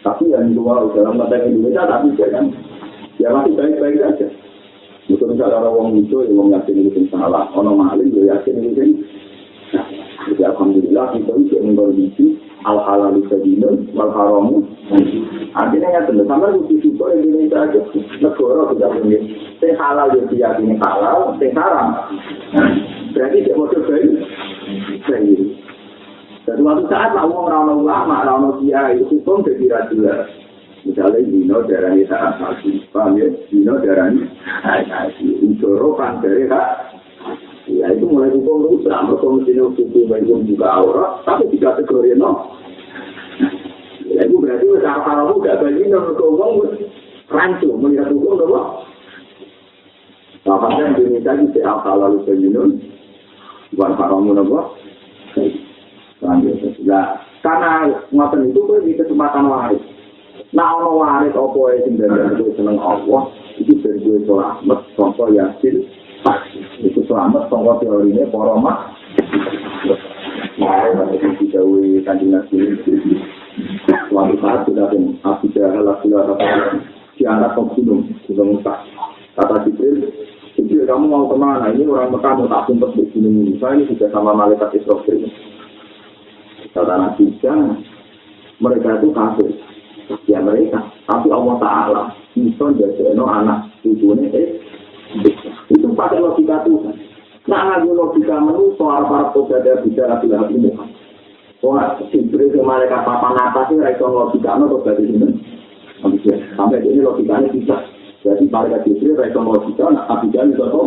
tapi 0.06 0.30
yang 0.30 0.54
dua 0.54 0.86
dalam 0.94 1.18
konteks 1.18 1.50
Indonesia 1.50 1.90
tapi 1.90 2.14
jangan. 2.14 2.54
Ya 3.18 3.34
masih 3.34 3.58
baik-baik 3.58 3.98
saja. 4.06 4.28
Mungkin 5.10 5.34
misalnya 5.34 5.66
orang 5.66 5.98
itu 5.98 6.18
yang 6.30 6.38
mau 6.38 6.54
yakin 6.54 6.78
itu 6.78 7.10
salah, 7.10 7.50
orang 7.58 7.74
maling 7.82 8.14
dia 8.14 8.38
yakin 8.38 8.70
itu 8.70 9.02
jadi 10.26 10.42
alhamdulillah 10.50 11.14
kita 11.14 11.32
bisa 11.38 11.58
mengkondisi 11.62 12.26
al 12.66 12.82
halal 12.82 13.14
bisa 13.22 13.38
dinun, 13.46 13.94
wal 13.94 14.10
haramu. 14.10 14.66
Artinya 15.54 15.88
ya 15.94 16.02
tentu 16.10 16.26
sama 16.26 16.50
bukti 16.50 16.82
syukur 16.82 17.14
Indonesia 17.14 17.70
aja 17.70 17.80
negara 18.20 18.62
tidak 18.74 18.92
punya. 18.98 19.20
Sing 19.62 19.72
halal 19.78 20.10
yang 20.18 20.26
diyakini 20.28 20.76
halal, 20.82 21.38
sing 21.38 21.54
haram. 21.54 21.88
Berarti 23.14 23.46
dia 23.46 23.54
mau 23.56 23.70
bayi, 23.70 24.10
bayi. 25.06 25.34
Dan 26.46 26.62
suatu 26.62 26.84
saat 26.90 27.14
lah 27.18 27.26
orang 27.26 27.74
orang 27.74 27.80
ulama, 27.82 28.16
orang 28.22 28.62
kiai 28.62 29.02
itu 29.02 29.18
hukum 29.18 29.42
jadi 29.46 29.66
rajula. 29.70 30.30
Misalnya 30.86 31.26
dino 31.26 31.58
darahnya 31.66 32.06
saat 32.06 32.38
asasi, 32.38 32.86
paham 32.94 33.18
ya? 33.18 33.26
Dino 33.50 33.82
darahnya 33.82 34.30
asasi. 34.62 35.42
Unsur 35.42 35.98
kan 35.98 36.22
dari 36.22 36.46
hak 36.46 36.95
Ya 37.66 37.90
itu 37.90 38.06
mulai 38.06 38.30
hukum 38.30 38.70
rusak, 38.70 38.94
mereka 38.94 39.26
mesti 39.26 39.58
hukum 39.58 39.90
hukum 39.90 40.46
juga 40.46 40.68
aurat, 40.70 41.26
tapi 41.26 41.50
tidak 41.58 41.82
kategori 41.82 42.14
no. 42.14 42.54
Ya 44.06 44.22
itu 44.30 44.38
berarti 44.38 44.66
usaha 44.70 45.02
haramu 45.02 45.42
gak 45.42 45.66
bagi 45.66 45.90
no 45.90 46.14
hukum 46.14 46.62
rancu 47.26 47.70
melihat 47.74 48.14
hukum 48.14 48.38
no. 48.38 48.86
Bahkan 50.46 50.94
di 50.94 51.10
Indonesia 51.10 51.34
itu 51.42 51.60
apa 51.66 51.90
lalu 51.98 52.22
sejunun, 52.30 52.70
bukan 53.74 53.92
haramu 53.98 54.38
no. 54.38 54.44
Nah, 56.86 57.06
karena 57.42 57.72
ngoten 58.14 58.50
itu 58.50 58.62
di 58.86 58.94
kesempatan 58.98 59.50
waris. 59.50 59.82
Nah, 60.56 60.80
ono 60.80 61.02
waris 61.02 61.36
opo 61.36 61.68
sing 61.84 62.00
dari 62.00 62.34
itu 62.34 62.56
seneng 62.56 62.80
Allah, 62.80 63.28
itu 63.60 63.76
dari 63.84 64.00
gue 64.00 64.24
selamat, 64.24 64.80
contoh 64.96 65.28
yasin, 65.34 65.84
itu 66.82 67.02
selamat 67.06 67.48
sangka 67.54 67.86
teorine 67.86 68.26
para 68.34 68.56
mak 68.58 68.78
Nah, 70.56 70.88
itu 71.12 71.28
dijauhi 71.36 72.00
kanjeng 72.08 72.32
Nabi 72.32 72.80
Suatu 74.08 74.36
saat 74.40 74.64
sudah 74.64 74.88
pun 74.88 75.20
Abu 75.28 75.52
Jahal, 75.52 75.84
Abu 75.84 76.08
Jahal, 76.08 76.80
diangkat 77.20 77.52
ke 77.56 77.62
gunung, 77.76 78.08
gunung 78.24 78.60
Musa. 78.60 78.74
Kata 79.36 79.68
Jibril, 79.68 80.08
Jibril 80.56 80.88
kamu 80.88 81.12
mau 81.12 81.28
kemana? 81.28 81.76
Ini 81.76 81.84
orang 81.88 82.16
Mekah 82.16 82.40
mau 82.40 82.48
tak 82.48 82.72
sumpah 82.72 82.88
di 82.96 83.04
gunung 83.12 83.36
ini. 83.44 83.60
Saya 83.60 83.80
ini 83.80 83.92
sudah 83.92 84.10
sama 84.16 84.32
malaikat 84.32 84.80
Israfil. 84.80 85.28
kata 86.72 86.94
Nabi 86.96 87.26
mereka 88.64 88.90
itu 89.00 89.10
kafir. 89.12 89.52
Ya 90.32 90.40
mereka, 90.40 90.80
tapi 91.10 91.28
Allah 91.34 91.56
Ta'ala 91.60 92.04
bisa 92.36 92.66
jadi 92.78 93.16
anak 93.18 93.74
cucunya 93.82 94.30
eh, 94.36 94.48
itu 94.54 94.65
pakai 95.96 96.20
logika 96.20 96.62
Tuhan. 96.68 96.96
Nah, 97.46 97.78
lagi 97.78 97.90
logika 97.94 98.42
menu 98.42 98.74
soal 98.74 99.06
para 99.06 99.30
pejabat 99.30 99.86
bicara 99.86 100.18
bilang 100.18 100.50
ini. 100.50 100.74
Wah, 101.62 101.98
Jibril 102.14 102.54
ke 102.54 102.62
mereka 102.62 103.02
papan 103.02 103.38
atas 103.42 103.74
ini 103.74 103.82
raiso 103.82 104.06
logika 104.06 104.58
no 104.58 104.70
terus 104.70 104.86
dari 104.86 105.04
sini. 105.10 105.30
Sampai 106.54 106.86
ini 106.86 107.02
logikanya 107.02 107.50
bisa. 107.50 107.78
Jadi 108.26 108.50
mereka 108.50 108.86
Jibril 108.86 109.18
raiso 109.18 109.42
logika, 109.42 109.90
nah 109.90 110.06
Nabi 110.10 110.34
Jalil 110.34 110.58
itu 110.58 110.84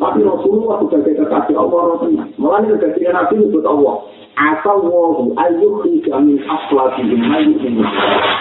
Tapi 0.00 0.24
Rasulullah 0.24 0.80
sebagai 0.80 1.12
kekasih 1.12 1.54
Allah 1.60 1.80
Rasulullah. 1.92 2.26
Mulanya 2.40 2.66
kekasih 2.80 3.12
Nabi 3.12 3.34
itu 3.44 3.58
Allah. 3.66 3.96
Asal 4.40 4.80
wahu 4.88 5.36
ayyuk 5.36 5.84
jamin 6.06 6.40
aslati 6.48 7.02
imayu 7.04 7.60
ini. 7.60 7.84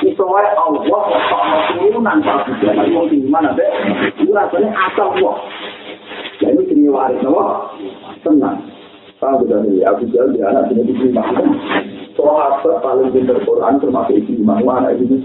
Itu 0.08 0.24
wae 0.24 0.48
Allah 0.56 1.02
sama 1.28 1.58
turunan 1.76 2.24
para 2.24 2.48
budak. 2.48 2.78
Mau 2.94 3.10
di 3.12 3.20
mana 3.28 3.52
deh? 3.58 3.68
Itu 4.16 4.32
rasanya 4.32 4.72
asal 4.72 5.18
wah. 5.20 5.36
Ini 6.90 6.98
waris 6.98 7.22
Allah. 7.22 7.70
Tenang. 8.26 8.58
Tahu 9.22 9.46
sudah 9.46 9.62
nih, 9.62 9.86
aku 9.86 10.10
jual 10.10 10.34
di 10.34 10.42
anak 10.42 10.74
ini 10.74 10.90
diterima. 10.90 11.22
Sahabat 12.18 12.82
paling 12.82 13.14
pintar 13.14 13.38
Quran 13.46 13.78
termasuk 13.78 14.18
Ikrimah. 14.18 14.58
Mana 14.66 14.98
ini? 14.98 15.22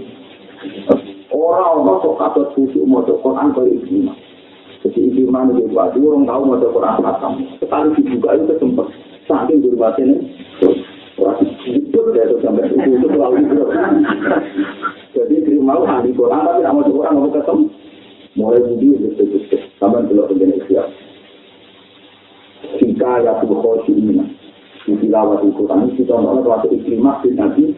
Orang-orang 1.33 2.05
sok 2.05 2.21
kabar 2.21 2.45
khusyuk 2.53 2.85
mau 2.85 3.01
Quran 3.01 3.49
kalau 3.57 3.65
Ikrimah. 3.65 4.13
Jadi 4.85 5.09
itu 5.09 5.25
mana 5.25 5.57
dia 5.57 5.65
buat, 5.65 5.97
orang 5.97 6.29
tahu 6.29 6.41
mau 6.45 6.61
Quran 6.61 7.01
khatam. 7.01 7.33
Sekali 7.57 7.97
dibuka 7.97 8.29
itu 8.37 8.53
sempat 8.61 8.87
saking 9.25 9.57
berbatin 9.65 10.09
Wah, 11.17 11.33
itu 11.65 11.99
ya 12.13 12.23
sampai 12.45 12.69
itu 12.69 12.77
itu 12.77 13.07
itu. 13.09 13.57
Jadi 15.17 15.35
dia 15.49 15.63
mau 15.65 15.81
ahli 15.81 16.13
Quran 16.13 16.45
tapi 16.45 16.61
tidak 16.61 16.75
mau 16.77 16.85
Quran 16.85 17.17
mau 17.17 17.31
ketemu. 17.33 17.65
Mulai 18.37 18.61
budi 18.69 18.89
sampai 19.79 20.05
belum 20.05 20.27
begini 20.29 20.59
siap. 20.67 21.04
Jika 23.05 23.21
ya 23.21 23.37
tuh 23.37 23.61
kau 23.61 23.77
ini 23.85 24.17
di 24.89 24.97
tilawat 24.97 25.45
Quran 25.45 25.93
kita 25.93 26.17
mau 26.17 26.41
waktu 26.41 26.73
iklimah 26.73 27.21
di 27.21 27.37
nabi 27.37 27.77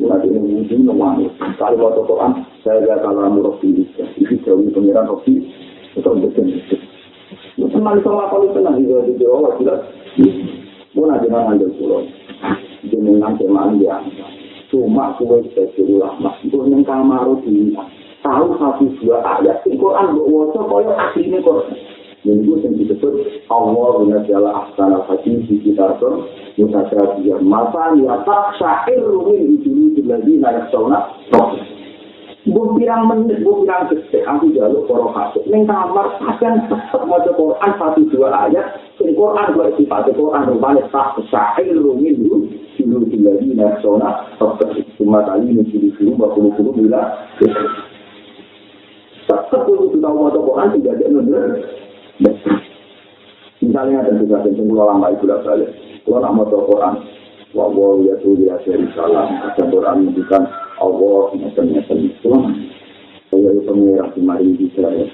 Mulai 0.00 0.24
ini 0.24 0.56
mungkin 0.56 0.88
wangi. 0.88 1.28
Kalau 1.60 1.76
waktu 1.76 2.00
Quran 2.08 2.32
saya 2.64 2.80
gak 2.80 3.04
kalah 3.04 3.28
murah 3.28 3.60
ini. 3.60 3.84
Ini 3.92 4.40
jauh 4.40 4.64
pengiran 4.72 5.04
Rofi 5.04 5.36
itu 5.92 6.10
betul. 6.16 6.48
Teman 7.60 8.00
sama 8.00 8.32
kalau 8.32 8.48
tenang 8.56 8.80
juga 8.80 9.04
di 9.04 9.20
Jawa 9.20 9.52
jelas. 9.60 9.84
Mau 10.96 11.04
nanti 11.12 11.28
ngambil 11.28 11.68
pulau. 11.76 12.00
Jenengan 12.88 13.36
teman 13.36 13.76
dia. 13.84 14.00
Cuma 14.72 15.12
kue 15.20 15.44
sebagai 15.52 15.84
ulama. 15.92 16.40
Itu 16.40 16.56
yang 16.72 16.88
kamar 16.88 17.28
tahu 18.24 18.46
satu 18.56 18.96
dua 18.96 19.20
ayat. 19.44 19.60
Quran 19.68 20.16
buat 20.16 20.56
kaya 20.56 20.92
aslinya 20.96 21.44
Quran. 21.44 22.00
Yang 22.22 22.38
itu 22.38 22.52
yang 22.62 22.74
disebut 22.78 23.14
Allah 23.50 23.90
menajala 23.98 24.50
ahsan 24.62 24.94
al-hakim 24.94 25.42
di 25.50 25.58
kita 25.58 25.98
itu 25.98 26.10
Mutasya 26.62 27.18
dia 27.18 27.34
Masa 27.42 27.98
ya 27.98 28.22
tak 28.22 28.54
syair 28.62 29.02
rumin 29.02 29.58
dulu 29.58 29.98
lagi 30.06 30.38
naik 30.38 30.70
sauna 30.70 31.02
Bu 32.42 32.74
pirang 32.74 33.06
menit, 33.06 33.38
bu 33.46 33.62
pirang 33.62 33.86
detik, 33.86 34.26
aku 34.26 34.50
jaluk 34.50 34.90
poro 34.90 35.14
kasut. 35.14 35.46
Neng 35.46 35.62
kamar, 35.62 36.18
akan 36.18 36.66
tetap 36.66 37.06
mau 37.06 37.22
Quran 37.22 37.70
satu 37.78 38.02
dua 38.10 38.34
ayat. 38.34 38.82
Ini 38.98 39.14
Quran 39.14 39.54
dua 39.54 39.70
sifat 39.78 40.10
Quran 40.10 40.50
rupanya 40.50 40.82
tak 40.90 41.22
sahil 41.30 41.78
rumin 41.78 42.18
dulu. 42.18 42.50
Dulu 42.82 43.06
lagi 43.22 43.46
naik 43.54 43.78
zona. 43.78 44.26
Cuma 44.98 45.22
kali 45.22 45.54
ini 45.54 45.62
dulu 45.70 45.88
dulu, 45.94 46.10
bakul 46.18 46.50
dulu 46.58 46.70
bila. 46.82 47.30
Tetap 49.22 49.62
untuk 49.62 49.94
kita 49.94 50.10
mau 50.10 50.26
Quran 50.34 50.82
tidak 50.82 50.98
ada 50.98 51.06
nundur. 51.14 51.46
Misalnya 53.62 54.02
ada 54.02 54.12
juga 54.18 54.42
yang 54.46 54.70
lama 54.74 55.06
itu 55.14 55.24
lah 55.26 55.38
balik. 55.46 55.70
Kalau 56.02 56.18
nak 56.18 56.34
mau 56.34 56.46
Quran, 56.50 56.94
wawah 57.54 58.02
ya 58.02 58.14
tuh 58.18 58.34
ya 58.42 58.58
dari 58.62 58.86
salam. 58.94 59.28
Ada 59.54 59.70
Quran 59.70 59.96
menunjukkan 60.02 60.42
Allah 60.82 61.22
ngeten-ngeten 61.38 61.98
itu 62.10 62.32
saya 63.32 63.48
itu 63.48 63.64
pengira 63.64 64.04
di 64.12 64.20
mari 64.20 64.52
bisa 64.60 64.84
ya 64.92 65.08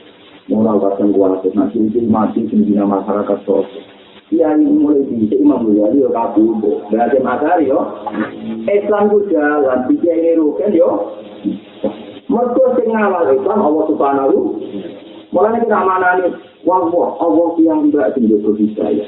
moral 0.50 0.82
kadang 0.82 1.14
kuat 1.14 1.44
nanti 1.54 1.78
itu 1.78 2.02
mati 2.08 2.42
sendiri 2.50 2.82
masyarakat 2.82 3.38
sosial 3.46 3.86
Iya 4.28 4.60
ini 4.60 4.76
mulai 4.76 5.08
di 5.08 5.24
Imam 5.40 5.64
Ghazali 5.64 6.04
yo 6.04 6.12
kabur, 6.12 6.60
berarti 6.92 7.16
matahari 7.24 7.72
yo. 7.72 7.80
Islam 8.68 9.08
ku 9.08 9.24
jalan, 9.32 9.88
bisa 9.88 10.12
ini 10.12 10.36
rugen 10.36 10.76
yo. 10.76 11.16
Mereka 12.28 12.76
sing 12.76 12.92
ngawal 12.92 13.24
Islam 13.32 13.64
Allah 13.64 13.84
Subhanahu. 13.88 14.36
Mulanya 15.28 15.60
kita 15.60 15.78
mana 15.84 16.08
nih? 16.24 16.32
Wah, 16.64 16.88
Allah 17.20 17.48
yang 17.60 17.88
tidak 17.88 18.16
tinggal 18.16 18.40
saya. 18.76 19.04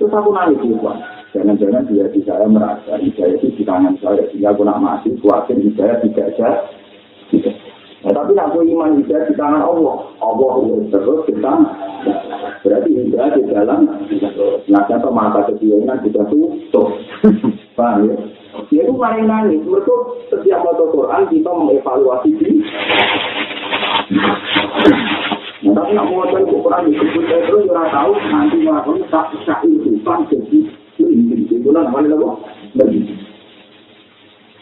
Terus 0.00 0.16
aku 0.16 0.32
nangis 0.32 0.58
juga. 0.64 0.96
Jangan-jangan 1.30 1.86
dia 1.86 2.10
di 2.10 2.20
saya 2.26 2.48
merasa 2.50 2.98
hidayah 2.98 3.38
itu 3.38 3.54
di 3.54 3.62
tangan 3.62 3.94
saya. 4.02 4.26
Sehingga 4.34 4.50
aku 4.50 4.66
nak 4.66 4.82
mati, 4.82 5.14
khawatir 5.22 5.62
hidayah 5.62 6.02
tidak 6.02 6.34
ada. 6.34 6.50
Tidak. 7.30 7.54
Nah, 8.00 8.12
tapi 8.16 8.32
aku 8.34 8.66
iman 8.66 8.98
hidayah 8.98 9.30
di 9.30 9.34
tangan 9.38 9.62
Allah. 9.62 10.10
Allah 10.18 10.52
terus 10.90 11.20
kita. 11.30 11.52
Berarti 12.66 12.90
hidayah 12.90 13.30
di 13.38 13.42
dalam. 13.46 13.80
Nah, 14.66 14.82
contoh 14.90 15.12
mata 15.14 15.46
kecilnya 15.52 16.02
juga 16.02 16.26
tutup. 16.26 16.98
Paham 17.78 18.10
ya? 18.10 18.16
Dia 18.74 18.82
itu 18.82 18.94
main 18.98 19.30
nangis. 19.30 19.62
Mereka 19.62 19.94
setiap 20.34 20.66
foto 20.66 20.90
Quran 20.90 21.30
kita 21.30 21.50
mengevaluasi 21.54 22.30
di 22.42 22.50
Nah, 24.10 24.34
tapi 25.60 25.92
nak 25.92 26.08
mau 26.08 26.24
cari 26.24 26.48
Quran 26.48 26.88
disebut 26.88 27.24
terus, 27.28 27.68
ya 27.68 27.84
tahu 27.92 28.16
nanti 28.32 28.56
melakukan 28.64 29.04
tak 29.12 29.28
sah 29.44 29.60
itu, 29.68 29.92
kan 30.08 30.24
jadi 30.32 30.64
bulan 31.60 31.92
apa 31.92 32.00
nih 32.00 32.16
lo? 32.16 32.40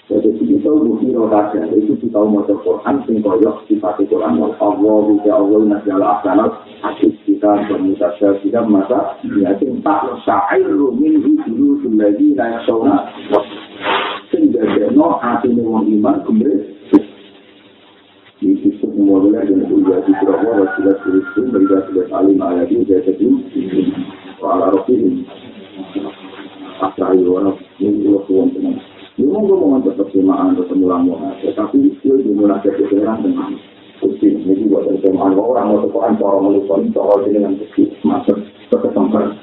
Jadi 0.09 0.31
kita 0.41 0.73
bukti 0.73 1.13
rotasi 1.13 1.61
itu 1.77 1.93
kita 2.01 2.19
mau 2.19 2.41
ke 2.43 2.57
Quran, 2.65 3.05
sing 3.05 3.21
koyok 3.21 3.69
sifat 3.69 4.01
Quran. 4.09 4.41
Allah 4.41 4.97
bisa 5.07 5.31
Allah 5.37 5.61
nasional 5.69 6.19
asanat 6.19 6.53
asik 6.83 7.13
kita 7.29 7.69
bermutasya 7.69 8.41
kita 8.41 8.65
masa 8.65 9.21
ya 9.23 9.53
tak 9.61 10.03
syair 10.25 10.67
rumin 10.67 11.21
dulu 11.47 11.79
lagi 11.95 12.33
naya 12.35 12.59
sauna. 12.65 13.07
Sing 14.33 14.51
no 14.97 15.21
hati 15.21 15.53
wong 15.55 15.87
iman 16.01 16.25
kemudian 16.25 16.78
di 18.39 18.55
situ 18.63 18.87
mulai 18.95 19.43
dengan 19.47 19.67
ujian 19.67 20.03
di 20.07 20.13
Jawa, 20.23 20.63
Rasulullah 20.63 20.97
Kristus, 21.03 21.47
berikan 21.51 22.07
alim 22.15 22.39
ayat 22.39 22.71
ini, 22.71 22.87
jadi 22.87 23.27
Wala 24.39 24.71
Rasulullah. 24.71 25.27
asai 26.79 27.23
orang 27.27 27.59
ini 27.83 28.07
lo 28.07 28.23
tuan 28.31 28.55
teman. 28.55 28.79
Lu 29.19 29.35
mau 29.35 29.43
ngomong 29.43 29.83
untuk 29.83 29.99
persimaan 29.99 30.55
atau 30.55 30.71
pemulangan, 30.71 31.35
tetapi 31.43 31.91
itu 31.91 32.23
dimulai 32.23 32.63
dari 32.63 32.87
pikiran 32.87 33.27
dengan 33.27 33.59
kucing. 33.99 34.47
Ini 34.47 34.71
buat 34.71 34.87
persimaan 34.87 35.35
orang 35.35 35.75
mau 35.75 35.83
tekan 35.83 36.15
cara 36.23 36.39
melukon 36.39 36.95
soal 36.95 37.27
dengan 37.27 37.59
kucing 37.59 37.91
masuk 38.07 38.39
ke 38.71 38.77
kesempatan. 38.79 39.35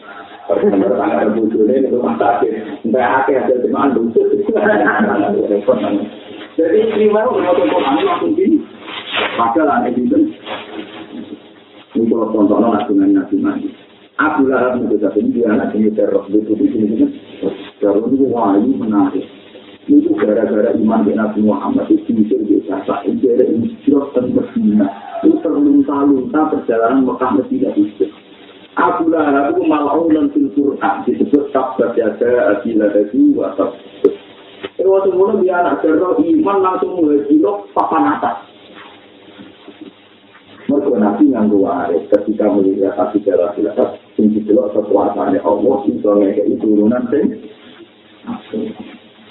Pertama 0.45 1.09
ada 1.09 1.33
bujuk 1.33 1.65
ini 1.65 1.89
itu 1.89 1.97
mata 1.99 2.39
sakit. 2.39 2.85
Entah 2.87 3.25
akhir 3.25 3.49
hasil 3.49 3.57
teman 3.67 3.97
bujuk. 3.97 4.25
Jadi 6.55 6.77
ini 6.95 7.05
baru 7.11 7.29
mau 7.35 7.53
tekan 7.59 7.99
langsung 7.99 8.31
gini. 8.37 8.63
Padahal 9.36 9.83
ada 9.83 9.89
itu. 9.91 10.31
Ini 11.95 12.11
kalau 12.11 12.31
contohnya 12.31 12.79
nasi 13.11 13.36
mandi. 13.39 13.69
Abu 14.15 14.47
Lahab 14.47 14.79
itu 14.79 14.95
satu 15.03 15.19
dia 15.31 15.51
anak 15.51 15.75
ini 15.75 15.91
terus 15.91 16.23
itu 16.31 16.55
di 16.55 16.67
sini. 16.71 17.07
Kalau 17.83 18.07
itu 18.07 18.31
wahyu 18.31 18.71
menarik. 18.79 19.27
Itu 19.91 20.15
gara-gara 20.15 20.71
iman 20.71 21.03
di 21.03 21.11
Nabi 21.13 21.43
Muhammad 21.43 21.91
itu 21.91 22.15
bisa 22.15 22.39
biasa. 22.39 23.03
Itu 23.11 23.27
ada 23.27 23.43
insyirah 23.43 24.07
dan 24.15 24.31
Medina. 24.31 24.88
Itu 25.19 25.36
terlunta-lunta 25.43 26.39
perjalanan 26.55 27.03
Mekah 27.03 27.31
Medina 27.43 27.69
itu. 27.75 28.07
Abu 28.79 29.11
Lahab 29.11 29.55
itu 29.55 29.61
mal'ulan 29.67 30.31
fil 30.31 30.47
Qur'an 30.55 31.03
disebut 31.03 31.51
kabar 31.51 31.91
jaga 31.95 32.55
adila 32.55 32.88
atau 33.51 33.67
Itu 34.79 34.88
waktu 34.91 35.11
mulai 35.11 35.43
dia 35.43 35.59
anak 35.59 35.83
cerita 35.83 36.19
iman 36.19 36.57
langsung 36.59 37.03
mulai 37.03 37.23
papan 37.75 38.15
atas. 38.15 38.55
Mereka 40.66 40.97
nabi 40.97 41.30
nganggu 41.30 41.61
waris 41.61 42.09
ketika 42.09 42.49
melihat 42.49 42.97
hati 42.97 43.22
jalan 43.22 43.53
silakat 43.53 44.01
sing 44.18 44.34
dijelok 44.34 44.74
kekuasaannya 44.74 45.38
Allah 45.45 45.76
bisa 45.86 46.09
ngekei 46.09 46.57
turunan 46.57 47.05
sing 47.11 47.26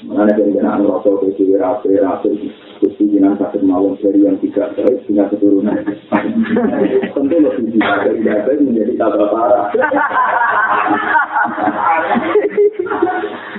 Mengenai 0.05 0.37
kendaraan 0.37 0.85
rasa 0.85 1.17
ke 1.17 1.33
ciri 1.41 1.57
rapi 1.57 1.97
jinan 3.09 3.41
sakit 3.41 3.65
malam 3.65 3.97
dari 4.05 4.21
yang 4.21 4.37
tidak 4.37 4.77
baik 4.77 5.01
Sehingga 5.09 5.33
keturunan. 5.33 5.81
Tentu 7.17 7.37
lebih 7.41 7.81
dari 7.81 8.21
baik 8.21 8.61
menjadi 8.61 8.93
tabrak 9.01 9.33
parah. 9.33 9.73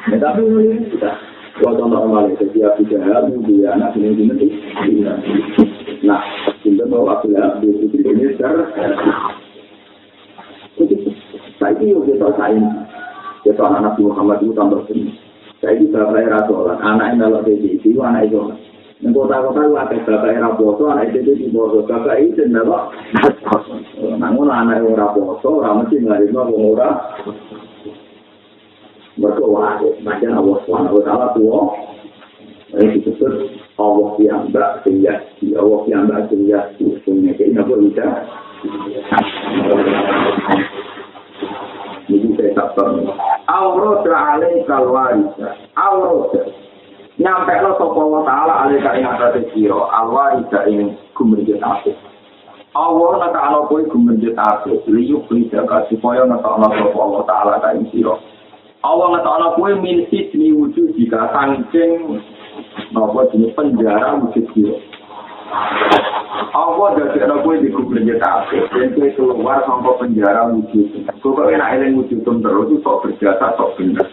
Tapi 0.05 0.41
ini 0.45 0.85
kita. 0.93 1.11
Kalau 1.55 1.79
contoh 1.79 1.99
kembali, 2.03 2.35
setiap 2.35 2.75
tiga 2.77 2.99
dia 3.47 3.69
anak 3.73 3.95
ini 3.95 4.27
ini 4.27 4.47
Nah, 6.03 6.21
kita 6.65 6.81
mau 6.89 7.05
aku 7.05 7.29
lihat 7.29 7.61
di 7.61 7.69
sisi 7.77 8.01
ini 8.01 8.33
secara 8.33 8.65
saya 8.73 8.89
ini. 11.77 11.93
Kita 11.93 12.33
sain, 12.41 12.65
kita 13.45 13.61
anak 13.61 14.01
Muhammad 14.01 14.41
itu 14.41 14.57
tambah 14.57 14.81
sini. 14.89 15.13
Saya 15.61 15.77
ini 15.77 15.93
bapak 15.93 16.25
era 16.25 16.41
sholat, 16.49 16.81
anak 16.81 17.13
yang 17.13 17.21
dalam 17.21 17.45
sisi 17.45 17.77
itu 17.77 18.01
anak 18.01 18.25
itu. 18.25 18.41
Yang 19.05 19.13
kota-kota 19.13 19.61
itu 19.61 19.77
ada 19.77 19.97
bapak 20.09 20.33
era 20.33 20.49
boso, 20.57 20.89
anak 20.89 21.13
itu 21.13 21.37
di 21.37 21.53
boso, 21.53 21.85
bapak 21.85 22.17
itu 22.17 22.49
adalah 22.49 22.89
namun 24.17 24.49
anak 24.49 24.81
yang 24.81 24.97
ora 24.97 25.13
boso, 25.13 25.61
ora 25.61 25.69
mesti 25.77 26.01
ngarima 26.01 26.49
wong 26.49 26.73
ora. 26.73 26.89
Berdoa, 29.15 29.79
macam 30.03 30.33
Allah 30.33 30.59
wa 30.91 31.01
taala 31.05 31.31
tuwa. 31.37 31.61
Ini 32.75 32.99
disebut 32.99 33.54
Allah 33.85 34.09
yang 34.17 34.41
mbak 34.49 34.81
sehingga 34.81 35.13
Allah 35.61 35.79
yang 35.85 36.01
mbak 36.09 36.21
sehingga 36.33 36.59
sehingga 37.05 37.31
ini 37.37 37.57
apa 37.61 37.73
bisa 37.77 38.05
jadi 42.09 42.27
saya 42.37 42.51
sabar 42.57 42.89
Aurat 43.45 44.05
alaih 44.09 44.65
kalwarisa 44.65 45.47
Aurat 45.77 46.33
nyampe 47.15 47.53
lo 47.63 47.71
sopa 47.79 48.01
wa 48.03 48.21
ta'ala 48.27 48.53
alaih 48.67 48.83
ka 48.83 48.91
ing 48.99 49.05
atas 49.07 49.39
siro 49.55 49.87
alwarisa 49.87 50.67
ing 50.67 50.99
gumerjit 51.15 51.63
api 51.63 51.95
Allah 52.75 53.23
nata 53.23 53.39
ala 53.39 53.59
koi 53.71 53.87
gumerjit 53.87 54.35
api 54.35 54.83
liyuk 54.91 55.31
lidaka 55.31 55.87
supaya 55.87 56.27
nata 56.27 56.43
ala 56.43 56.67
sopa 56.75 57.03
wa 57.07 57.23
ta'ala 57.23 57.63
ka 57.63 57.71
ing 57.79 57.87
siro 57.95 58.19
Allah 58.83 59.15
nata 59.15 59.29
ala 59.31 59.47
koi 59.55 59.79
min 59.79 60.03
sisni 60.11 60.51
wujud 60.51 60.91
jika 60.99 61.31
sangking 61.31 62.19
nopo 62.91 63.25
jenis 63.31 63.55
penjara 63.55 64.19
wujud 64.19 64.45
siro 64.53 64.75
Allah 66.55 66.89
dari 66.95 67.19
ada 67.19 67.43
kue 67.43 67.59
di 67.59 67.69
kubur 67.71 67.99
jatah 67.99 68.47
dan 68.49 68.95
kue 68.95 69.11
keluar 69.13 69.63
sampai 69.67 69.93
penjara 69.99 70.49
wujud. 70.51 70.87
Kue 71.19 71.31
kue 71.35 71.51
enak 71.51 71.79
eling 71.79 71.99
wujud 71.99 72.23
terus 72.23 72.65
itu 72.71 72.75
sok 72.81 72.99
berjasa 73.03 73.55
sok 73.59 73.75
bener. 73.75 74.07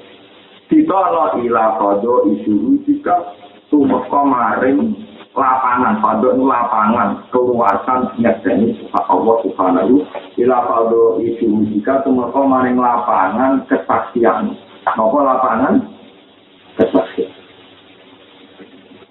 Kita 0.67 0.99
lo 1.13 1.39
ilah 1.39 1.79
kodo 1.79 2.27
isu 2.35 2.83
jika 2.85 3.37
tuh 3.71 3.87
kemarin 3.87 4.93
lapangan 5.33 6.03
pada 6.05 6.29
lapangan 6.37 7.09
keluasan 7.33 8.01
nyatanya 8.21 8.77
Allah 8.93 9.37
subhanahu 9.47 10.05
ila 10.43 10.57
pada 10.67 11.03
isu 11.23 11.47
jika 11.73 12.03
semua 12.05 12.29
kemarin 12.35 12.77
lapangan 12.77 13.65
kesaksian. 13.71 14.53
Nopo 14.99 15.23
lapangan? 15.23 15.79
Kesaksian 16.77 17.42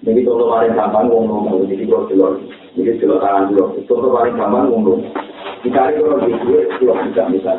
jadi 0.02 0.20
kalau 0.26 0.50
paling 0.50 0.72
gampang 0.74 1.06
wong 1.08 1.24
ngomong 1.30 1.64
jadi 1.70 1.84
kalau 1.86 2.06
jelas 2.10 2.34
jadi 2.78 2.92
jelas 2.98 3.18
tangan 3.22 3.50
dulu 3.50 3.64
kalau 3.86 4.10
paling 4.10 4.34
gampang 4.34 4.64
wong 4.70 4.82
ngomong 4.86 5.00
dicari 5.62 5.98
kalau 5.98 6.18
di 6.22 6.32
duit 6.42 6.66
kalau 6.78 6.94
tidak 7.06 7.26
misal 7.30 7.58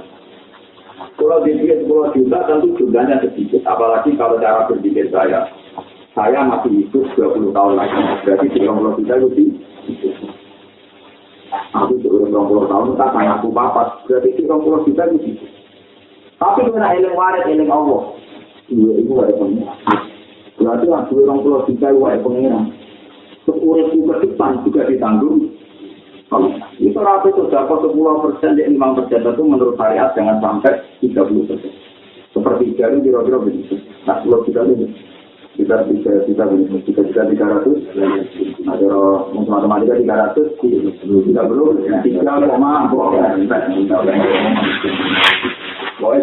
kalau 1.19 1.37
di 1.43 1.51
duit 1.55 1.77
sepuluh 1.83 2.09
juta 2.15 2.39
tentu 2.49 2.73
jumlahnya 2.79 3.21
sedikit. 3.21 3.61
Apalagi 3.69 4.17
kalau 4.17 4.41
cara 4.41 4.65
berpikir 4.65 5.13
saya. 5.13 5.45
Saya 6.13 6.45
masih 6.45 6.85
hidup 6.85 7.05
20 7.17 7.53
tahun 7.53 7.73
lagi. 7.73 8.01
Berarti 8.21 8.47
30 8.49 8.97
juta 9.01 9.13
itu 9.17 9.45
aku 11.73 11.93
sudah 12.01 12.29
20 12.29 12.71
tahun 12.71 12.87
tak 12.97 13.09
kayak 13.13 13.33
aku 13.41 13.47
papat 13.53 13.87
berarti 14.05 14.29
30 14.37 14.85
juta 14.89 15.03
itu 15.13 15.31
tapi 16.37 16.59
kalau 16.65 16.81
eling 16.81 17.15
waret 17.17 17.45
eling 17.49 17.69
Allah 17.69 18.01
iya 18.69 18.91
itu 19.01 19.11
ada 19.21 19.33
pengen 19.37 19.65
berarti 20.57 20.85
lah 20.85 21.01
dua 21.09 21.21
orang 21.25 21.39
pulau 21.41 21.65
juta 21.65 21.89
wae 21.93 22.17
pengiran 22.21 22.69
sepuluh 23.43 23.91
ke 23.91 24.15
depan 24.23 24.63
juga 24.63 24.87
ditanggung. 24.87 25.51
Itu 26.81 26.97
rata 26.97 27.29
itu 27.29 27.45
dapat 27.53 27.85
sepuluh 27.85 28.25
persen 28.25 28.57
di 28.57 28.65
lima 28.65 28.97
persen 28.97 29.21
itu 29.21 29.43
menurut 29.45 29.77
syariat 29.77 30.09
jangan 30.17 30.41
sampai 30.41 30.81
tiga 30.97 31.21
puluh 31.29 31.45
persen. 31.45 31.69
Seperti 32.33 32.73
jadi 32.73 32.97
kira-kira 33.03 33.37
begitu. 33.37 33.77
Nah 34.09 34.17
sepuluh 34.23 34.41
juta 34.47 34.65
itu 34.65 34.89
kita 35.53 35.85
bisa 35.85 36.25
kita 36.25 36.49
bisa 36.49 36.77
kita 36.89 37.01
bisa 37.05 37.21
tiga 37.29 37.45
ratus. 37.45 37.77
Ada 38.65 38.89
matematika 39.37 40.01
tiga 40.01 40.15
ratus 40.25 40.57
tidak 40.57 41.45
perlu 41.45 41.77
tiga 42.01 42.25
koma 42.25 42.89
pokoknya 42.89 43.37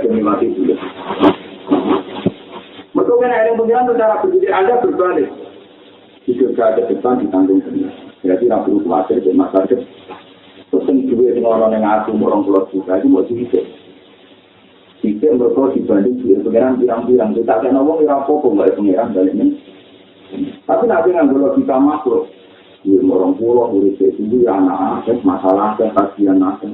demi 0.03 0.20
mati 0.20 0.53
dulu 0.53 0.74
Betul 3.21 3.37
kan 3.37 3.45
ada 3.45 3.53
pengiran 3.53 3.85
itu 3.85 3.95
cara 4.01 4.16
berpikir 4.25 4.49
Anda 4.49 4.75
berbalik. 4.81 5.29
Hidup 6.25 6.57
saya 6.57 6.73
ke 6.81 6.89
depan 6.89 7.21
ditanggung 7.21 7.61
sendiri. 7.68 7.93
Jadi 8.25 8.49
tidak 8.49 8.64
perlu 8.64 8.81
khawatir 8.81 9.21
di 9.21 9.37
masa 9.37 9.61
depan. 9.68 9.85
Pesen 10.73 11.05
duit 11.05 11.37
orang 11.45 11.77
yang 11.77 11.85
aku 11.85 12.16
orang 12.16 12.49
pulau 12.49 12.64
juga 12.73 12.97
itu 12.97 13.12
mau 13.12 13.21
dihidup. 13.29 13.61
Jika 15.05 15.37
mereka 15.37 15.68
dibanding 15.77 16.16
duit 16.25 16.41
pengiran 16.49 16.81
pirang-pirang. 16.81 17.37
Kita 17.37 17.61
akan 17.61 17.77
ngomong 17.77 18.09
ya 18.09 18.25
apa 18.25 18.33
kok 18.33 18.53
nggak 18.57 18.73
pengiran 18.81 19.12
balik 19.12 19.37
ini. 19.37 19.47
Tapi 20.64 20.85
nanti 20.89 21.12
nggak 21.12 21.57
kita 21.61 21.77
makhluk. 21.77 22.25
Duit 22.89 23.05
orang 23.05 23.37
pulau, 23.37 23.68
duit 23.77 24.01
itu 24.01 24.25
ya 24.41 24.57
anak-anak, 24.57 25.21
masalah, 25.29 25.77
kasihan, 25.77 26.41
anak, 26.41 26.64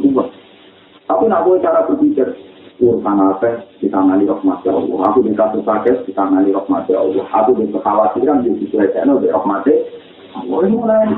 Tapi 1.10 1.22
nak 1.26 1.42
boleh 1.42 1.58
cara 1.58 1.82
berpikir. 1.90 2.45
Urusan 2.76 3.16
apa 3.20 3.64
ditangani 3.80 4.28
rahmat 4.28 4.60
Allah. 4.68 4.98
Aku 5.12 5.24
di 5.24 5.32
kasus 5.32 5.64
sakit 5.64 6.04
ditangani 6.04 6.52
rahmat 6.52 6.88
Allah. 6.92 7.24
Aku 7.24 7.56
di 7.56 7.72
kekhawatiran 7.72 8.44
di 8.44 8.52
diselesaikan 8.60 9.16
oleh 9.16 9.32
rahmat 9.32 9.64
Allah. 10.36 10.58
Ini 10.64 10.76
mulai. 10.76 11.08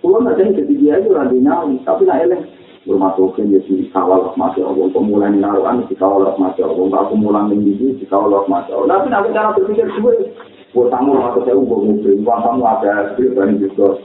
Pulau 0.00 0.22
nanti 0.22 0.54
jadi 0.54 0.74
dia 0.76 0.94
itu 1.02 1.10
lagi 1.12 1.36
nyali, 1.40 1.82
tapi 1.84 2.08
nak 2.08 2.22
eleng. 2.24 2.44
Rumah 2.86 3.18
token 3.18 3.50
ya 3.50 3.58
di 3.66 3.90
kawal 3.90 4.30
rahmat 4.30 4.54
Allah. 4.62 4.86
Pemulai 4.94 5.34
naruhan 5.34 5.84
di 5.84 5.94
kawal 5.98 6.32
rahmat 6.32 6.54
Allah. 6.62 6.84
Enggak 6.86 7.06
pemulang 7.10 7.46
minggu 7.50 7.98
di 7.98 8.06
kawal 8.06 8.30
rahmat 8.30 8.70
Allah. 8.72 9.02
Tapi 9.02 9.06
nanti 9.10 9.34
cara 9.34 9.50
berpikir 9.52 9.90
gue, 9.90 10.16
buat 10.70 10.88
tamu 10.94 11.18
atau 11.18 11.42
saya 11.42 11.58
ubah 11.58 11.78
mobil, 11.82 12.14
buat 12.22 12.40
tamu 12.46 12.62
ada 12.62 13.12
skrip 13.12 13.34
dan 13.34 13.58
juga. 13.58 13.98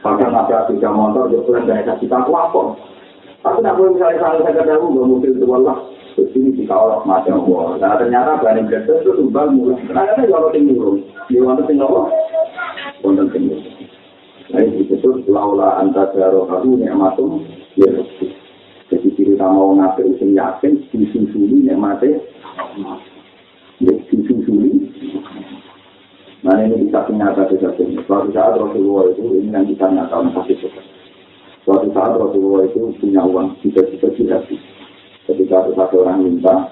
Bahkan 0.00 0.32
ada 0.32 0.64
tiga 0.72 0.88
motor, 0.88 1.28
dia 1.28 1.44
pulang 1.44 1.68
dari 1.68 1.84
kasih 1.84 2.08
tahu 2.08 2.32
apa. 2.32 2.62
Tapi 3.44 3.60
nak 3.60 3.76
boleh 3.76 3.92
misalnya 3.92 4.24
kalau 4.24 4.40
saya 4.40 4.56
kata 4.56 4.72
aku 4.80 4.88
mobil 4.88 5.36
itu 5.36 5.44
Allah, 5.52 5.76
terus 6.16 6.32
ini 6.32 6.56
di 6.56 6.64
kawal 6.64 7.04
macam 7.04 7.44
Allah. 7.44 7.76
Nah 7.76 7.92
ternyata 8.00 8.40
barang 8.40 8.72
gratis 8.72 9.04
itu 9.04 9.12
tumbal 9.20 9.52
mulai. 9.52 9.84
Ternyata 9.84 10.24
kalau 10.32 10.48
tinggal 10.48 10.96
di 11.28 11.36
mana 11.44 11.60
tinggal 11.68 11.92
Allah, 11.92 12.08
konten 13.04 13.28
tinggal. 13.36 13.60
Nah 14.48 14.60
ini 14.64 14.88
disebut 14.88 15.28
laula 15.28 15.76
antara 15.76 16.32
aku 16.32 16.72
nikmatum 16.72 17.44
ya 17.76 17.92
Jadi 18.88 19.12
kita 19.12 19.44
mau 19.44 19.76
ngapain 19.76 20.16
usin 20.16 20.32
yakin, 20.32 20.80
disusuli 20.88 21.68
nikmatnya, 21.68 22.24
ya 23.84 23.92
disusuli. 24.08 24.88
Nah 26.48 26.64
ini 26.64 26.88
bisa 26.88 27.04
nyata 27.12 27.44
saja. 27.52 27.76
Suatu 28.08 28.28
saat 28.32 28.56
Rasulullah 28.56 29.12
itu 29.12 29.36
ini 29.36 29.52
yang 29.52 29.68
kita 29.68 29.92
nyatakan 29.92 30.32
pasti 30.32 30.56
seperti 30.64 30.93
Suatu 31.64 31.88
saat 31.96 32.12
Rasulullah 32.20 32.68
itu 32.68 32.92
punya 33.00 33.24
uang 33.24 33.56
tiga-tiga 33.64 34.12
hati. 34.12 34.60
Ketika 35.24 35.64
satu 35.72 36.04
orang 36.04 36.20
minta, 36.20 36.68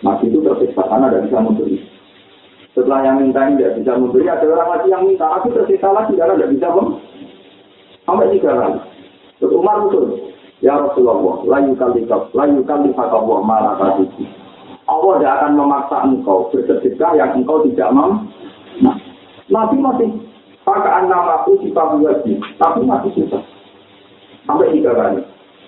mati 0.00 0.32
itu 0.32 0.40
tersiksa 0.40 0.88
karena 0.88 1.12
tidak 1.12 1.24
bisa 1.28 1.38
memberi. 1.44 1.76
Setelah 2.72 3.00
yang 3.04 3.16
minta 3.20 3.44
tidak 3.44 3.76
bisa 3.76 3.92
memberi, 4.00 4.24
ada 4.24 4.44
orang 4.48 4.70
lagi 4.72 4.88
yang 4.88 5.04
minta, 5.04 5.28
tapi 5.28 5.52
tersiksa 5.52 5.92
lagi 5.92 6.16
karena 6.16 6.32
tidak 6.40 6.52
bisa 6.56 6.68
memberi. 6.72 7.04
Sampai 8.08 8.32
tiga 8.32 8.52
kali. 8.56 8.80
Terus 9.36 9.52
Umar 9.52 9.76
betul. 9.84 10.04
Ya 10.64 10.80
Rasulullah, 10.80 11.44
layu 11.44 11.76
kali 11.76 12.08
layu 12.08 12.60
kali 12.64 12.88
Allah 12.96 13.38
malah 13.44 13.74
tadi. 13.76 14.24
Allah 14.88 15.12
tidak 15.20 15.34
akan 15.40 15.52
memaksa 15.60 15.96
engkau 16.08 16.48
bersedekah 16.48 17.12
yang 17.20 17.36
engkau 17.36 17.60
tidak 17.68 17.92
mampu. 17.92 18.32
Nah, 18.80 18.96
Nabi 19.52 19.76
masih 19.76 20.08
pakai 20.64 21.04
nama 21.04 21.44
aku 21.44 21.60
di 21.60 21.68
tapi 22.56 22.80
masih 22.84 23.12
susah. 23.12 23.53
Sampai 24.44 24.72
tiga 24.72 24.92
kali. 24.92 25.20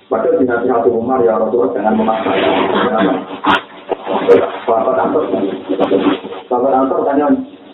Padahal 0.06 0.38
di 0.38 0.46
hati 0.46 0.70
hati 0.70 0.88
Umar 0.94 1.18
ya 1.26 1.34
Rasulullah 1.34 1.74
jangan 1.74 1.98
memaksa. 1.98 2.30
Bapak 4.66 4.98
Antor, 5.02 5.24
Bapak 6.46 6.72
Antor 6.74 6.98
tanya 7.06 7.26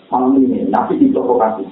malam 0.09 0.41
ini, 0.41 0.65
Nabi 0.69 0.97
diprovokasi. 0.97 1.65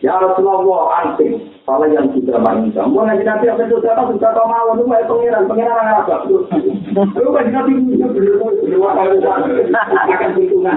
Ya 0.00 0.16
Rasulullah 0.20 1.04
anting, 1.04 1.40
kalau 1.64 1.88
yang 1.88 2.10
sudah 2.12 2.36
mainkan. 2.42 2.90
Mau 2.92 3.06
nanti 3.06 3.24
apa 3.24 3.64
itu 3.64 3.80
siapa 3.80 4.08
sudah 4.12 4.30
kau 4.34 4.48
mau 4.48 4.76
itu 4.76 4.84
mau 4.84 5.04
pengiran, 5.08 5.48
pengiran 5.48 6.04
apa? 6.04 6.26
Lu 6.28 7.28
kan 7.32 7.48
nanti 7.48 7.72
punya 7.76 8.06
berdua 8.08 8.90
kali 8.92 9.20
akan 9.24 10.30
hitungan. 10.36 10.76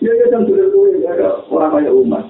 Ya 0.00 0.10
ya 0.14 0.24
jangan 0.32 0.46
berdua 0.46 1.30
orang 1.52 1.70
banyak 1.74 1.94
umat. 1.94 2.24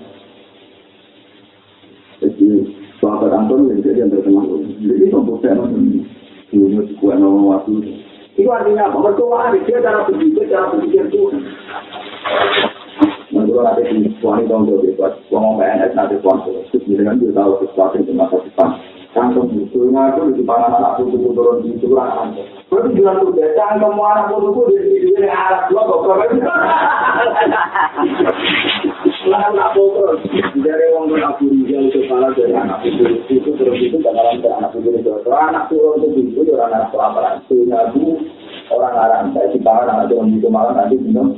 Jadi 2.21 2.80
Sahabat 3.01 3.33
Anton 3.33 3.73
yang 3.73 3.81
jadi 3.81 4.05
yang 4.05 4.13
terkenal. 4.13 4.61
Jadi 4.77 5.09
membuktikan 5.09 5.73
dulunya 6.53 6.81
kue 7.01 7.17
nama 7.17 7.41
waktu. 7.57 7.81
Itu 8.37 8.49
artinya 8.53 8.93
apa? 8.93 9.01
Mertua 9.01 9.57
dia 9.57 9.81
cara 9.81 10.05
berpikir, 10.05 10.53
cara 10.53 10.69
berpikir 10.77 11.09
Tuhan. 11.09 11.41
Menurut 13.33 13.65
ada 13.65 13.81
di 13.81 14.11
suami 14.21 14.45
dong 14.45 14.69
jadi 14.69 14.93
buat 15.01 15.17
ngomong 15.33 15.63
PNS 15.63 15.95
nanti 15.97 16.19
suami 16.21 16.45
terus 16.51 16.83
dengan 16.85 17.17
dia 17.17 17.31
tahu 17.33 17.63
sesuatu 17.65 17.97
yang 18.05 18.21
masa 18.21 18.37
depan. 18.43 18.69
Kantong 19.11 19.51
itu 19.59 19.91
di 19.91 20.39
depan 20.39 20.71
anak 20.71 21.03
putu 21.03 21.35
turun 21.35 21.67
di 21.67 21.75
curang. 21.83 22.31
Berarti 22.71 22.95
jual 22.95 23.15
tuh 23.23 23.35
deh, 23.35 23.55
kantong 23.59 23.99
anak 23.99 24.31
putu 24.31 24.71
di 24.71 25.03
sini 25.03 25.27
arah 25.27 25.67
dua 25.67 25.83
kok. 25.89 26.05
Lalu 29.21 29.53
nak 29.53 29.77
foto 29.77 30.17
dari 30.65 30.85
orang 30.97 31.13
tua 31.13 31.29
aku 31.37 31.53
rijal 31.53 31.93
kepala 31.93 32.33
dari 32.33 32.57
anak 32.57 32.81
itu 32.89 33.05
itu 33.29 33.53
terus 33.53 33.77
itu 33.77 34.01
dalam 34.01 34.41
anak 34.41 34.73
itu 34.73 34.97
itu 34.97 35.13
anak 35.29 35.69
turun 35.69 36.09
itu 36.09 36.41
itu 36.41 36.57
orang 36.57 36.73
anak 36.73 36.89
tua 36.89 37.13
apa 37.13 37.45
itu 37.45 37.69
nabu 37.69 38.17
orang 38.73 38.97
orang 38.97 39.29
saya 39.37 39.53
si 39.53 39.61
para 39.61 39.93
anak 39.93 40.09
turun 40.09 40.41
malam 40.49 40.73
nanti 40.73 40.97
minum. 40.97 41.37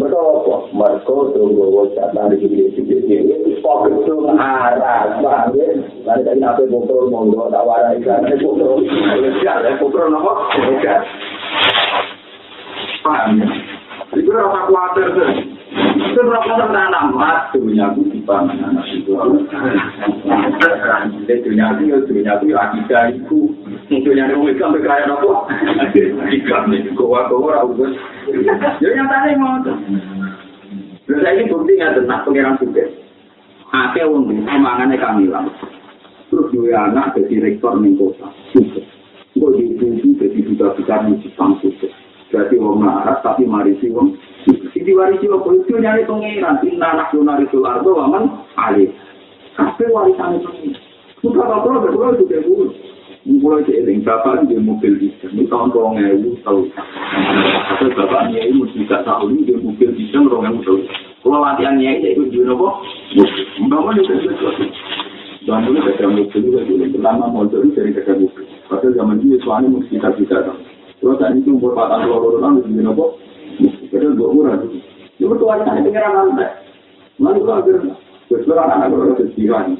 Mereka 0.00 0.16
apa 0.16 0.54
mereka 0.72 1.16
tunggu 1.36 1.64
wajah 1.76 2.08
dari 2.16 2.40
sini 2.40 2.72
sini 2.72 2.96
sini. 3.04 3.60
Itu 3.60 4.14
arah 4.24 5.20
banget 5.20 5.76
nanti 6.08 6.24
dari 6.24 6.40
nabi 6.40 6.72
foto 6.72 7.04
monggo 7.12 7.52
tak 7.52 7.68
warai 7.68 8.00
kan 8.00 8.24
foto 8.40 8.80
legal 9.20 9.60
foto 9.76 9.98
nama 10.08 10.32
paham 13.04 13.44
ya 13.44 13.75
itu 14.14 14.30
rasa 14.30 14.70
khawatir 14.70 15.06
tuh 15.18 15.28
Seberapa 16.16 16.72
tanam 16.72 17.12
mat 17.12 17.52
dunia 17.52 17.92
itu 17.92 18.08
di 18.08 18.24
anak 18.24 18.88
itu. 18.88 19.12
Jadi 21.28 21.44
dunia 21.44 21.76
itu 21.76 22.00
dunia 22.08 22.32
itu 22.40 22.44
ya 22.48 22.58
akidah 22.64 23.12
itu. 23.12 23.52
Dunia 23.92 24.24
itu 24.24 24.40
mereka 24.40 24.64
sampai 24.64 24.80
kaya 24.80 25.12
apa? 25.12 25.34
Akidah 26.24 26.60
nih, 26.72 26.88
goa-goa 26.96 27.60
raubus. 27.60 27.92
Ya 28.80 28.88
nyatanya 28.96 29.36
mau 29.36 29.60
tuh. 29.60 29.76
Lalu 31.06 31.20
saya 31.20 31.36
ini 31.36 31.52
bukti 31.52 31.72
nggak 31.76 31.94
tentang 32.00 32.24
pengiran 32.24 32.56
juga. 32.64 32.84
Ake 33.76 34.00
wong 34.08 34.32
di 34.32 34.40
semangannya 34.40 34.96
kamilang. 34.96 35.52
Terus 36.32 36.48
dua 36.50 36.90
anak 36.90 37.12
jadi 37.14 37.44
rektor 37.44 37.76
nih 37.76 37.92
kota. 38.00 38.32
Juga. 38.56 38.82
Gue 39.36 39.50
di 39.60 39.64
jadi 40.16 40.38
duta-duta 40.48 40.96
musik 41.04 41.32
kampus. 41.36 42.05
Jadi 42.36 42.60
wong 42.60 42.84
marah 42.84 43.16
tapi 43.24 43.48
mari 43.48 43.72
si 43.80 43.88
wong 43.88 44.12
Sisi 44.46 44.94
warisi 44.94 45.26
apa 45.26 45.48
itu 45.58 45.74
nyari 45.74 46.06
pengiran, 46.06 46.62
inna 46.62 46.94
nasional 46.94 47.42
itu 47.42 47.66
ardo 47.66 47.98
waman 47.98 48.46
alih. 48.54 48.94
Kabeh 49.58 49.90
warisan 49.90 50.38
itu. 50.38 50.70
Sudah 51.18 51.50
apa 51.50 51.82
betul 51.82 52.14
itu 52.14 52.24
dia 52.30 52.44
dulu. 52.46 52.70
Mulai 53.26 53.66
dari 53.66 53.82
eling 53.82 54.06
bapak 54.06 54.46
di 54.46 54.54
mobil 54.54 55.02
bisa, 55.02 55.26
ini 55.34 55.50
tahun 55.50 55.74
dua 55.74 55.98
ribu 55.98 56.38
tahu. 56.46 56.70
Atau 57.74 57.90
bapaknya 57.98 58.46
ini 58.46 58.54
mesti 58.62 58.86
tidak 58.86 59.02
tahu 59.02 59.34
ini 59.34 59.50
dia 59.50 59.58
mobil 59.58 59.90
bisa 59.98 60.22
dua 60.22 60.46
ribu 60.46 60.62
tahu. 60.62 60.78
Kalau 61.26 61.42
latihannya 61.42 62.06
itu 62.06 62.30
itu 62.30 62.38
juga 62.38 62.54
apa? 62.54 62.68
Bangun 63.66 63.98
itu 63.98 64.14
sesuatu. 64.30 64.64
Bangun 65.42 65.74
itu 65.74 65.90
ada 65.90 66.06
mobil 66.06 66.38
juga 66.38 66.60
dulu. 66.70 66.84
Pertama 66.94 67.26
motor 67.26 67.66
dari 67.74 67.90
kerja 67.90 68.14
mobil. 68.14 68.46
Padahal 68.70 68.94
zaman 68.94 69.18
ini 69.26 69.42
suami 69.42 69.66
mesti 69.74 69.98
tidak 69.98 70.14
bisa 70.22 70.36
tahu. 70.46 70.75
Terus 71.06 71.22
tadi 71.22 71.38
itu 71.38 71.54
umur 71.54 71.70
patah 71.78 72.02
dua 72.02 72.18
puluh 72.18 72.42
tahun 72.42 72.66
itu 72.66 72.82
apa? 72.82 73.06
Jadi 73.94 74.06
gue 74.18 74.26
murah. 74.34 74.58
Itu 75.22 75.30
betul 75.30 75.54
aja 75.54 75.70
nih 75.70 75.86
pengiran 75.86 76.18
lantai. 76.18 76.50
Lalu 77.22 77.46
gue 77.46 77.54
akhir, 77.54 77.76
sesuatu 78.26 78.58
anak 78.58 78.90
gue 78.90 78.98
udah 79.06 79.16
sesiran. 79.22 79.78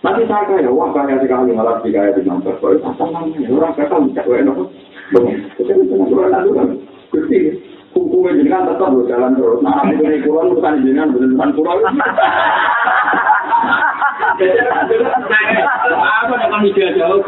Nanti 0.00 0.24
saya 0.24 0.48
kaya, 0.48 0.72
wah 0.72 0.88
kaya 0.96 1.20
sekali 1.20 1.52
malah 1.52 1.84
di 1.84 1.92
kaya 1.92 2.16
di 2.16 2.24
nomor. 2.24 2.56
Kalau 2.64 2.80
apa 2.80 3.04
namanya, 3.12 3.52
orang 3.52 3.76
kata 3.76 3.96
mencak 4.00 4.24
gue 4.24 4.40
nopo. 4.40 4.72
Jadi 5.60 5.84
itu 5.84 5.94
gue 6.00 6.24
lalu 6.24 6.50
kan, 6.56 6.68
gusti. 7.12 7.36
Hukumnya 7.92 8.40
jenengan 8.40 8.72
tetap 8.72 8.88
lo 8.88 9.04
jalan 9.04 9.36
terus. 9.36 9.60
Nah, 9.60 9.84
itu 9.92 10.00
nih 10.00 10.24
pulau 10.24 10.48
bukan 10.56 10.80
jenengan, 10.80 11.12
bukan 11.12 11.50
pulau. 11.52 11.76
Apa 15.92 16.32
yang 16.40 16.50
kami 16.52 16.68
jauh, 16.72 17.20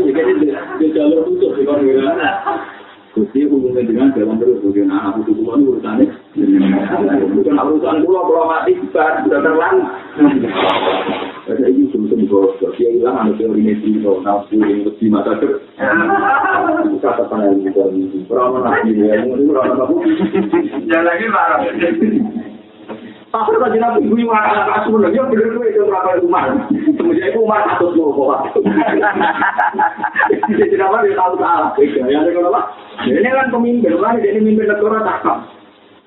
jadi 0.00 0.32
dia 0.42 0.88
jalur 0.92 1.24
tutup 1.24 1.56
di 1.56 1.62
korea. 1.64 2.12
Gusti 3.12 3.44
hubungan 3.44 3.84
dengan 3.84 4.08
jalan 4.16 4.40
terus, 4.40 4.64
bukan 4.64 4.88
anak 4.88 5.20
itu 5.20 5.36
cuma 5.36 5.60
urusannya. 5.60 6.08
Bukan 7.36 7.60
urusan 7.60 8.08
pulau, 8.08 8.24
kalau 8.24 8.48
mati 8.48 8.72
bar, 8.88 9.20
sudah 9.20 9.40
terlang. 9.44 9.84
Ada 11.44 11.68
ini 11.68 11.92
sebelum 11.92 12.24
bos, 12.24 12.56
dia 12.56 12.88
hilang 12.88 13.20
anak 13.20 13.36
teori 13.36 13.60
medis, 13.60 14.00
kalau 14.00 14.24
nafsu 14.24 14.56
yang 14.56 14.88
lebih 14.88 15.12
mata 15.12 15.36
ter. 15.36 15.60
Kata 17.04 17.28
panel 17.28 17.60
juga, 17.60 17.92
berapa 18.32 18.58
nabi 18.64 18.96
ya, 18.96 19.20
ini 19.28 19.44
berapa 19.44 19.76
nabi? 19.76 20.08
Jangan 20.88 21.04
lagi 21.04 21.26
marah. 21.28 21.60
Tapi 23.32 23.48
kalau 23.56 23.72
nabi 23.72 24.04
gue 24.04 24.28
marah 24.28 24.68
anak 24.68 24.84
asuh, 24.84 25.08
dia 25.08 25.24
bener 25.24 25.56
gue 25.56 25.66
itu 25.72 25.88
berapa 25.88 26.20
rumah. 26.20 26.52
Kemudian 26.68 27.32
itu 27.32 27.40
rumah 27.40 27.64
atau 27.64 27.88
dua 27.96 28.12
bawa. 28.12 28.36
Jadi 30.52 30.68
kenapa 30.68 31.00
dia 31.00 31.16
tahu 31.16 31.40
salah? 31.40 31.72
Ya, 31.80 32.20
kenapa? 32.28 32.76
Ini 33.08 33.24
kan 33.24 33.48
pemimpin, 33.48 33.96
lah 33.96 34.20
jadi 34.20 34.36
pemimpin 34.36 34.68
negara 34.68 35.00
cakap. 35.00 35.48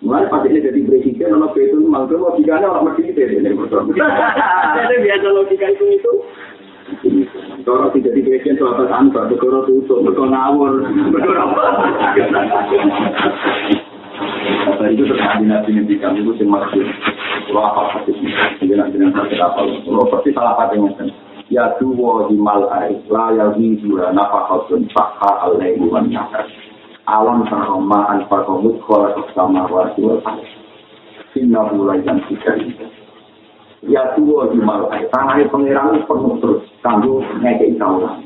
Mulai 0.05 0.29
pas 0.29 0.45
ini 0.45 0.61
jadi 0.61 0.85
presiden, 0.85 1.33
kalau 1.33 1.49
itu 1.57 1.81
mangkel 1.89 2.21
logikanya 2.21 2.69
orang 2.69 2.93
mesti 2.93 3.09
itu 3.09 3.25
ini 3.25 3.57
biasa 5.01 5.27
logika 5.33 5.65
itu 5.73 5.85
itu. 5.97 6.11
Kalau 7.65 7.89
tidak 7.89 8.13
di 8.13 8.21
presiden 8.21 8.61
suatu 8.61 8.85
tanpa, 8.85 9.25
negara 9.25 9.65
tutup, 9.65 10.05
negara 10.05 10.29
ngawur, 10.29 10.85
negara 10.93 11.41
apa? 11.41 11.63
Apa 14.45 14.83
itu 14.93 15.03
terkait 15.09 15.41
nabi 15.41 15.97
kami 15.97 16.21
itu 16.21 16.31
yang 16.37 16.53
maksud. 16.53 16.85
Kalau 17.55 17.71
apa 17.71 18.03
pasti 18.03 18.11
dengan 18.67 18.91
dengan 18.91 19.15
sakit 19.15 19.39
apa? 19.39 19.63
Kalau 19.87 20.11
pasti 20.11 20.35
salah 20.35 20.59
apa 20.59 20.75
yang 20.75 20.91
Ya 21.47 21.71
dua 21.79 22.27
di 22.27 22.35
malai, 22.35 22.99
la 23.07 23.31
ya 23.31 23.55
dua 23.55 24.11
nafakatun 24.11 24.91
fakha 24.91 25.47
alaihi 25.47 25.79
wa 25.87 26.03
alam 27.07 27.47
saroma 27.47 28.11
an 28.11 28.27
fakomut 28.27 28.75
kola 28.83 29.15
sama 29.31 29.71
wasi 29.71 30.03
wal 30.03 30.19
Inna 31.39 31.71
mulai 31.71 32.03
dan 32.03 32.27
tiga 32.27 32.59
Ya 33.87 34.03
tua 34.19 34.51
di 34.51 34.59
malu 34.59 34.91
Tangannya 34.91 35.47
pengiran 35.47 36.03
penuh 36.11 36.35
terus 36.43 36.67
Kanggu 36.83 37.23
ngekei 37.39 37.79
kaulah 37.79 38.19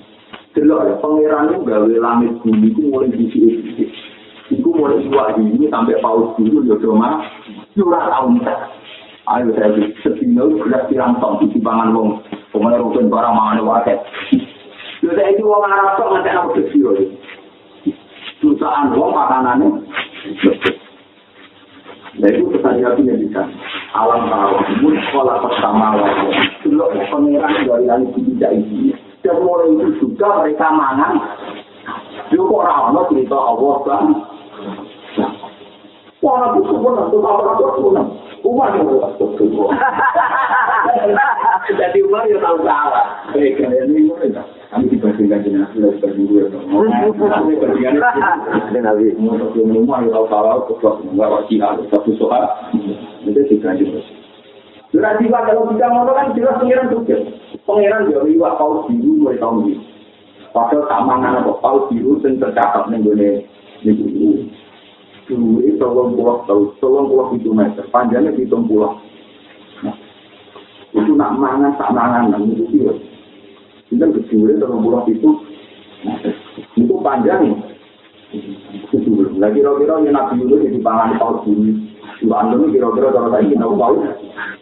Delok 0.57 0.89
ya 0.89 0.93
pengiran 1.05 1.53
itu 1.53 1.69
gawe 1.69 1.95
langit 2.01 2.34
bumi 2.41 2.73
itu 2.73 2.82
mulai 2.82 3.13
sini 3.13 3.86
Itu 4.49 4.73
mulai 4.73 5.05
dua 5.05 5.38
ini 5.38 5.69
sampai 5.69 6.01
paus 6.01 6.34
dulu 6.34 6.65
ya 6.65 6.82
cuma 6.82 7.21
Curah 7.77 8.09
tahun 8.09 8.41
Ayo 9.30 9.53
saya 9.53 9.77
sedina 10.01 10.41
itu 10.41 10.57
gelas 10.65 10.89
tirantong 10.89 11.38
di 11.38 11.53
timbangan 11.53 11.93
wong. 11.93 12.25
Pemain 12.49 12.82
rukun 12.82 13.13
barang 13.13 13.30
mangan 13.38 13.61
waket 13.61 14.01
Yo 15.05 15.13
saya 15.13 15.30
itu 15.38 15.45
wong 15.45 15.69
Arab 15.69 16.01
kok 16.01 16.09
ngantek 16.09 16.34
aku 16.34 16.49
kecil 16.57 16.97
jutaan 18.41 18.97
wong 18.97 19.13
makanannya 19.13 19.86
Nah 22.19 22.30
itu 22.34 22.57
Nabi 22.57 23.05
yang 23.05 23.21
bisa. 23.21 23.45
Alam 23.93 24.27
tahu. 24.34 24.53
Mun 24.82 24.97
sekolah 24.97 25.36
pertama 25.45 25.93
lagi 25.93 26.27
dulu 26.65 26.89
pangeran 27.13 27.69
dari 27.69 27.86
langit 27.86 28.11
tidak 28.17 28.51
ini. 28.57 28.97
Dan 29.21 29.45
mulai 29.45 29.77
itu 29.77 29.88
juga 30.01 30.41
mereka 30.41 30.67
mangan. 30.73 31.13
Yuk 32.34 32.49
kok 32.49 32.65
ramah 32.65 33.05
cerita 33.13 33.38
Allah 33.38 33.75
kan 33.86 34.05
Wah, 36.19 36.51
itu 36.51 36.67
semua 36.67 36.99
nanti 36.99 37.15
apa-apa 37.15 37.80
itu 37.80 37.89
Umar 38.44 38.72
yang 38.76 38.88
berlaku 38.88 39.26
Jadi 41.70 41.98
Umar 42.08 42.24
yang 42.26 42.42
tahu 42.42 42.58
salah. 42.64 43.06
Baik, 43.36 43.60
kalian 43.62 43.94
ini 43.94 44.10
kami 44.70 44.86
dibandingkan 44.90 45.42
dengan 45.42 45.66
sudah 45.74 45.92
sebagai 45.98 46.24
gue. 46.30 46.44
Kami 46.50 47.54
bandingkan 47.58 48.00
Nabi. 48.80 49.14
Umar 49.18 50.00
yang 50.06 50.14
tahu 50.14 50.26
salah, 50.30 50.62
terus 50.66 50.96
nggak 51.14 51.30
wajib 51.30 51.60
satu 51.92 52.12
soal. 52.16 52.44
Itu 53.28 53.42
dibanding. 53.50 54.00
Sudah 54.90 55.22
tiba 55.22 55.38
kalau 55.46 55.70
kita 55.70 55.86
ngomong 55.86 56.18
kan 56.18 56.34
jelas 56.34 56.58
pengiran 56.58 56.90
juga. 56.90 57.22
Pengiran 57.62 58.10
dia 58.10 58.26
riwak 58.26 58.58
paus 58.58 58.90
biru 58.90 59.22
mulai 59.22 59.38
tahun 59.38 59.70
ini. 59.70 59.78
Padahal 60.50 60.90
tak 60.90 61.02
mangan 61.06 61.46
apa 61.46 61.54
paus 61.62 61.86
biru 61.94 62.18
yang 62.26 62.42
tercatat 62.42 62.90
nih 62.90 62.98
gue 63.06 63.14
nih. 63.14 63.38
Duri 65.30 65.77
tolong 65.77 66.17
pulau 66.17 66.41
tahu, 66.49 66.73
tolong 66.82 67.05
pulau 67.05 67.30
itu 67.38 67.53
meter, 67.53 67.86
panjangnya 67.93 68.34
hitung 68.34 68.65
pulau. 68.65 68.97
Nah, 69.86 69.93
itu 70.89 71.13
nak 71.13 71.38
mangan, 71.38 71.77
tak 71.77 71.93
mangan, 71.93 72.34
nah, 72.34 72.41
itu 72.41 72.65
dia. 72.73 72.89
Itu 73.93 74.09
kecil, 74.09 74.57
tolong 74.57 74.82
pulau 74.82 75.05
itu, 75.05 75.30
itu 76.82 76.93
panjang. 77.05 77.61
Lagi 79.38 79.61
kira-kira 79.61 80.01
yang 80.01 80.17
nabi 80.17 80.41
dulu 80.41 80.65
di 80.65 80.82
pangan 80.82 81.21
paus 81.21 81.45
dulu. 81.45 81.77
Itu 82.25 82.34
anda 82.34 82.57
kira-kira 82.65 83.13
kalau 83.13 83.30
tadi 83.30 83.53
tahu 83.53 83.73
paus, 83.77 84.01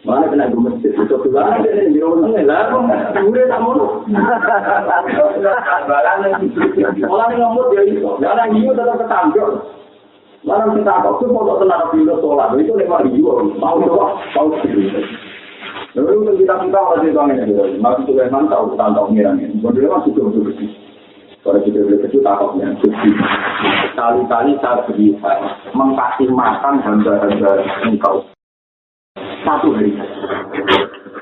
Mana 0.04 0.28
kena 0.28 0.52
gue 0.52 0.68
masjid, 0.68 0.92
itu 0.92 1.16
dulu 1.16 1.36
ada 1.36 1.64
yang 1.64 1.96
di 1.96 2.00
rumah 2.04 2.28
lah, 2.44 2.76
udah 3.24 3.44
tak 3.48 3.60
mau. 3.64 4.04
Malah 7.08 7.28
ngomong 7.40 7.66
dia 7.72 7.82
itu, 7.88 8.04
jangan 8.20 8.52
hiu 8.52 8.76
tetap 8.76 9.00
ketampil. 9.00 9.77
Malah 10.48 10.72
kita 10.72 11.04
kok 11.04 11.20
tuh 11.20 11.28
mau 11.28 11.60
tenang 11.60 11.92
di 11.92 12.08
sholat, 12.08 12.56
itu 12.56 12.72
lewat 12.72 13.04
hiu, 13.12 13.52
mau 13.60 13.76
coba, 13.84 14.16
mau 14.32 14.48
sih. 14.64 15.04
Lalu 15.92 16.40
kita 16.40 16.56
kita 16.64 16.80
masih 16.88 17.12
tahu 17.12 17.28
ini, 17.36 17.76
masih 17.76 18.02
Sulaiman 18.08 18.48
tahu 18.48 18.72
tentang 18.72 19.12
pengirannya. 19.12 19.52
Kemudian 19.60 19.92
masih 19.92 20.10
tahu 20.16 20.32
betul 20.32 20.68
Kalau 21.44 21.60
kita 21.64 21.78
beli 21.84 21.96
kecil 22.00 22.20
takutnya, 22.24 22.66
kali-kali 23.92 24.52
saya 24.64 24.84
bisa 24.88 25.32
mengkasih 25.76 26.28
makan 26.32 26.80
hamba-hamba 26.80 27.52
engkau 27.84 28.24
satu 29.44 29.68
hari. 29.76 29.92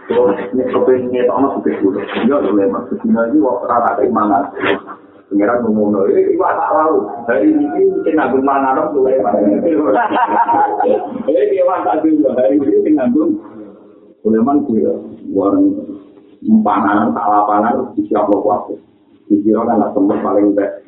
So, 0.07 0.31
ini 0.55 0.63
kepengen 0.71 1.27
sama 1.27 1.51
sudah 1.59 1.75
dulu. 1.83 1.99
Ya, 1.99 2.39
boleh 2.39 2.67
mas. 2.71 2.87
Kesini 2.87 3.11
ini 3.11 3.43
waktu 3.43 3.67
rata 3.67 3.91
keimanan. 3.99 4.55
Pengiran 5.27 5.59
ngomong, 5.67 6.07
eh, 6.07 6.39
iwak 6.39 6.55
tak 6.55 6.71
lalu. 6.71 6.99
Hari 7.27 7.51
ini 7.51 7.83
mungkin 7.91 8.15
nanggung 8.15 8.47
mana 8.47 8.79
dong. 8.79 9.11
Eh, 9.11 9.19
dia 11.51 11.63
mas 11.67 11.83
tak 11.83 12.07
dulu. 12.07 12.31
Hari 12.31 12.55
ini 12.55 12.67
mungkin 12.79 12.95
nanggung. 12.95 13.33
Boleh 14.23 14.41
mas, 14.47 14.63
gue. 14.71 14.87
Warang 15.35 15.67
panan, 16.63 17.11
tak 17.11 17.27
lapanan, 17.27 17.91
siap 17.99 18.31
lo 18.31 18.39
kuat. 18.47 18.71
Dikira 19.27 19.67
kan 19.67 19.83
lah 19.83 19.91
tempat 19.91 20.23
paling 20.23 20.55
baik. 20.55 20.87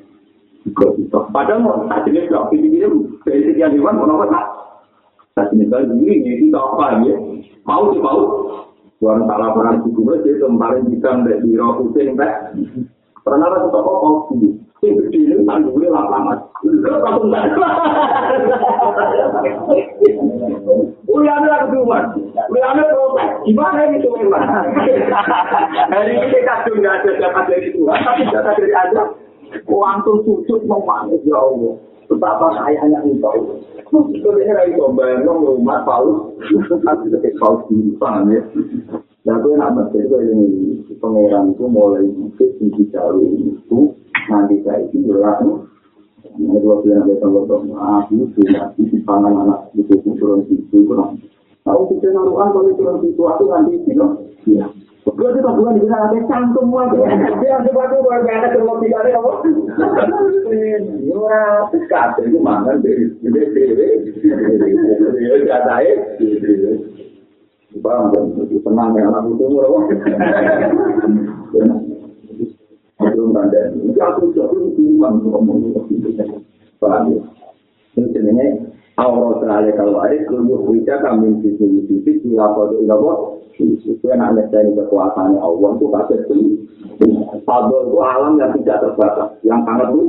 Padahal 1.34 1.58
mau 1.64 1.82
tadi 1.88 2.12
ini 2.12 2.28
sudah 2.28 2.50
ini 2.52 2.78
dari 3.24 3.40
sekian 3.46 3.72
hewan 3.72 3.98
mau 3.98 4.06
nomor 4.06 4.28
tak 4.28 5.54
ini 5.54 5.64
ini 5.70 6.30
ini 6.34 6.46
apa 6.50 6.98
ya 7.06 7.14
mau 7.62 7.94
sih 7.94 8.02
mau 8.02 8.20
Tuhan 8.98 9.30
tak 9.30 9.38
laporan 9.38 9.78
suku 9.86 10.02
itu 10.26 10.42
kemarin 10.42 10.90
bisa 10.90 11.22
dari 11.22 11.38
biro 11.46 11.78
Husin 11.78 12.18
teh 12.18 12.34
pernah 13.28 13.46
ada 13.52 13.68
toko 13.68 13.92
kopi 14.00 14.56
sing 14.80 14.92
gede 14.96 15.18
ini 15.20 15.44
tandungnya 15.44 15.88
lapangan 15.92 16.38
Uliane 21.08 21.46
lagi 21.48 21.70
cuma, 21.72 21.98
uliane 22.50 22.82
protes. 22.82 23.30
Gimana 23.46 23.78
ini 23.88 24.02
tuh 24.02 24.12
memang? 24.18 24.44
Hari 25.94 26.14
ini 26.14 26.38
kadung 26.44 26.78
nggak 26.82 26.94
ada 27.02 27.10
dapat 27.22 27.44
dari 27.48 27.68
Tuhan, 27.74 27.98
tapi 28.04 28.22
dapat 28.28 28.54
dari 28.58 28.72
ada. 28.74 29.02
Kuantum 29.64 30.20
sujud 30.28 30.60
memanggil 30.68 31.24
ya 31.24 31.40
Allah. 31.40 31.74
Betapa 32.08 32.46
kayanya 32.60 33.00
engkau. 33.00 33.64
Sebenarnya 33.88 34.52
lagi 34.60 34.76
bayang 34.76 35.24
rumah 35.24 35.80
Paulus. 35.88 36.36
Tapi 36.68 37.04
ketika 37.08 37.40
Paulus 37.40 37.64
di 37.72 37.96
paham 37.96 38.28
ya. 38.28 38.42
Aku 39.28 39.46
enak 39.52 39.70
banget 39.76 40.08
itu 40.08 40.16
ini 40.24 40.48
pangeran 40.96 41.52
itu 41.52 41.64
mulai 41.68 42.08
mungkin 42.16 42.48
tinggi 42.56 42.88
jauh 42.88 43.20
itu 43.20 43.92
nanti 44.32 44.56
saya 44.64 44.88
itu 44.88 45.04
jelas 45.04 45.44
Nah, 46.38 46.54
dua 46.62 46.78
bulan 46.86 47.02
ada 47.02 47.14
kalau 47.18 47.42
aku 47.50 48.30
sudah 48.38 48.70
di 48.78 49.02
pangan 49.02 49.34
anak 49.42 49.74
itu 49.74 49.98
turun 49.98 50.46
situ 50.46 50.86
kurang. 50.86 51.18
Tahu 51.66 51.90
kita 51.90 52.14
naruhan 52.14 52.54
kalau 52.54 52.70
turun 52.78 53.02
situ 53.02 53.22
aku 53.26 53.50
nanti 53.50 53.74
itu 53.82 54.06
Iya. 54.46 54.70
Gue 55.08 55.34
tuh 55.34 55.42
bulan 55.42 55.74
di 55.74 55.88
sana 55.88 56.14
ada 56.14 56.20
cantum 56.30 56.70
aja. 56.78 57.00
Dia 57.42 57.58
ada 57.58 57.70
waktu 57.74 57.96
buat 58.06 58.22
ada 58.22 58.54
kalau 58.54 58.78
tidak 58.78 59.02
ada 59.02 59.18
apa. 59.18 59.32
Ya, 61.02 61.42
sekat 61.74 62.22
itu 62.22 62.38
mana 62.38 62.78
dari 62.78 63.10
dari 63.24 63.48
dari 63.50 63.88
ya 65.26 67.07
ada 67.68 67.76
ya. 67.76 67.84
Bang, 67.84 68.04
tenang 68.64 68.90
ya 68.96 69.02
anak 69.12 69.24
itu 69.28 69.44
murah. 69.44 69.84
Belum 72.98 73.36
ada. 73.36 73.60
Itu 73.76 74.00
aku 74.00 74.22
jadi 74.32 74.56
bingung 74.74 75.20
ngomong 75.28 75.56
itu. 75.76 75.80
Paham 76.78 77.12
ya? 77.12 77.20
Ini 77.98 78.06
sebenarnya 78.14 78.46
Aura 78.98 79.38
sekali 79.38 79.70
kalau 79.78 80.02
ada 80.02 80.18
keluar 80.26 80.58
wujud 80.66 80.86
kami 80.86 81.30
di 81.38 81.54
sini 81.54 81.86
di 81.86 82.02
sini 82.02 82.34
apa 82.34 82.66
itu 82.74 82.82
apa 82.90 83.10
itu 83.58 83.94
yang 84.10 84.22
ada 84.22 84.42
dari 84.50 84.74
kekuasaan 84.74 85.38
Allah 85.38 85.70
itu 85.78 85.86
kasih 85.86 86.18
itu 86.26 86.38
Fadol 87.46 87.94
itu 87.94 87.98
alam 88.02 88.42
yang 88.42 88.50
tidak 88.58 88.82
terbatas 88.82 89.38
yang 89.46 89.62
sangat 89.62 89.94
itu 89.94 90.02